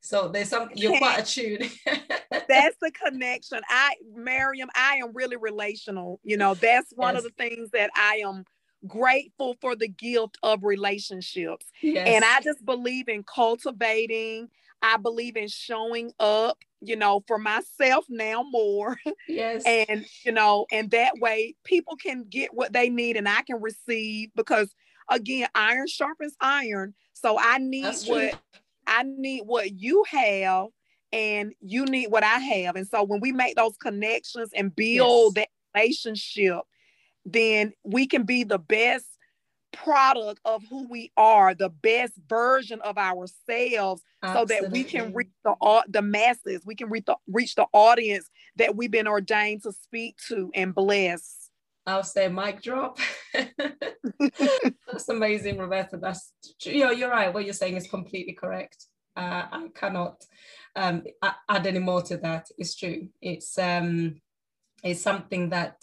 So 0.00 0.28
there's 0.28 0.48
some, 0.48 0.70
you're 0.74 0.98
quite 0.98 1.18
attuned. 1.22 1.70
that's 2.30 2.76
the 2.80 2.92
connection. 2.92 3.60
I, 3.68 3.94
Mariam, 4.14 4.70
I 4.74 5.00
am 5.02 5.10
really 5.12 5.36
relational. 5.36 6.20
You 6.22 6.36
know, 6.36 6.54
that's 6.54 6.92
one 6.94 7.14
yes. 7.14 7.24
of 7.24 7.30
the 7.30 7.42
things 7.42 7.70
that 7.72 7.90
I 7.94 8.22
am 8.24 8.44
grateful 8.86 9.56
for 9.60 9.74
the 9.74 9.88
gift 9.88 10.38
of 10.42 10.62
relationships. 10.62 11.66
Yes. 11.82 12.08
And 12.08 12.24
I 12.24 12.40
just 12.40 12.64
believe 12.64 13.08
in 13.08 13.24
cultivating. 13.24 14.48
I 14.80 14.96
believe 14.96 15.36
in 15.36 15.48
showing 15.48 16.12
up, 16.20 16.58
you 16.80 16.94
know, 16.96 17.24
for 17.26 17.38
myself 17.38 18.06
now 18.08 18.44
more. 18.48 18.98
Yes. 19.28 19.62
and, 19.66 20.06
you 20.24 20.32
know, 20.32 20.66
and 20.72 20.90
that 20.92 21.14
way 21.20 21.54
people 21.64 21.96
can 21.96 22.24
get 22.28 22.54
what 22.54 22.72
they 22.72 22.88
need 22.88 23.16
and 23.16 23.28
I 23.28 23.42
can 23.42 23.60
receive 23.60 24.30
because 24.34 24.74
again, 25.08 25.48
iron 25.54 25.86
sharpens 25.86 26.34
iron. 26.40 26.94
So 27.12 27.38
I 27.38 27.58
need 27.58 27.94
what 28.06 28.40
I 28.86 29.02
need 29.04 29.42
what 29.44 29.72
you 29.72 30.04
have 30.10 30.68
and 31.12 31.52
you 31.60 31.84
need 31.84 32.08
what 32.08 32.24
I 32.24 32.38
have. 32.38 32.76
And 32.76 32.86
so 32.86 33.02
when 33.02 33.20
we 33.20 33.32
make 33.32 33.56
those 33.56 33.76
connections 33.76 34.50
and 34.54 34.74
build 34.74 35.36
yes. 35.36 35.46
that 35.46 35.78
relationship, 35.78 36.60
then 37.32 37.72
we 37.84 38.06
can 38.06 38.24
be 38.24 38.44
the 38.44 38.58
best 38.58 39.06
product 39.72 40.40
of 40.44 40.62
who 40.68 40.88
we 40.88 41.12
are, 41.16 41.54
the 41.54 41.68
best 41.68 42.14
version 42.28 42.80
of 42.82 42.98
ourselves, 42.98 44.02
Absolutely. 44.22 44.56
so 44.56 44.62
that 44.62 44.72
we 44.72 44.84
can 44.84 45.12
reach 45.14 45.28
the 45.44 45.84
the 45.88 46.02
masses, 46.02 46.62
we 46.64 46.74
can 46.74 46.88
reach 46.88 47.04
the 47.06 47.16
reach 47.28 47.54
the 47.54 47.66
audience 47.72 48.28
that 48.56 48.76
we've 48.76 48.90
been 48.90 49.08
ordained 49.08 49.62
to 49.62 49.72
speak 49.72 50.16
to 50.28 50.50
and 50.54 50.74
bless. 50.74 51.50
I'll 51.86 52.02
say 52.02 52.28
mic 52.28 52.62
drop. 52.62 52.98
That's 53.32 55.08
amazing, 55.08 55.58
Roberta. 55.58 55.96
That's 55.96 56.32
you 56.62 56.84
know, 56.84 56.90
you're 56.90 57.10
right. 57.10 57.32
What 57.32 57.44
you're 57.44 57.54
saying 57.54 57.76
is 57.76 57.88
completely 57.88 58.34
correct. 58.34 58.86
Uh, 59.16 59.46
I 59.50 59.68
cannot 59.74 60.22
um, 60.76 61.02
add 61.48 61.66
any 61.66 61.78
more 61.78 62.02
to 62.02 62.18
that. 62.18 62.48
It's 62.58 62.76
true. 62.76 63.08
It's 63.22 63.58
um, 63.58 64.20
it's 64.84 65.00
something 65.00 65.48
that 65.50 65.76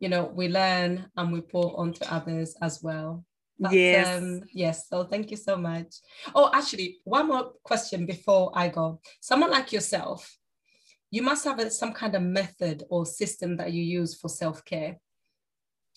you 0.00 0.08
know 0.08 0.24
we 0.34 0.48
learn 0.48 1.06
and 1.16 1.32
we 1.32 1.40
pour 1.40 1.78
onto 1.78 2.04
others 2.06 2.56
as 2.62 2.82
well. 2.82 3.24
But, 3.58 3.72
yes. 3.72 4.18
Um, 4.18 4.42
yes. 4.52 4.88
So 4.88 5.04
thank 5.04 5.30
you 5.30 5.36
so 5.36 5.56
much. 5.56 5.94
Oh, 6.34 6.50
actually, 6.52 6.98
one 7.04 7.28
more 7.28 7.52
question 7.62 8.04
before 8.04 8.52
I 8.54 8.68
go. 8.68 9.00
Someone 9.20 9.50
like 9.50 9.72
yourself, 9.72 10.36
you 11.10 11.22
must 11.22 11.44
have 11.44 11.58
a, 11.58 11.70
some 11.70 11.92
kind 11.92 12.14
of 12.14 12.22
method 12.22 12.84
or 12.90 13.06
system 13.06 13.56
that 13.56 13.72
you 13.72 13.82
use 13.82 14.18
for 14.18 14.28
self 14.28 14.64
care. 14.64 14.98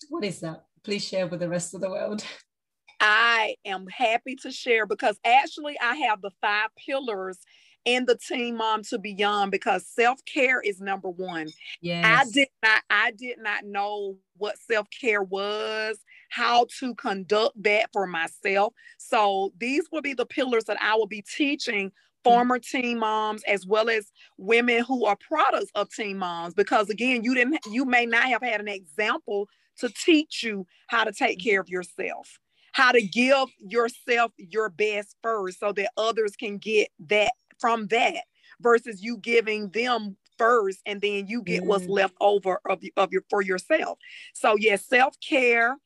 What 0.08 0.24
is 0.24 0.40
that? 0.40 0.64
Please 0.82 1.04
share 1.04 1.26
with 1.26 1.40
the 1.40 1.48
rest 1.48 1.74
of 1.74 1.82
the 1.82 1.90
world. 1.90 2.24
I 3.00 3.56
am 3.64 3.86
happy 3.86 4.36
to 4.42 4.50
share 4.50 4.86
because 4.86 5.18
actually 5.24 5.78
I 5.80 5.96
have 5.96 6.20
the 6.20 6.30
five 6.40 6.68
pillars 6.76 7.38
in 7.84 8.04
the 8.06 8.16
Teen 8.16 8.56
Mom 8.56 8.82
to 8.84 8.98
Beyond 8.98 9.50
because 9.50 9.86
self-care 9.86 10.60
is 10.60 10.80
number 10.80 11.08
one. 11.08 11.48
Yes. 11.80 12.04
I 12.04 12.30
did 12.30 12.48
not 12.62 12.82
I 12.90 13.12
did 13.12 13.38
not 13.38 13.64
know 13.64 14.16
what 14.36 14.58
self-care 14.58 15.22
was, 15.22 15.98
how 16.30 16.66
to 16.78 16.94
conduct 16.94 17.62
that 17.62 17.90
for 17.92 18.06
myself. 18.06 18.74
So 18.98 19.52
these 19.58 19.88
will 19.90 20.02
be 20.02 20.14
the 20.14 20.26
pillars 20.26 20.64
that 20.64 20.80
I 20.80 20.94
will 20.94 21.06
be 21.06 21.22
teaching 21.22 21.90
mm. 21.90 21.92
former 22.24 22.58
teen 22.58 22.98
moms 22.98 23.42
as 23.44 23.66
well 23.66 23.88
as 23.88 24.10
women 24.36 24.84
who 24.84 25.06
are 25.06 25.16
products 25.16 25.70
of 25.74 25.90
teen 25.90 26.18
moms 26.18 26.54
because 26.54 26.90
again 26.90 27.24
you 27.24 27.34
didn't 27.34 27.58
you 27.70 27.84
may 27.84 28.06
not 28.06 28.24
have 28.24 28.42
had 28.42 28.60
an 28.60 28.68
example 28.68 29.48
to 29.78 29.88
teach 29.88 30.42
you 30.42 30.66
how 30.88 31.04
to 31.04 31.12
take 31.12 31.42
care 31.42 31.60
of 31.60 31.68
yourself 31.68 32.38
how 32.72 32.92
to 32.92 33.02
give 33.02 33.48
yourself 33.58 34.32
your 34.36 34.68
best 34.68 35.16
first 35.22 35.58
so 35.58 35.72
that 35.72 35.90
others 35.96 36.36
can 36.36 36.58
get 36.58 36.88
that 37.08 37.32
from 37.60 37.86
that 37.88 38.22
versus 38.60 39.02
you 39.02 39.16
giving 39.18 39.70
them 39.70 40.16
first 40.38 40.80
and 40.86 41.00
then 41.00 41.26
you 41.26 41.42
get 41.42 41.62
mm. 41.62 41.66
what's 41.66 41.86
left 41.86 42.14
over 42.20 42.60
of, 42.68 42.82
of 42.96 43.12
your 43.12 43.22
for 43.28 43.42
yourself 43.42 43.98
so 44.32 44.56
yes 44.56 44.86
self-care 44.86 45.76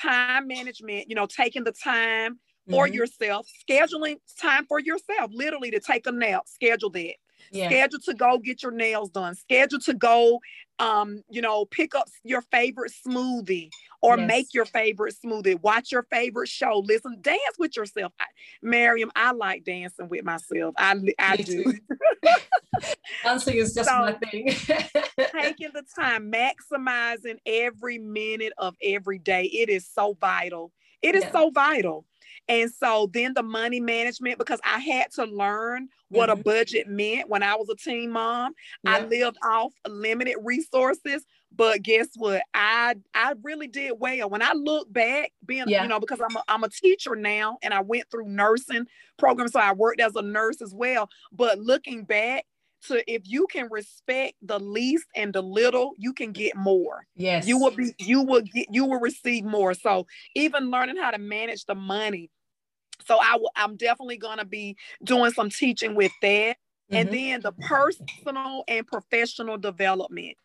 time 0.00 0.48
management 0.48 1.08
you 1.08 1.14
know 1.14 1.26
taking 1.26 1.62
the 1.62 1.72
time 1.72 2.38
for 2.68 2.86
mm-hmm. 2.86 2.94
yourself 2.94 3.46
scheduling 3.68 4.16
time 4.40 4.66
for 4.66 4.80
yourself 4.80 5.30
literally 5.32 5.70
to 5.70 5.80
take 5.80 6.06
a 6.06 6.12
nap 6.12 6.42
schedule 6.46 6.90
that 6.90 7.14
yeah. 7.52 7.68
schedule 7.68 8.00
to 8.00 8.14
go 8.14 8.38
get 8.38 8.62
your 8.62 8.72
nails 8.72 9.10
done 9.10 9.34
schedule 9.34 9.78
to 9.78 9.94
go 9.94 10.40
um 10.78 11.22
you 11.30 11.40
know 11.40 11.64
pick 11.66 11.94
up 11.94 12.08
your 12.24 12.42
favorite 12.42 12.92
smoothie 13.06 13.70
or 14.02 14.18
yes. 14.18 14.28
make 14.28 14.54
your 14.54 14.64
favorite 14.64 15.14
smoothie. 15.24 15.60
Watch 15.62 15.92
your 15.92 16.02
favorite 16.02 16.48
show. 16.48 16.82
Listen 16.84 17.18
dance 17.20 17.56
with 17.58 17.76
yourself. 17.76 18.12
I, 18.20 18.24
Mariam 18.60 19.10
I 19.14 19.32
like 19.32 19.64
dancing 19.64 20.08
with 20.08 20.24
myself. 20.24 20.74
I, 20.76 21.00
I 21.18 21.36
do. 21.36 21.72
dancing 23.22 23.56
is 23.56 23.74
just 23.74 23.88
so, 23.88 23.98
my 23.98 24.12
thing. 24.12 24.48
taking 25.40 25.70
the 25.72 25.84
time 25.96 26.32
maximizing 26.32 27.38
every 27.46 27.98
minute 27.98 28.52
of 28.58 28.74
every 28.82 29.18
day. 29.18 29.44
It 29.44 29.68
is 29.68 29.88
so 29.88 30.16
vital. 30.20 30.72
It 31.00 31.14
is 31.14 31.24
yeah. 31.24 31.32
so 31.32 31.50
vital 31.50 32.04
and 32.52 32.70
so 32.70 33.08
then 33.14 33.32
the 33.32 33.42
money 33.42 33.80
management, 33.80 34.36
because 34.36 34.60
I 34.62 34.78
had 34.78 35.10
to 35.12 35.24
learn 35.24 35.88
what 36.10 36.28
mm-hmm. 36.28 36.40
a 36.40 36.42
budget 36.42 36.86
meant 36.86 37.30
when 37.30 37.42
I 37.42 37.54
was 37.54 37.70
a 37.70 37.76
teen 37.76 38.10
mom. 38.10 38.52
I 38.86 39.00
lived 39.06 39.38
off 39.42 39.72
limited 39.88 40.36
resources, 40.42 41.24
but 41.50 41.82
guess 41.82 42.08
what? 42.14 42.42
I 42.52 42.96
I 43.14 43.32
really 43.42 43.68
did 43.68 43.94
well. 43.98 44.28
When 44.28 44.42
I 44.42 44.52
look 44.52 44.92
back, 44.92 45.32
being 45.46 45.64
yeah. 45.66 45.82
you 45.82 45.88
know, 45.88 45.98
because 45.98 46.20
I'm 46.20 46.36
a, 46.36 46.42
I'm 46.46 46.62
a 46.62 46.68
teacher 46.68 47.16
now 47.16 47.56
and 47.62 47.72
I 47.72 47.80
went 47.80 48.10
through 48.10 48.28
nursing 48.28 48.86
programs, 49.18 49.52
so 49.52 49.60
I 49.60 49.72
worked 49.72 50.02
as 50.02 50.14
a 50.14 50.22
nurse 50.22 50.60
as 50.60 50.74
well. 50.74 51.08
But 51.32 51.58
looking 51.58 52.04
back, 52.04 52.44
to 52.88 53.12
if 53.12 53.22
you 53.24 53.46
can 53.46 53.68
respect 53.70 54.34
the 54.42 54.58
least 54.58 55.06
and 55.14 55.32
the 55.32 55.42
little, 55.42 55.92
you 55.98 56.12
can 56.12 56.32
get 56.32 56.56
more. 56.56 57.06
Yes. 57.14 57.46
You 57.46 57.58
will 57.58 57.70
be 57.70 57.94
you 57.98 58.22
will 58.22 58.42
get 58.42 58.66
you 58.70 58.84
will 58.84 59.00
receive 59.00 59.44
more. 59.44 59.74
So 59.74 60.06
even 60.34 60.70
learning 60.70 60.96
how 60.96 61.10
to 61.10 61.18
manage 61.18 61.64
the 61.64 61.74
money. 61.74 62.30
So 63.04 63.18
I 63.20 63.36
will 63.36 63.50
I'm 63.56 63.76
definitely 63.76 64.18
gonna 64.18 64.44
be 64.44 64.76
doing 65.02 65.32
some 65.32 65.50
teaching 65.50 65.94
with 65.94 66.12
that. 66.22 66.56
Mm-hmm. 66.90 66.94
And 66.94 67.10
then 67.10 67.40
the 67.42 67.52
personal 67.52 68.64
and 68.68 68.86
professional 68.86 69.58
development. 69.58 70.36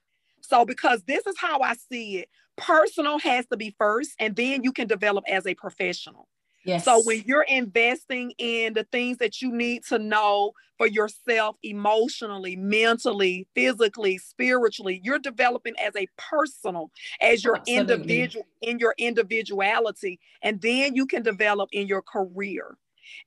So 0.42 0.66
because 0.66 1.04
this 1.04 1.26
is 1.28 1.36
how 1.38 1.62
I 1.62 1.74
see 1.74 2.20
it, 2.20 2.30
personal 2.56 3.20
has 3.20 3.46
to 3.48 3.58
be 3.58 3.76
first, 3.78 4.12
and 4.20 4.36
then 4.36 4.64
you 4.64 4.72
can 4.72 4.88
develop 4.88 5.26
as 5.28 5.46
a 5.46 5.54
professional. 5.54 6.28
Yes. 6.68 6.84
So 6.84 7.02
when 7.06 7.24
you're 7.26 7.46
investing 7.48 8.34
in 8.38 8.74
the 8.74 8.84
things 8.84 9.20
that 9.20 9.42
you 9.42 9.54
need 9.54 9.86
to 9.86 9.98
know 9.98 10.52
for 10.78 10.86
yourself 10.86 11.56
emotionally, 11.64 12.58
mentally, 12.58 13.48
physically, 13.56 14.18
spiritually, 14.18 15.00
you're 15.02 15.18
developing 15.18 15.76
as 15.80 15.96
a 15.96 16.10
personal, 16.18 16.92
as 17.22 17.42
your 17.42 17.56
Absolutely. 17.56 17.96
individual 17.96 18.46
in 18.62 18.80
your 18.80 18.94
individuality, 18.98 20.20
and 20.42 20.62
then 20.62 20.94
you 20.94 21.06
can 21.06 21.24
develop 21.24 21.70
in 21.72 21.88
your 21.88 22.02
career. 22.02 22.78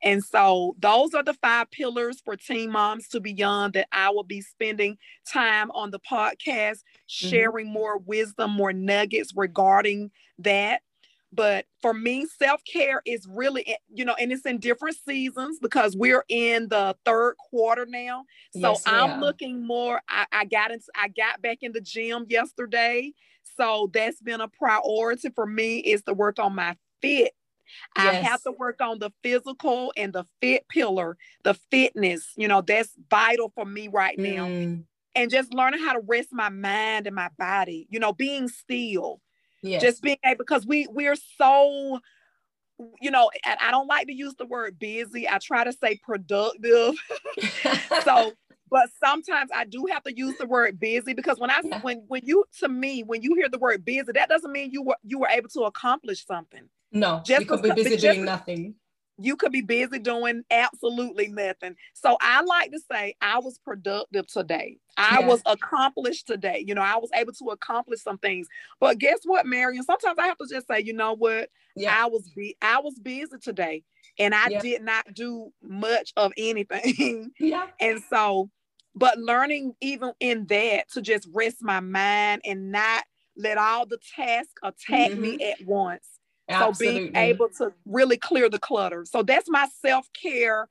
And 0.03 0.22
so 0.22 0.76
those 0.78 1.14
are 1.14 1.22
the 1.22 1.32
five 1.32 1.70
pillars 1.70 2.20
for 2.22 2.36
Teen 2.36 2.70
Moms 2.70 3.09
to 3.09 3.20
Beyond 3.20 3.72
that 3.72 3.88
I 3.91 4.11
will 4.11 4.22
be 4.22 4.43
spending 4.43 4.99
time 5.26 5.70
on 5.70 5.91
the 5.91 6.01
podcast, 6.01 6.36
mm-hmm. 6.47 7.28
sharing 7.28 7.66
mm-hmm. 7.68 7.74
more 7.74 7.99
wisdom, 7.99 8.51
more 8.51 8.74
nuggets 8.74 9.32
regarding 9.34 10.11
that. 10.41 10.82
But 11.33 11.66
for 11.81 11.95
me, 11.95 12.26
self 12.26 12.62
care 12.64 13.03
is 13.07 13.26
really, 13.28 13.76
you 13.93 14.05
know, 14.05 14.14
and 14.14 14.33
it's 14.33 14.45
in 14.47 14.59
different 14.59 14.97
seasons 15.07 15.59
because 15.61 15.97
we're 15.97 16.24
in 16.28 16.68
the 16.68 16.97
third 17.05 17.37
quarter 17.39 17.87
now. 17.87 18.24
So 18.53 18.70
yes, 18.70 18.83
I'm 18.87 19.20
looking 19.20 19.64
more. 19.64 20.01
I, 20.09 20.26
I 20.33 20.45
got 20.45 20.72
into, 20.72 20.87
I 20.95 21.09
got 21.09 21.41
back 21.41 21.59
in 21.62 21.72
the 21.72 21.81
gym 21.81 22.26
yesterday. 22.28 23.12
So 23.57 23.91
that's 23.93 24.20
been 24.20 24.41
a 24.41 24.49
priority 24.49 25.31
for 25.31 25.47
me 25.47 25.78
is 25.78 26.03
to 26.05 26.14
work 26.14 26.39
on 26.41 26.55
my 26.55 26.76
fit. 27.01 27.33
Yes. 27.97 28.07
I 28.07 28.12
have 28.14 28.43
to 28.43 28.53
work 28.53 28.81
on 28.81 28.99
the 28.99 29.12
physical 29.22 29.93
and 29.97 30.12
the 30.12 30.24
fit 30.41 30.66
pillar, 30.68 31.16
the 31.45 31.55
fitness. 31.70 32.33
You 32.37 32.49
know, 32.49 32.61
that's 32.61 32.91
vital 33.09 33.53
for 33.55 33.64
me 33.64 33.87
right 33.87 34.18
now. 34.18 34.47
Mm. 34.47 34.85
And 35.14 35.31
just 35.31 35.55
learning 35.55 35.85
how 35.85 35.93
to 35.93 36.01
rest 36.01 36.28
my 36.33 36.49
mind 36.49 37.07
and 37.07 37.14
my 37.14 37.31
body, 37.39 37.87
you 37.91 38.01
know, 38.01 38.12
being 38.12 38.49
still 38.49 39.20
Yes. 39.62 39.82
Just 39.82 40.02
being 40.02 40.18
able 40.24 40.38
because 40.38 40.66
we 40.66 40.86
we're 40.90 41.16
so 41.16 42.00
you 43.00 43.11
know, 43.11 43.30
and 43.44 43.58
I 43.61 43.70
don't 43.70 43.86
like 43.86 44.06
to 44.06 44.12
use 44.12 44.34
the 44.36 44.46
word 44.46 44.78
busy. 44.78 45.28
I 45.28 45.38
try 45.38 45.64
to 45.64 45.72
say 45.72 46.00
productive. 46.02 46.94
so, 48.04 48.32
but 48.70 48.88
sometimes 49.04 49.50
I 49.54 49.64
do 49.64 49.86
have 49.90 50.02
to 50.04 50.16
use 50.16 50.36
the 50.38 50.46
word 50.46 50.78
busy 50.78 51.12
because 51.12 51.38
when 51.38 51.50
I 51.50 51.61
yeah. 51.62 51.80
when 51.82 52.04
when 52.08 52.22
you 52.24 52.44
to 52.61 52.68
me 52.68 53.02
when 53.02 53.22
you 53.22 53.34
hear 53.34 53.48
the 53.48 53.58
word 53.58 53.84
busy, 53.84 54.12
that 54.12 54.28
doesn't 54.28 54.50
mean 54.50 54.70
you 54.70 54.82
were 54.82 54.96
you 55.02 55.18
were 55.18 55.28
able 55.28 55.48
to 55.50 55.62
accomplish 55.62 56.24
something. 56.24 56.68
No, 56.92 57.20
just 57.24 57.40
you 57.40 57.46
could 57.46 57.62
be 57.62 57.70
busy 57.72 57.96
doing 57.96 58.24
nothing 58.24 58.74
you 59.21 59.37
could 59.37 59.53
be 59.53 59.61
busy 59.61 59.99
doing 59.99 60.43
absolutely 60.51 61.29
nothing. 61.29 61.77
So 61.95 62.16
I 62.21 62.43
like 62.43 62.73
to 62.73 62.81
say 62.91 63.14
I 63.21 63.39
was 63.39 63.59
productive 63.59 64.27
today. 64.27 64.79
I 64.97 65.18
yeah. 65.21 65.27
was 65.27 65.43
accomplished 65.47 66.27
today. 66.27 66.64
You 66.66 66.75
know, 66.75 66.83
I 66.83 66.97
was 66.97 67.11
able 67.14 67.33
to 67.35 67.47
accomplish 67.51 68.03
some 68.03 68.18
things. 68.18 68.49
But 68.81 68.99
guess 68.99 69.21
what, 69.25 69.47
Mariam? 69.47 69.85
Sometimes 69.85 70.18
I 70.18 70.27
have 70.27 70.39
to 70.39 70.47
just 70.51 70.66
say, 70.66 70.81
you 70.81 70.93
know 70.93 71.14
what? 71.14 71.51
Yeah. 71.77 71.95
I 71.97 72.07
was 72.07 72.31
be 72.35 72.57
I 72.62 72.81
was 72.81 72.99
busy 72.99 73.37
today 73.41 73.85
and 74.18 74.35
I 74.35 74.49
yeah. 74.49 74.61
did 74.61 74.83
not 74.83 75.12
do 75.14 75.53
much 75.62 76.12
of 76.16 76.33
anything. 76.37 77.31
Yeah. 77.39 77.66
and 77.81 78.01
so 78.11 78.51
but 78.95 79.18
learning 79.18 79.75
even 79.81 80.12
in 80.21 80.47
that 80.47 80.91
to 80.93 81.01
just 81.01 81.29
rest 81.33 81.59
my 81.61 81.81
mind 81.81 82.43
and 82.45 82.73
not 82.73 83.05
let 83.37 83.59
all 83.59 83.87
the 83.87 83.99
tasks 84.16 84.53
attack 84.62 85.12
mm-hmm. 85.12 85.21
me 85.21 85.53
at 85.53 85.64
once. 85.64 86.07
Absolutely. 86.51 87.07
So 87.07 87.12
being 87.12 87.16
able 87.16 87.48
to 87.59 87.72
really 87.86 88.16
clear 88.16 88.48
the 88.48 88.59
clutter. 88.59 89.05
So 89.05 89.22
that's 89.22 89.48
my 89.48 89.68
self-care 89.80 90.68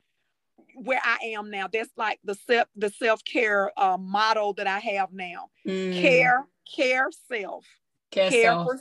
where 0.76 1.02
I 1.04 1.34
am 1.34 1.50
now. 1.50 1.68
That's 1.72 1.90
like 1.98 2.20
the 2.24 2.36
self 2.36 2.68
the 2.76 2.90
self-care 2.90 3.72
uh, 3.78 3.98
model 3.98 4.54
that 4.54 4.68
I 4.68 4.80
have 4.80 5.12
now. 5.12 5.50
Mm. 5.68 6.02
Care, 6.02 6.46
care 6.76 7.10
self. 7.28 7.66
Care, 8.12 8.30
care 8.30 8.52
self. 8.52 8.68
for 8.68 8.80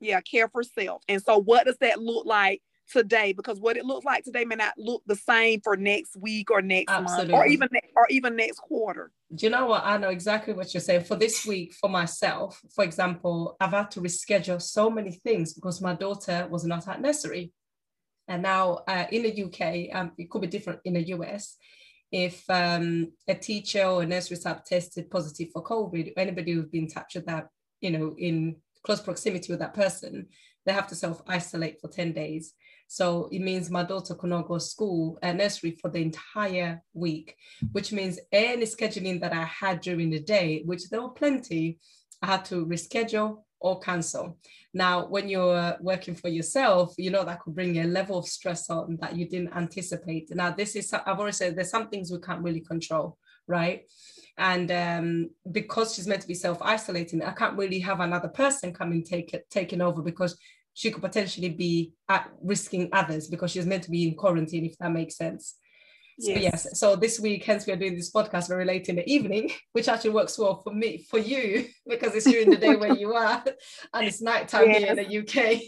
yeah, 0.00 0.20
care 0.20 0.48
for 0.48 0.62
self. 0.62 1.02
And 1.08 1.22
so 1.22 1.38
what 1.38 1.66
does 1.66 1.78
that 1.78 2.00
look 2.00 2.26
like 2.26 2.60
today 2.90 3.32
because 3.32 3.58
what 3.60 3.76
it 3.76 3.84
looks 3.84 4.04
like 4.04 4.24
today 4.24 4.44
may 4.44 4.56
not 4.56 4.74
look 4.76 5.02
the 5.06 5.16
same 5.16 5.60
for 5.60 5.76
next 5.76 6.16
week 6.16 6.50
or 6.50 6.62
next 6.62 6.92
Absolutely. 6.92 7.32
month 7.32 7.44
or 7.44 7.46
even 7.46 7.68
or 7.96 8.06
even 8.10 8.36
next 8.36 8.58
quarter. 8.58 9.10
Do 9.34 9.46
you 9.46 9.50
know 9.50 9.66
what? 9.66 9.84
I 9.84 9.96
know 9.98 10.10
exactly 10.10 10.54
what 10.54 10.72
you're 10.74 10.80
saying. 10.80 11.04
For 11.04 11.16
this 11.16 11.46
week, 11.46 11.72
for 11.74 11.88
myself, 11.88 12.60
for 12.74 12.84
example, 12.84 13.56
I've 13.60 13.70
had 13.70 13.90
to 13.92 14.00
reschedule 14.00 14.60
so 14.60 14.90
many 14.90 15.12
things 15.12 15.54
because 15.54 15.80
my 15.80 15.94
daughter 15.94 16.46
was 16.50 16.64
not 16.64 16.86
at 16.88 17.00
nursery. 17.00 17.52
And 18.28 18.42
now 18.42 18.80
uh, 18.86 19.06
in 19.10 19.22
the 19.22 19.44
UK, 19.44 19.94
um, 19.96 20.12
it 20.18 20.30
could 20.30 20.42
be 20.42 20.46
different 20.46 20.80
in 20.84 20.94
the 20.94 21.08
US. 21.08 21.56
If 22.10 22.44
um, 22.50 23.12
a 23.26 23.34
teacher 23.34 23.84
or 23.84 24.02
a 24.02 24.06
nursery 24.06 24.36
staff 24.36 24.64
tested 24.64 25.10
positive 25.10 25.48
for 25.52 25.64
COVID, 25.64 26.12
anybody 26.16 26.52
who's 26.52 26.66
been 26.66 26.86
touched 26.86 27.14
touch 27.14 27.14
with 27.14 27.26
that, 27.26 27.48
you 27.80 27.90
know, 27.90 28.14
in 28.18 28.56
close 28.84 29.00
proximity 29.00 29.50
with 29.52 29.60
that 29.60 29.74
person, 29.74 30.28
they 30.66 30.72
have 30.72 30.86
to 30.88 30.94
self 30.94 31.22
isolate 31.26 31.80
for 31.80 31.88
10 31.88 32.12
days. 32.12 32.54
So 32.92 33.30
it 33.32 33.40
means 33.40 33.70
my 33.70 33.84
daughter 33.84 34.14
could 34.14 34.28
not 34.28 34.46
go 34.46 34.58
to 34.58 34.60
school 34.60 35.18
at 35.22 35.36
nursery 35.36 35.78
for 35.80 35.88
the 35.88 36.02
entire 36.02 36.82
week, 36.92 37.36
which 37.72 37.90
means 37.90 38.18
any 38.30 38.66
scheduling 38.66 39.18
that 39.22 39.32
I 39.32 39.44
had 39.44 39.80
during 39.80 40.10
the 40.10 40.20
day, 40.20 40.60
which 40.66 40.90
there 40.90 41.00
were 41.00 41.08
plenty, 41.08 41.78
I 42.20 42.26
had 42.26 42.44
to 42.50 42.66
reschedule 42.66 43.44
or 43.60 43.80
cancel. 43.80 44.36
Now, 44.74 45.06
when 45.06 45.30
you're 45.30 45.78
working 45.80 46.14
for 46.14 46.28
yourself, 46.28 46.92
you 46.98 47.10
know 47.10 47.24
that 47.24 47.40
could 47.40 47.54
bring 47.54 47.78
a 47.78 47.84
level 47.84 48.18
of 48.18 48.28
stress 48.28 48.68
on 48.68 48.98
that 49.00 49.16
you 49.16 49.26
didn't 49.26 49.56
anticipate. 49.56 50.28
Now, 50.34 50.50
this 50.50 50.76
is, 50.76 50.92
I've 50.92 51.18
already 51.18 51.32
said 51.32 51.56
there's 51.56 51.70
some 51.70 51.88
things 51.88 52.12
we 52.12 52.20
can't 52.20 52.42
really 52.42 52.60
control, 52.60 53.16
right? 53.46 53.90
And 54.36 54.70
um, 54.70 55.30
because 55.50 55.94
she's 55.94 56.06
meant 56.06 56.20
to 56.20 56.28
be 56.28 56.34
self-isolating, 56.34 57.22
I 57.22 57.32
can't 57.32 57.56
really 57.56 57.80
have 57.80 58.00
another 58.00 58.28
person 58.28 58.74
come 58.74 58.92
and 58.92 59.06
take 59.06 59.32
it, 59.32 59.46
taking 59.48 59.80
over 59.80 60.02
because 60.02 60.36
she 60.74 60.90
could 60.90 61.02
potentially 61.02 61.50
be 61.50 61.92
at 62.08 62.30
risking 62.42 62.88
others 62.92 63.28
because 63.28 63.50
she's 63.50 63.66
meant 63.66 63.82
to 63.84 63.90
be 63.90 64.08
in 64.08 64.14
quarantine, 64.14 64.64
if 64.64 64.78
that 64.78 64.90
makes 64.90 65.16
sense. 65.16 65.56
Yes. 66.18 66.36
So 66.36 66.40
yes, 66.40 66.78
so 66.78 66.96
this 66.96 67.18
week, 67.18 67.44
hence 67.44 67.66
we 67.66 67.72
are 67.72 67.76
doing 67.76 67.96
this 67.96 68.12
podcast 68.12 68.48
very 68.48 68.64
late 68.64 68.88
in 68.88 68.96
the 68.96 69.10
evening, 69.10 69.50
which 69.72 69.88
actually 69.88 70.10
works 70.10 70.38
well 70.38 70.60
for 70.62 70.72
me, 70.72 71.04
for 71.10 71.18
you, 71.18 71.66
because 71.88 72.14
it's 72.14 72.30
during 72.30 72.50
the 72.50 72.56
day 72.56 72.76
where 72.76 72.94
you 72.94 73.14
are, 73.14 73.42
and 73.94 74.06
it's 74.06 74.20
nighttime 74.20 74.68
yes. 74.68 74.78
here 74.78 74.88
in 74.90 74.96
the 74.96 75.18
UK. 75.18 75.62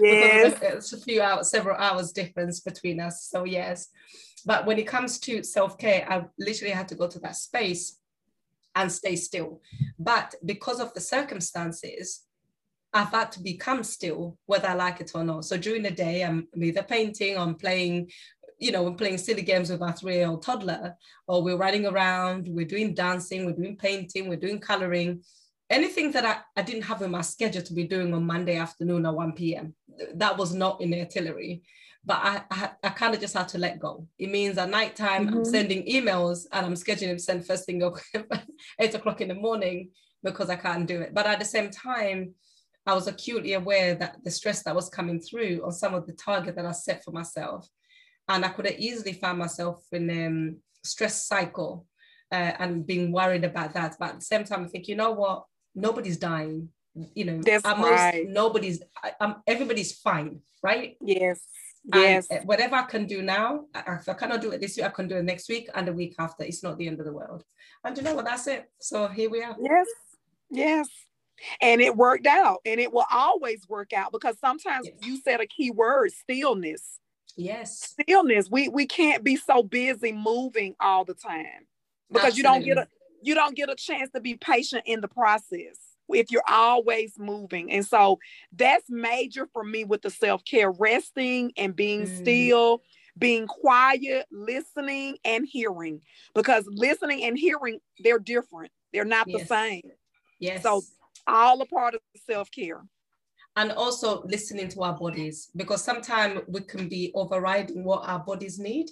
yes, 0.00 0.58
it's 0.62 0.92
a 0.92 1.00
few 1.00 1.22
hours, 1.22 1.50
several 1.50 1.76
hours 1.76 2.12
difference 2.12 2.60
between 2.60 3.00
us. 3.00 3.28
So 3.30 3.44
yes, 3.44 3.88
but 4.44 4.66
when 4.66 4.78
it 4.78 4.86
comes 4.86 5.18
to 5.20 5.42
self 5.42 5.78
care, 5.78 6.06
I 6.08 6.24
literally 6.38 6.74
had 6.74 6.88
to 6.88 6.94
go 6.94 7.08
to 7.08 7.18
that 7.20 7.36
space 7.36 7.98
and 8.74 8.90
stay 8.90 9.16
still. 9.16 9.60
But 9.98 10.34
because 10.44 10.80
of 10.80 10.92
the 10.94 11.00
circumstances, 11.00 12.24
I've 12.92 13.10
had 13.10 13.32
to 13.32 13.42
become 13.42 13.82
still, 13.84 14.38
whether 14.46 14.68
I 14.68 14.74
like 14.74 15.00
it 15.00 15.12
or 15.14 15.22
not. 15.22 15.44
So 15.44 15.56
during 15.56 15.82
the 15.82 15.90
day, 15.90 16.24
I'm 16.24 16.48
either 16.56 16.82
painting, 16.82 17.36
I'm 17.36 17.54
playing, 17.54 18.10
you 18.58 18.72
know, 18.72 18.82
we're 18.82 18.92
playing 18.92 19.18
silly 19.18 19.42
games 19.42 19.70
with 19.70 19.82
our 19.82 19.92
three-year-old 19.92 20.42
toddler, 20.42 20.96
or 21.26 21.42
we're 21.42 21.56
running 21.56 21.86
around, 21.86 22.48
we're 22.48 22.64
doing 22.64 22.94
dancing, 22.94 23.44
we're 23.44 23.52
doing 23.52 23.76
painting, 23.76 24.28
we're 24.28 24.36
doing 24.36 24.58
coloring. 24.58 25.22
Anything 25.68 26.12
that 26.12 26.24
I, 26.24 26.38
I 26.58 26.62
didn't 26.62 26.84
have 26.84 27.02
in 27.02 27.10
my 27.10 27.20
schedule 27.20 27.62
to 27.62 27.74
be 27.74 27.84
doing 27.84 28.14
on 28.14 28.24
Monday 28.24 28.56
afternoon 28.56 29.04
at 29.04 29.14
1 29.14 29.32
p.m. 29.32 29.74
That 30.14 30.38
was 30.38 30.54
not 30.54 30.80
in 30.80 30.90
the 30.90 31.00
artillery. 31.00 31.62
But 32.04 32.20
I, 32.22 32.42
I, 32.50 32.70
I 32.84 32.88
kind 32.90 33.14
of 33.14 33.20
just 33.20 33.36
had 33.36 33.48
to 33.48 33.58
let 33.58 33.78
go. 33.78 34.06
It 34.18 34.30
means 34.30 34.56
at 34.56 34.70
nighttime, 34.70 35.26
mm-hmm. 35.26 35.38
I'm 35.38 35.44
sending 35.44 35.84
emails 35.84 36.46
and 36.52 36.64
I'm 36.64 36.74
scheduling 36.74 37.16
to 37.16 37.18
send 37.18 37.46
first 37.46 37.66
thing 37.66 37.82
eight 38.78 38.94
o'clock 38.94 39.20
in 39.20 39.28
the 39.28 39.34
morning 39.34 39.90
because 40.22 40.48
I 40.48 40.56
can't 40.56 40.86
do 40.86 41.02
it. 41.02 41.12
But 41.12 41.26
at 41.26 41.38
the 41.38 41.44
same 41.44 41.70
time, 41.70 42.34
I 42.88 42.94
was 42.94 43.06
acutely 43.06 43.52
aware 43.52 43.94
that 43.96 44.24
the 44.24 44.30
stress 44.30 44.62
that 44.62 44.74
was 44.74 44.88
coming 44.88 45.20
through 45.20 45.60
on 45.62 45.72
some 45.72 45.92
of 45.94 46.06
the 46.06 46.14
target 46.14 46.56
that 46.56 46.64
I 46.64 46.72
set 46.72 47.04
for 47.04 47.10
myself. 47.10 47.68
And 48.26 48.46
I 48.46 48.48
could 48.48 48.64
have 48.64 48.78
easily 48.78 49.12
found 49.12 49.38
myself 49.38 49.84
in 49.92 50.08
a 50.08 50.26
um, 50.26 50.56
stress 50.82 51.26
cycle 51.26 51.84
uh, 52.32 52.52
and 52.58 52.86
being 52.86 53.12
worried 53.12 53.44
about 53.44 53.74
that. 53.74 53.96
But 54.00 54.08
at 54.08 54.14
the 54.20 54.24
same 54.24 54.44
time, 54.44 54.64
I 54.64 54.68
think, 54.68 54.88
you 54.88 54.96
know 54.96 55.12
what? 55.12 55.44
Nobody's 55.74 56.16
dying. 56.16 56.70
You 57.14 57.26
know, 57.26 57.42
That's 57.42 57.62
right. 57.66 58.24
nobody's, 58.26 58.82
I, 59.04 59.12
I'm, 59.20 59.34
everybody's 59.46 59.92
fine, 59.92 60.40
right? 60.62 60.96
Yes. 61.02 61.42
Yes. 61.94 62.26
And 62.30 62.40
uh, 62.40 62.42
whatever 62.44 62.76
I 62.76 62.84
can 62.84 63.04
do 63.04 63.20
now, 63.20 63.66
if 63.74 64.08
I 64.08 64.14
cannot 64.14 64.40
do 64.40 64.52
it 64.52 64.62
this 64.62 64.78
week, 64.78 64.86
I 64.86 64.88
can 64.88 65.08
do 65.08 65.18
it 65.18 65.24
next 65.24 65.50
week 65.50 65.68
and 65.74 65.86
the 65.86 65.92
week 65.92 66.14
after. 66.18 66.42
It's 66.42 66.62
not 66.62 66.78
the 66.78 66.86
end 66.86 67.00
of 67.00 67.04
the 67.04 67.12
world. 67.12 67.44
And 67.84 67.94
you 67.98 68.02
know 68.02 68.14
what? 68.14 68.24
That's 68.24 68.46
it. 68.46 68.70
So 68.80 69.08
here 69.08 69.28
we 69.28 69.42
are. 69.42 69.56
Yes. 69.60 69.86
Yes 70.50 70.88
and 71.60 71.80
it 71.80 71.96
worked 71.96 72.26
out 72.26 72.60
and 72.64 72.80
it 72.80 72.92
will 72.92 73.06
always 73.12 73.68
work 73.68 73.92
out 73.92 74.12
because 74.12 74.38
sometimes 74.38 74.86
yes. 74.86 74.96
you 75.02 75.20
said 75.20 75.40
a 75.40 75.46
key 75.46 75.70
word 75.70 76.10
stillness 76.12 76.98
yes 77.36 77.94
stillness 78.00 78.50
we 78.50 78.68
we 78.68 78.86
can't 78.86 79.22
be 79.22 79.36
so 79.36 79.62
busy 79.62 80.12
moving 80.12 80.74
all 80.80 81.04
the 81.04 81.14
time 81.14 81.66
because 82.10 82.28
Absolutely. 82.28 82.38
you 82.38 82.42
don't 82.42 82.64
get 82.64 82.78
a 82.78 82.88
you 83.22 83.34
don't 83.34 83.56
get 83.56 83.70
a 83.70 83.74
chance 83.74 84.10
to 84.10 84.20
be 84.20 84.34
patient 84.34 84.82
in 84.86 85.00
the 85.00 85.08
process 85.08 85.78
if 86.10 86.30
you're 86.30 86.42
always 86.48 87.14
moving 87.18 87.70
and 87.70 87.86
so 87.86 88.18
that's 88.52 88.88
major 88.88 89.46
for 89.52 89.62
me 89.62 89.84
with 89.84 90.02
the 90.02 90.10
self-care 90.10 90.70
resting 90.72 91.52
and 91.56 91.76
being 91.76 92.02
mm. 92.02 92.16
still 92.16 92.80
being 93.18 93.46
quiet 93.46 94.26
listening 94.30 95.16
and 95.24 95.46
hearing 95.46 96.00
because 96.34 96.64
listening 96.68 97.24
and 97.24 97.38
hearing 97.38 97.78
they're 98.02 98.18
different 98.18 98.70
they're 98.92 99.04
not 99.04 99.26
yes. 99.28 99.40
the 99.40 99.46
same 99.46 99.82
yes 100.38 100.62
so 100.62 100.82
all 101.28 101.60
a 101.60 101.66
part 101.66 101.94
of 101.94 102.00
self-care. 102.16 102.82
And 103.56 103.72
also 103.72 104.22
listening 104.24 104.68
to 104.68 104.82
our 104.82 104.96
bodies 104.96 105.50
because 105.56 105.82
sometimes 105.82 106.42
we 106.46 106.60
can 106.60 106.88
be 106.88 107.10
overriding 107.14 107.84
what 107.84 108.08
our 108.08 108.20
bodies 108.20 108.58
need. 108.58 108.90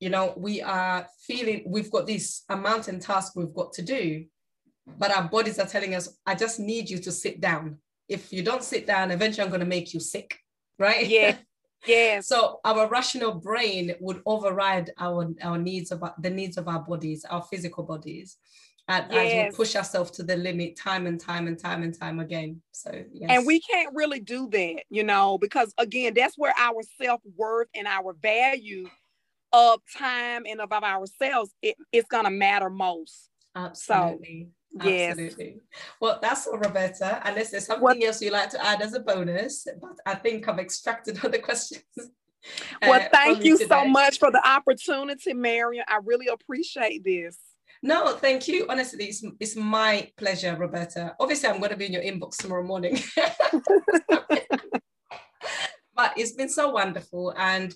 You 0.00 0.10
know 0.10 0.34
we 0.36 0.60
are 0.60 1.06
feeling 1.26 1.64
we've 1.66 1.90
got 1.90 2.06
this 2.06 2.42
a 2.50 2.56
mountain 2.56 3.00
task 3.00 3.32
we've 3.34 3.54
got 3.54 3.72
to 3.74 3.82
do 3.82 4.26
but 4.98 5.10
our 5.10 5.24
bodies 5.24 5.58
are 5.58 5.66
telling 5.66 5.94
us 5.94 6.18
i 6.26 6.34
just 6.34 6.60
need 6.60 6.90
you 6.90 6.98
to 6.98 7.10
sit 7.10 7.40
down. 7.40 7.78
If 8.08 8.32
you 8.32 8.42
don't 8.42 8.62
sit 8.62 8.86
down 8.86 9.10
eventually 9.10 9.44
i'm 9.44 9.50
going 9.50 9.60
to 9.60 9.66
make 9.66 9.94
you 9.94 10.00
sick 10.00 10.38
right? 10.78 11.06
Yeah. 11.06 11.36
Yeah 11.86 12.20
so 12.20 12.58
our 12.64 12.88
rational 12.88 13.34
brain 13.34 13.94
would 14.00 14.20
override 14.26 14.90
our 14.98 15.32
our 15.42 15.58
needs 15.58 15.92
about 15.92 16.20
the 16.20 16.30
needs 16.30 16.56
of 16.56 16.68
our 16.68 16.80
bodies 16.80 17.24
our 17.24 17.42
physical 17.42 17.84
bodies 17.84 18.38
yes. 18.88 19.10
as 19.10 19.52
we 19.52 19.56
push 19.56 19.76
ourselves 19.76 20.10
to 20.12 20.22
the 20.22 20.36
limit 20.36 20.76
time 20.76 21.06
and 21.06 21.20
time 21.20 21.46
and 21.46 21.58
time 21.58 21.82
and 21.82 21.98
time 21.98 22.20
again. 22.20 22.60
So 22.72 22.90
yes. 23.12 23.30
And 23.30 23.46
we 23.46 23.60
can't 23.60 23.94
really 23.94 24.20
do 24.20 24.48
that, 24.50 24.84
you 24.90 25.04
know, 25.04 25.38
because 25.38 25.74
again, 25.78 26.14
that's 26.14 26.36
where 26.36 26.54
our 26.56 26.82
self-worth 27.00 27.68
and 27.74 27.86
our 27.86 28.14
value 28.22 28.88
of 29.52 29.80
time 29.96 30.44
and 30.48 30.60
of 30.60 30.72
ourselves, 30.72 31.52
it, 31.62 31.76
it's 31.92 32.08
gonna 32.08 32.30
matter 32.30 32.70
most. 32.70 33.30
Absolutely. 33.54 34.48
So, 34.48 34.56
Absolutely. 34.88 35.54
Yes. 35.54 35.84
Well, 36.00 36.18
that's 36.20 36.46
all, 36.46 36.58
Roberta. 36.58 37.22
Unless 37.24 37.50
there's 37.50 37.66
something 37.66 37.82
what, 37.82 38.02
else 38.02 38.20
you'd 38.20 38.32
like 38.32 38.50
to 38.50 38.64
add 38.64 38.82
as 38.82 38.92
a 38.92 39.00
bonus, 39.00 39.66
but 39.80 39.96
I 40.04 40.16
think 40.16 40.46
I've 40.48 40.58
extracted 40.58 41.18
all 41.24 41.30
the 41.30 41.38
questions. 41.38 41.82
Well, 42.82 43.00
uh, 43.00 43.08
thank 43.10 43.42
you 43.42 43.56
so 43.56 43.86
much 43.86 44.18
for 44.18 44.30
the 44.30 44.46
opportunity, 44.46 45.32
Mariam. 45.32 45.84
I 45.88 45.98
really 46.04 46.26
appreciate 46.28 47.02
this. 47.04 47.38
No, 47.86 48.16
thank 48.16 48.48
you. 48.48 48.66
Honestly, 48.68 49.04
it's, 49.04 49.24
it's 49.38 49.54
my 49.54 50.10
pleasure, 50.16 50.56
Roberta. 50.56 51.14
Obviously, 51.20 51.48
I'm 51.48 51.60
going 51.60 51.70
to 51.70 51.76
be 51.76 51.86
in 51.86 51.92
your 51.92 52.02
inbox 52.02 52.36
tomorrow 52.36 52.64
morning. 52.64 52.98
but 55.94 56.12
it's 56.16 56.32
been 56.32 56.48
so 56.48 56.70
wonderful. 56.70 57.32
And 57.38 57.72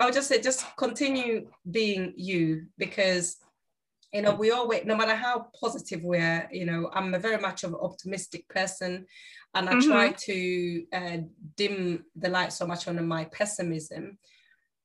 I 0.00 0.06
would 0.06 0.14
just 0.14 0.28
say, 0.28 0.40
just 0.40 0.64
continue 0.78 1.48
being 1.70 2.14
you 2.16 2.64
because, 2.78 3.36
you 4.10 4.22
know, 4.22 4.34
we 4.34 4.52
always, 4.52 4.86
no 4.86 4.96
matter 4.96 5.14
how 5.14 5.48
positive 5.60 6.02
we're, 6.02 6.48
you 6.50 6.64
know, 6.64 6.88
I'm 6.94 7.12
a 7.12 7.18
very 7.18 7.36
much 7.38 7.62
of 7.62 7.74
an 7.74 7.80
optimistic 7.82 8.48
person. 8.48 9.04
And 9.54 9.68
I 9.68 9.74
mm-hmm. 9.74 9.90
try 9.90 10.12
to 10.12 10.84
uh, 10.94 11.18
dim 11.58 12.06
the 12.16 12.30
light 12.30 12.54
so 12.54 12.66
much 12.66 12.88
on 12.88 13.06
my 13.06 13.26
pessimism 13.26 14.16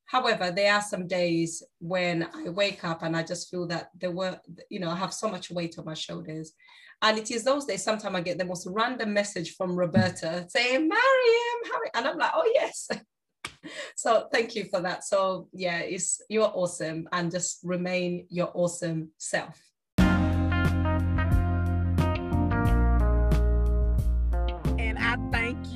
However, 0.08 0.52
there 0.52 0.74
are 0.74 0.82
some 0.82 1.06
days 1.06 1.64
when 1.80 2.28
I 2.34 2.50
wake 2.50 2.84
up 2.84 3.04
and 3.04 3.16
I 3.16 3.24
just 3.24 3.50
feel 3.50 3.68
that 3.68 3.90
there 3.96 4.12
were, 4.12 4.40
you 4.70 4.80
know, 4.80 4.90
I 4.90 4.96
have 4.96 5.14
so 5.14 5.30
much 5.30 5.52
weight 5.52 5.78
on 5.78 5.86
my 5.86 5.94
shoulders. 5.94 6.54
And 7.02 7.18
it 7.18 7.30
is 7.30 7.44
those 7.44 7.66
days, 7.66 7.84
sometimes 7.84 8.16
I 8.16 8.22
get 8.22 8.38
the 8.38 8.46
most 8.46 8.68
random 8.72 9.14
message 9.14 9.56
from 9.56 9.76
Roberta 9.76 10.48
saying, 10.50 10.88
Mariam, 10.88 11.62
how 11.66 11.80
and 11.94 12.08
I'm 12.08 12.18
like, 12.18 12.32
oh, 12.34 12.52
yes. 12.56 12.88
so 13.96 14.28
thank 14.32 14.56
you 14.56 14.66
for 14.66 14.80
that. 14.82 15.04
So 15.04 15.50
yeah, 15.54 15.80
it's 15.80 16.22
you're 16.30 16.52
awesome 16.54 17.08
and 17.12 17.30
just 17.30 17.60
remain 17.64 18.28
your 18.30 18.52
awesome 18.54 19.10
self. 19.18 19.67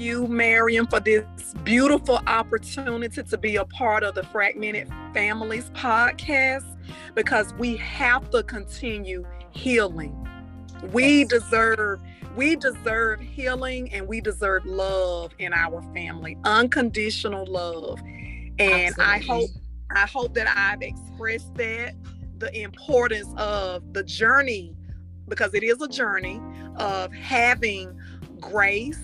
You, 0.01 0.27
Mariam, 0.27 0.87
for 0.87 0.99
this 0.99 1.23
beautiful 1.63 2.21
opportunity 2.25 3.21
to 3.21 3.37
be 3.37 3.57
a 3.57 3.65
part 3.65 4.01
of 4.01 4.15
the 4.15 4.23
Fragmented 4.23 4.89
Families 5.13 5.69
podcast 5.75 6.65
because 7.13 7.53
we 7.59 7.77
have 7.77 8.27
to 8.31 8.41
continue 8.41 9.23
healing. 9.51 10.27
We 10.91 11.25
deserve 11.25 12.01
we 12.35 12.55
deserve 12.55 13.19
healing 13.19 13.93
and 13.93 14.07
we 14.07 14.21
deserve 14.21 14.65
love 14.65 15.33
in 15.37 15.53
our 15.53 15.83
family, 15.93 16.35
unconditional 16.45 17.45
love. 17.45 17.99
And 18.57 18.95
Absolutely. 18.97 19.03
I 19.03 19.19
hope 19.19 19.49
I 19.91 20.07
hope 20.07 20.33
that 20.33 20.47
I've 20.47 20.81
expressed 20.81 21.53
that 21.57 21.93
the 22.39 22.51
importance 22.59 23.31
of 23.37 23.93
the 23.93 24.03
journey 24.03 24.75
because 25.27 25.53
it 25.53 25.61
is 25.61 25.79
a 25.79 25.87
journey 25.87 26.41
of 26.77 27.13
having 27.13 27.95
grace, 28.39 28.97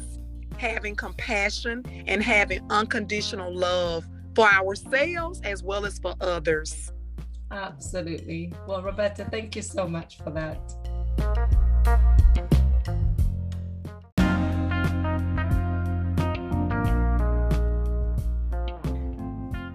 having 0.57 0.95
compassion 0.95 1.83
and 2.07 2.21
having 2.21 2.65
unconditional 2.69 3.53
love 3.53 4.05
for 4.35 4.47
ourselves 4.47 5.41
as 5.43 5.63
well 5.63 5.85
as 5.85 5.99
for 5.99 6.15
others. 6.21 6.91
Absolutely. 7.51 8.53
Well, 8.67 8.81
Roberta, 8.81 9.25
thank 9.25 9.55
you 9.55 9.61
so 9.61 9.87
much 9.87 10.17
for 10.17 10.31
that. 10.31 10.59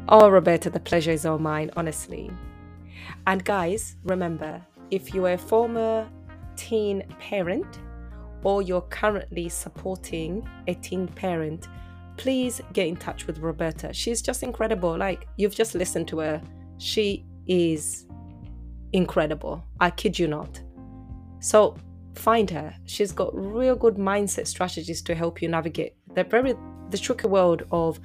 Oh, 0.08 0.28
Roberta, 0.28 0.68
the 0.68 0.80
pleasure 0.80 1.10
is 1.10 1.24
all 1.24 1.38
mine, 1.38 1.70
honestly. 1.74 2.30
And 3.26 3.42
guys, 3.44 3.96
remember 4.04 4.60
if 4.90 5.14
you 5.14 5.24
are 5.24 5.32
a 5.32 5.38
former 5.38 6.06
teen 6.56 7.02
parent 7.18 7.78
or 8.44 8.62
you're 8.62 8.82
currently 8.82 9.48
supporting 9.48 10.48
a 10.66 10.74
teen 10.74 11.08
parent, 11.08 11.68
please 12.16 12.60
get 12.72 12.86
in 12.88 12.96
touch 12.96 13.26
with 13.26 13.38
Roberta. 13.38 13.92
She's 13.92 14.22
just 14.22 14.42
incredible. 14.42 14.96
Like, 14.96 15.26
you've 15.36 15.54
just 15.54 15.74
listened 15.74 16.08
to 16.08 16.18
her. 16.18 16.42
She 16.78 17.24
is 17.46 18.06
incredible. 18.92 19.64
I 19.80 19.90
kid 19.90 20.18
you 20.18 20.28
not. 20.28 20.60
So, 21.40 21.76
find 22.14 22.50
her. 22.50 22.74
She's 22.84 23.12
got 23.12 23.30
real 23.34 23.74
good 23.74 23.96
mindset 23.96 24.46
strategies 24.46 25.02
to 25.02 25.14
help 25.14 25.40
you 25.40 25.48
navigate 25.48 25.94
the 26.14 26.24
very 26.24 26.54
the 26.90 26.98
tricky 26.98 27.26
world 27.26 27.64
of 27.72 27.98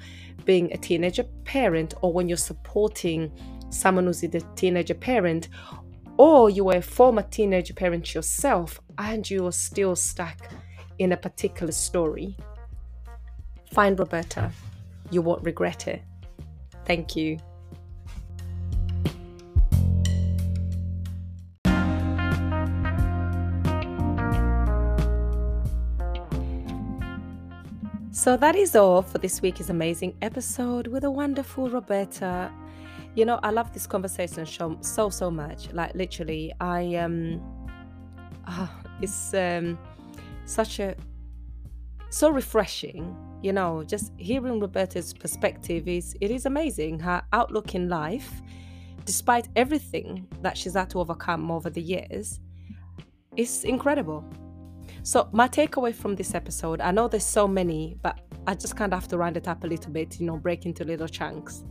being 0.46 0.72
a 0.72 0.78
teenager 0.78 1.24
parent 1.44 1.92
or 2.00 2.10
when 2.10 2.26
you're 2.26 2.38
supporting 2.38 3.30
someone 3.70 4.06
who's 4.06 4.22
a 4.22 4.28
teenager 4.56 4.94
parent 4.94 5.48
or 6.18 6.50
you 6.50 6.64
were 6.64 6.76
a 6.76 6.82
former 6.82 7.22
teenager 7.22 7.72
parent 7.72 8.14
yourself 8.14 8.80
and 8.98 9.30
you 9.30 9.46
are 9.46 9.52
still 9.52 9.96
stuck 9.96 10.50
in 10.98 11.12
a 11.12 11.16
particular 11.16 11.72
story 11.72 12.36
find 13.72 13.98
roberta. 13.98 14.50
You 15.10 15.22
won't 15.22 15.42
regret 15.44 15.86
it. 15.88 16.02
Thank 16.84 17.16
you. 17.16 17.38
So 28.10 28.36
that 28.36 28.56
is 28.56 28.74
all 28.74 29.02
for 29.02 29.18
this 29.18 29.40
week's 29.40 29.70
amazing 29.70 30.16
episode 30.20 30.88
with 30.88 31.04
a 31.04 31.10
wonderful 31.10 31.70
Roberta. 31.70 32.50
You 33.14 33.24
know, 33.24 33.40
I 33.42 33.50
love 33.50 33.72
this 33.72 33.86
conversation 33.86 34.46
so 34.46 34.78
so 34.80 35.10
so 35.10 35.30
much. 35.30 35.72
Like 35.72 35.94
literally, 35.94 36.52
I 36.60 36.94
um, 36.96 37.40
oh, 38.46 38.70
it's 39.00 39.34
um, 39.34 39.78
such 40.44 40.78
a 40.78 40.94
so 42.10 42.30
refreshing. 42.30 43.16
You 43.42 43.52
know, 43.52 43.84
just 43.84 44.12
hearing 44.16 44.58
Roberta's 44.60 45.12
perspective 45.12 45.86
is 45.86 46.16
it 46.20 46.30
is 46.30 46.46
amazing. 46.46 46.98
Her 47.00 47.22
outlook 47.32 47.74
in 47.74 47.88
life, 47.88 48.42
despite 49.04 49.48
everything 49.54 50.26
that 50.42 50.58
she's 50.58 50.74
had 50.74 50.90
to 50.90 51.00
overcome 51.00 51.50
over 51.50 51.70
the 51.70 51.82
years, 51.82 52.40
is 53.36 53.64
incredible. 53.64 54.24
So, 55.02 55.28
my 55.32 55.48
takeaway 55.48 55.94
from 55.94 56.16
this 56.16 56.34
episode 56.34 56.80
I 56.80 56.90
know 56.90 57.08
there's 57.08 57.24
so 57.24 57.46
many, 57.46 57.96
but 58.02 58.20
I 58.46 58.54
just 58.54 58.76
kind 58.76 58.92
of 58.92 59.00
have 59.00 59.08
to 59.08 59.18
round 59.18 59.36
it 59.36 59.46
up 59.46 59.64
a 59.64 59.66
little 59.66 59.92
bit, 59.92 60.18
you 60.18 60.26
know, 60.26 60.36
break 60.36 60.66
into 60.66 60.84
little 60.84 61.08
chunks. 61.08 61.64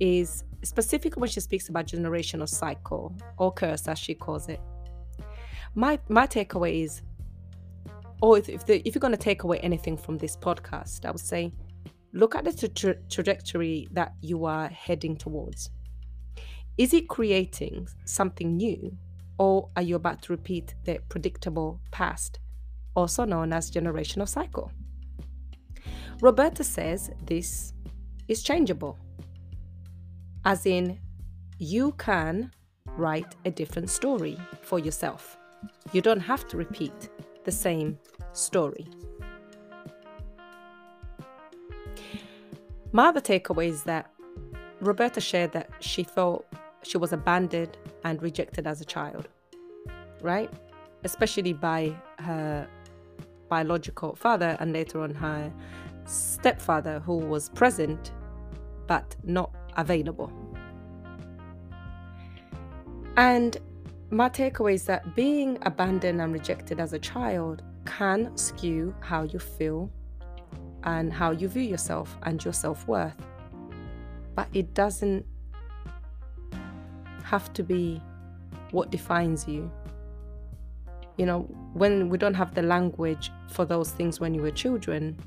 Is 0.00 0.44
specifically 0.62 1.20
when 1.20 1.30
she 1.30 1.40
speaks 1.40 1.68
about 1.68 1.86
generational 1.86 2.48
cycle 2.48 3.14
or 3.38 3.52
curse, 3.52 3.88
as 3.88 3.98
she 3.98 4.14
calls 4.14 4.48
it. 4.48 4.60
My 5.74 5.98
my 6.08 6.26
takeaway 6.26 6.84
is, 6.84 7.02
or 8.20 8.38
if 8.38 8.48
if, 8.48 8.66
the, 8.66 8.86
if 8.86 8.94
you're 8.94 9.00
going 9.00 9.12
to 9.12 9.16
take 9.16 9.42
away 9.42 9.58
anything 9.60 9.96
from 9.96 10.18
this 10.18 10.36
podcast, 10.36 11.04
I 11.04 11.10
would 11.10 11.20
say, 11.20 11.52
look 12.12 12.34
at 12.34 12.44
the 12.44 12.68
tra- 12.68 13.02
trajectory 13.08 13.88
that 13.92 14.14
you 14.20 14.44
are 14.44 14.68
heading 14.68 15.16
towards. 15.16 15.70
Is 16.78 16.94
it 16.94 17.08
creating 17.08 17.88
something 18.04 18.56
new, 18.56 18.96
or 19.38 19.68
are 19.76 19.82
you 19.82 19.96
about 19.96 20.22
to 20.22 20.32
repeat 20.32 20.74
the 20.84 21.00
predictable 21.08 21.80
past 21.90 22.38
also 22.94 23.24
known 23.24 23.52
as 23.52 23.70
generational 23.70 24.28
cycle. 24.28 24.70
Roberta 26.20 26.62
says 26.62 27.10
this 27.24 27.72
is 28.28 28.42
changeable, 28.42 28.98
as 30.44 30.66
in, 30.66 30.98
you 31.58 31.92
can 31.92 32.50
write 32.96 33.36
a 33.44 33.50
different 33.50 33.88
story 33.88 34.38
for 34.62 34.78
yourself. 34.78 35.38
You 35.92 36.00
don't 36.00 36.20
have 36.20 36.48
to 36.48 36.56
repeat 36.56 37.08
the 37.44 37.52
same 37.52 37.98
story. 38.32 38.86
My 42.92 43.08
other 43.08 43.20
takeaway 43.20 43.68
is 43.68 43.84
that 43.84 44.10
Roberta 44.80 45.20
shared 45.20 45.52
that 45.52 45.70
she 45.80 46.02
felt 46.02 46.44
she 46.82 46.98
was 46.98 47.12
abandoned 47.12 47.76
and 48.04 48.20
rejected 48.20 48.66
as 48.66 48.80
a 48.80 48.84
child, 48.84 49.28
right? 50.20 50.50
Especially 51.04 51.52
by 51.52 51.94
her 52.18 52.68
biological 53.48 54.14
father 54.16 54.56
and 54.60 54.72
later 54.72 55.00
on 55.00 55.14
her 55.14 55.52
stepfather, 56.04 56.98
who 57.00 57.16
was 57.16 57.48
present 57.50 58.10
but 58.88 59.14
not 59.22 59.54
available. 59.76 60.32
And 63.16 63.56
my 64.10 64.28
takeaway 64.28 64.74
is 64.74 64.84
that 64.84 65.14
being 65.14 65.58
abandoned 65.62 66.20
and 66.20 66.32
rejected 66.32 66.80
as 66.80 66.92
a 66.92 66.98
child 66.98 67.62
can 67.84 68.36
skew 68.36 68.94
how 69.00 69.22
you 69.24 69.38
feel 69.38 69.90
and 70.84 71.12
how 71.12 71.30
you 71.30 71.48
view 71.48 71.62
yourself 71.62 72.16
and 72.22 72.42
your 72.44 72.54
self 72.54 72.86
worth. 72.86 73.16
But 74.34 74.48
it 74.54 74.74
doesn't 74.74 75.26
have 77.24 77.52
to 77.54 77.62
be 77.62 78.00
what 78.70 78.90
defines 78.90 79.46
you 79.46 79.70
you 81.16 81.26
know, 81.26 81.42
when 81.74 82.08
we 82.08 82.18
don't 82.18 82.34
have 82.34 82.54
the 82.54 82.62
language 82.62 83.30
for 83.48 83.64
those 83.64 83.90
things 83.90 84.20
when 84.20 84.34
you 84.34 84.42
were 84.42 84.50
children, 84.50 85.18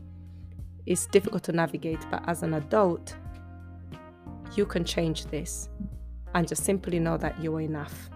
it's 0.86 1.06
difficult 1.08 1.44
to 1.44 1.52
navigate. 1.52 2.00
But 2.10 2.28
as 2.28 2.44
an 2.44 2.56
adult, 2.56 3.16
you 4.56 4.66
can 4.66 4.84
change 4.84 5.26
this 5.26 5.70
and 6.34 6.48
just 6.48 6.64
simply 6.64 7.00
know 7.00 7.18
that 7.18 7.42
you 7.42 7.56
are 7.56 7.62
enough. 7.62 8.10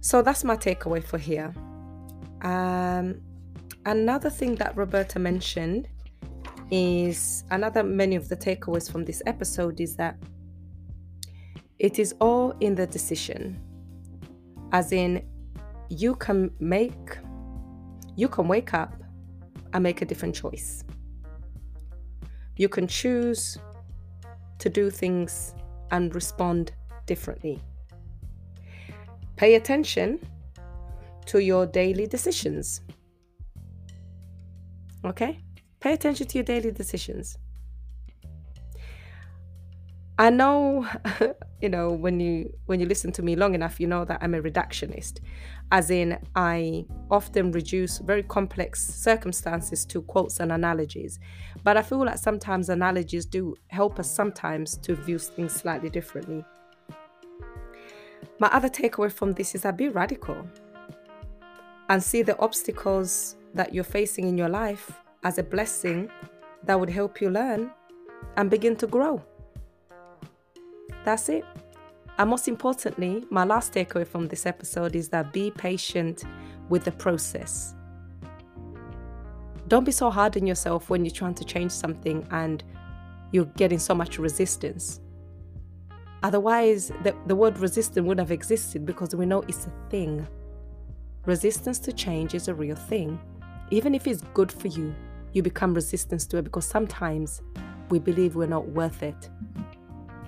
So 0.00 0.20
that's 0.20 0.44
my 0.44 0.56
takeaway 0.56 1.02
for 1.02 1.18
here. 1.18 1.54
Um, 2.42 3.20
another 3.86 4.30
thing 4.30 4.56
that 4.56 4.76
Roberta 4.76 5.18
mentioned 5.18 5.88
is 6.70 7.44
another 7.50 7.82
many 7.82 8.16
of 8.16 8.28
the 8.28 8.36
takeaways 8.36 8.90
from 8.90 9.04
this 9.04 9.22
episode 9.26 9.80
is 9.80 9.96
that 9.96 10.16
it 11.78 11.98
is 11.98 12.14
all 12.20 12.54
in 12.60 12.74
the 12.74 12.86
decision 12.86 13.60
as 14.72 14.92
in 14.92 15.22
you 15.88 16.14
can 16.14 16.50
make 16.60 17.18
you 18.16 18.28
can 18.28 18.48
wake 18.48 18.72
up 18.72 18.94
and 19.74 19.82
make 19.82 20.00
a 20.00 20.04
different 20.04 20.34
choice 20.34 20.82
you 22.56 22.68
can 22.68 22.86
choose 22.86 23.58
to 24.58 24.68
do 24.68 24.90
things 24.90 25.54
and 25.90 26.14
respond 26.14 26.72
differently. 27.06 27.60
Pay 29.36 29.54
attention 29.54 30.20
to 31.26 31.38
your 31.40 31.66
daily 31.66 32.06
decisions. 32.06 32.80
Okay? 35.04 35.40
Pay 35.80 35.94
attention 35.94 36.26
to 36.28 36.38
your 36.38 36.44
daily 36.44 36.70
decisions 36.70 37.38
I 40.22 40.30
know, 40.30 40.86
you 41.60 41.68
know, 41.68 41.90
when 41.90 42.20
you 42.20 42.56
when 42.66 42.78
you 42.78 42.86
listen 42.86 43.10
to 43.10 43.22
me 43.24 43.34
long 43.34 43.56
enough, 43.56 43.80
you 43.80 43.88
know 43.88 44.04
that 44.04 44.20
I'm 44.22 44.34
a 44.34 44.40
reductionist, 44.40 45.18
as 45.72 45.90
in 45.90 46.16
I 46.36 46.86
often 47.10 47.50
reduce 47.50 47.98
very 47.98 48.22
complex 48.22 48.86
circumstances 48.86 49.84
to 49.86 50.00
quotes 50.02 50.38
and 50.38 50.52
analogies. 50.52 51.18
But 51.64 51.76
I 51.76 51.82
feel 51.82 52.04
like 52.06 52.18
sometimes 52.18 52.68
analogies 52.68 53.26
do 53.26 53.56
help 53.66 53.98
us 53.98 54.08
sometimes 54.08 54.76
to 54.76 54.94
view 54.94 55.18
things 55.18 55.54
slightly 55.54 55.90
differently. 55.90 56.44
My 58.38 58.46
other 58.52 58.68
takeaway 58.68 59.10
from 59.10 59.32
this 59.32 59.56
is 59.56 59.62
that 59.62 59.76
be 59.76 59.88
radical 59.88 60.46
and 61.88 62.00
see 62.00 62.22
the 62.22 62.38
obstacles 62.38 63.34
that 63.54 63.74
you're 63.74 63.82
facing 63.82 64.28
in 64.28 64.38
your 64.38 64.48
life 64.48 64.92
as 65.24 65.38
a 65.38 65.42
blessing 65.42 66.08
that 66.62 66.78
would 66.78 66.90
help 66.90 67.20
you 67.20 67.28
learn 67.28 67.72
and 68.36 68.48
begin 68.48 68.76
to 68.76 68.86
grow. 68.86 69.20
That's 71.04 71.28
it. 71.28 71.44
And 72.18 72.30
most 72.30 72.46
importantly, 72.46 73.24
my 73.30 73.44
last 73.44 73.72
takeaway 73.72 74.06
from 74.06 74.28
this 74.28 74.46
episode 74.46 74.94
is 74.94 75.08
that 75.08 75.32
be 75.32 75.50
patient 75.50 76.24
with 76.68 76.84
the 76.84 76.92
process. 76.92 77.74
Don't 79.68 79.84
be 79.84 79.92
so 79.92 80.10
hard 80.10 80.36
on 80.36 80.46
yourself 80.46 80.90
when 80.90 81.04
you're 81.04 81.14
trying 81.14 81.34
to 81.34 81.44
change 81.44 81.72
something 81.72 82.26
and 82.30 82.62
you're 83.32 83.46
getting 83.56 83.78
so 83.78 83.94
much 83.94 84.18
resistance. 84.18 85.00
Otherwise, 86.22 86.92
the, 87.02 87.16
the 87.26 87.34
word 87.34 87.58
resistance 87.58 88.06
wouldn't 88.06 88.20
have 88.20 88.30
existed 88.30 88.86
because 88.86 89.14
we 89.14 89.26
know 89.26 89.40
it's 89.48 89.66
a 89.66 89.72
thing. 89.90 90.26
Resistance 91.24 91.78
to 91.80 91.92
change 91.92 92.34
is 92.34 92.48
a 92.48 92.54
real 92.54 92.76
thing. 92.76 93.18
Even 93.70 93.94
if 93.94 94.06
it's 94.06 94.22
good 94.34 94.52
for 94.52 94.68
you, 94.68 94.94
you 95.32 95.42
become 95.42 95.72
resistant 95.72 96.20
to 96.20 96.36
it 96.36 96.42
because 96.42 96.66
sometimes 96.66 97.40
we 97.88 97.98
believe 97.98 98.36
we're 98.36 98.46
not 98.46 98.68
worth 98.68 99.02
it. 99.02 99.30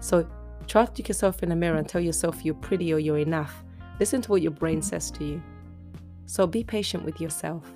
So 0.01 0.27
try 0.65 0.85
to 0.85 0.93
look 0.97 1.09
yourself 1.09 1.43
in 1.43 1.49
the 1.49 1.57
mirror 1.57 1.77
and 1.77 1.89
tell 1.89 2.01
yourself 2.01 2.45
you're 2.45 2.55
pretty 2.55 2.93
or 2.93 2.99
you're 2.99 3.19
enough. 3.19 3.65
Listen 4.01 4.21
to 4.23 4.31
what 4.31 4.43
your 4.43 4.53
brain 4.53 4.83
says 4.83 5.11
to 5.13 5.25
you. 5.25 5.43
So 6.27 6.47
be 6.47 6.65
patient 6.65 7.05
with 7.05 7.21
yourself. 7.21 7.71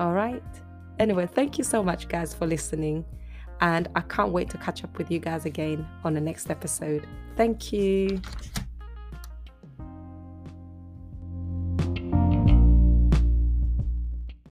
All 0.00 0.12
right? 0.12 0.42
Anyway, 0.98 1.26
thank 1.26 1.58
you 1.58 1.64
so 1.64 1.82
much, 1.82 2.08
guys, 2.08 2.34
for 2.34 2.46
listening. 2.46 3.04
And 3.60 3.88
I 3.94 4.00
can't 4.00 4.32
wait 4.32 4.50
to 4.50 4.58
catch 4.58 4.82
up 4.84 4.98
with 4.98 5.10
you 5.10 5.18
guys 5.18 5.44
again 5.44 5.86
on 6.04 6.14
the 6.14 6.20
next 6.20 6.50
episode. 6.50 7.06
Thank 7.36 7.72
you. 7.72 8.20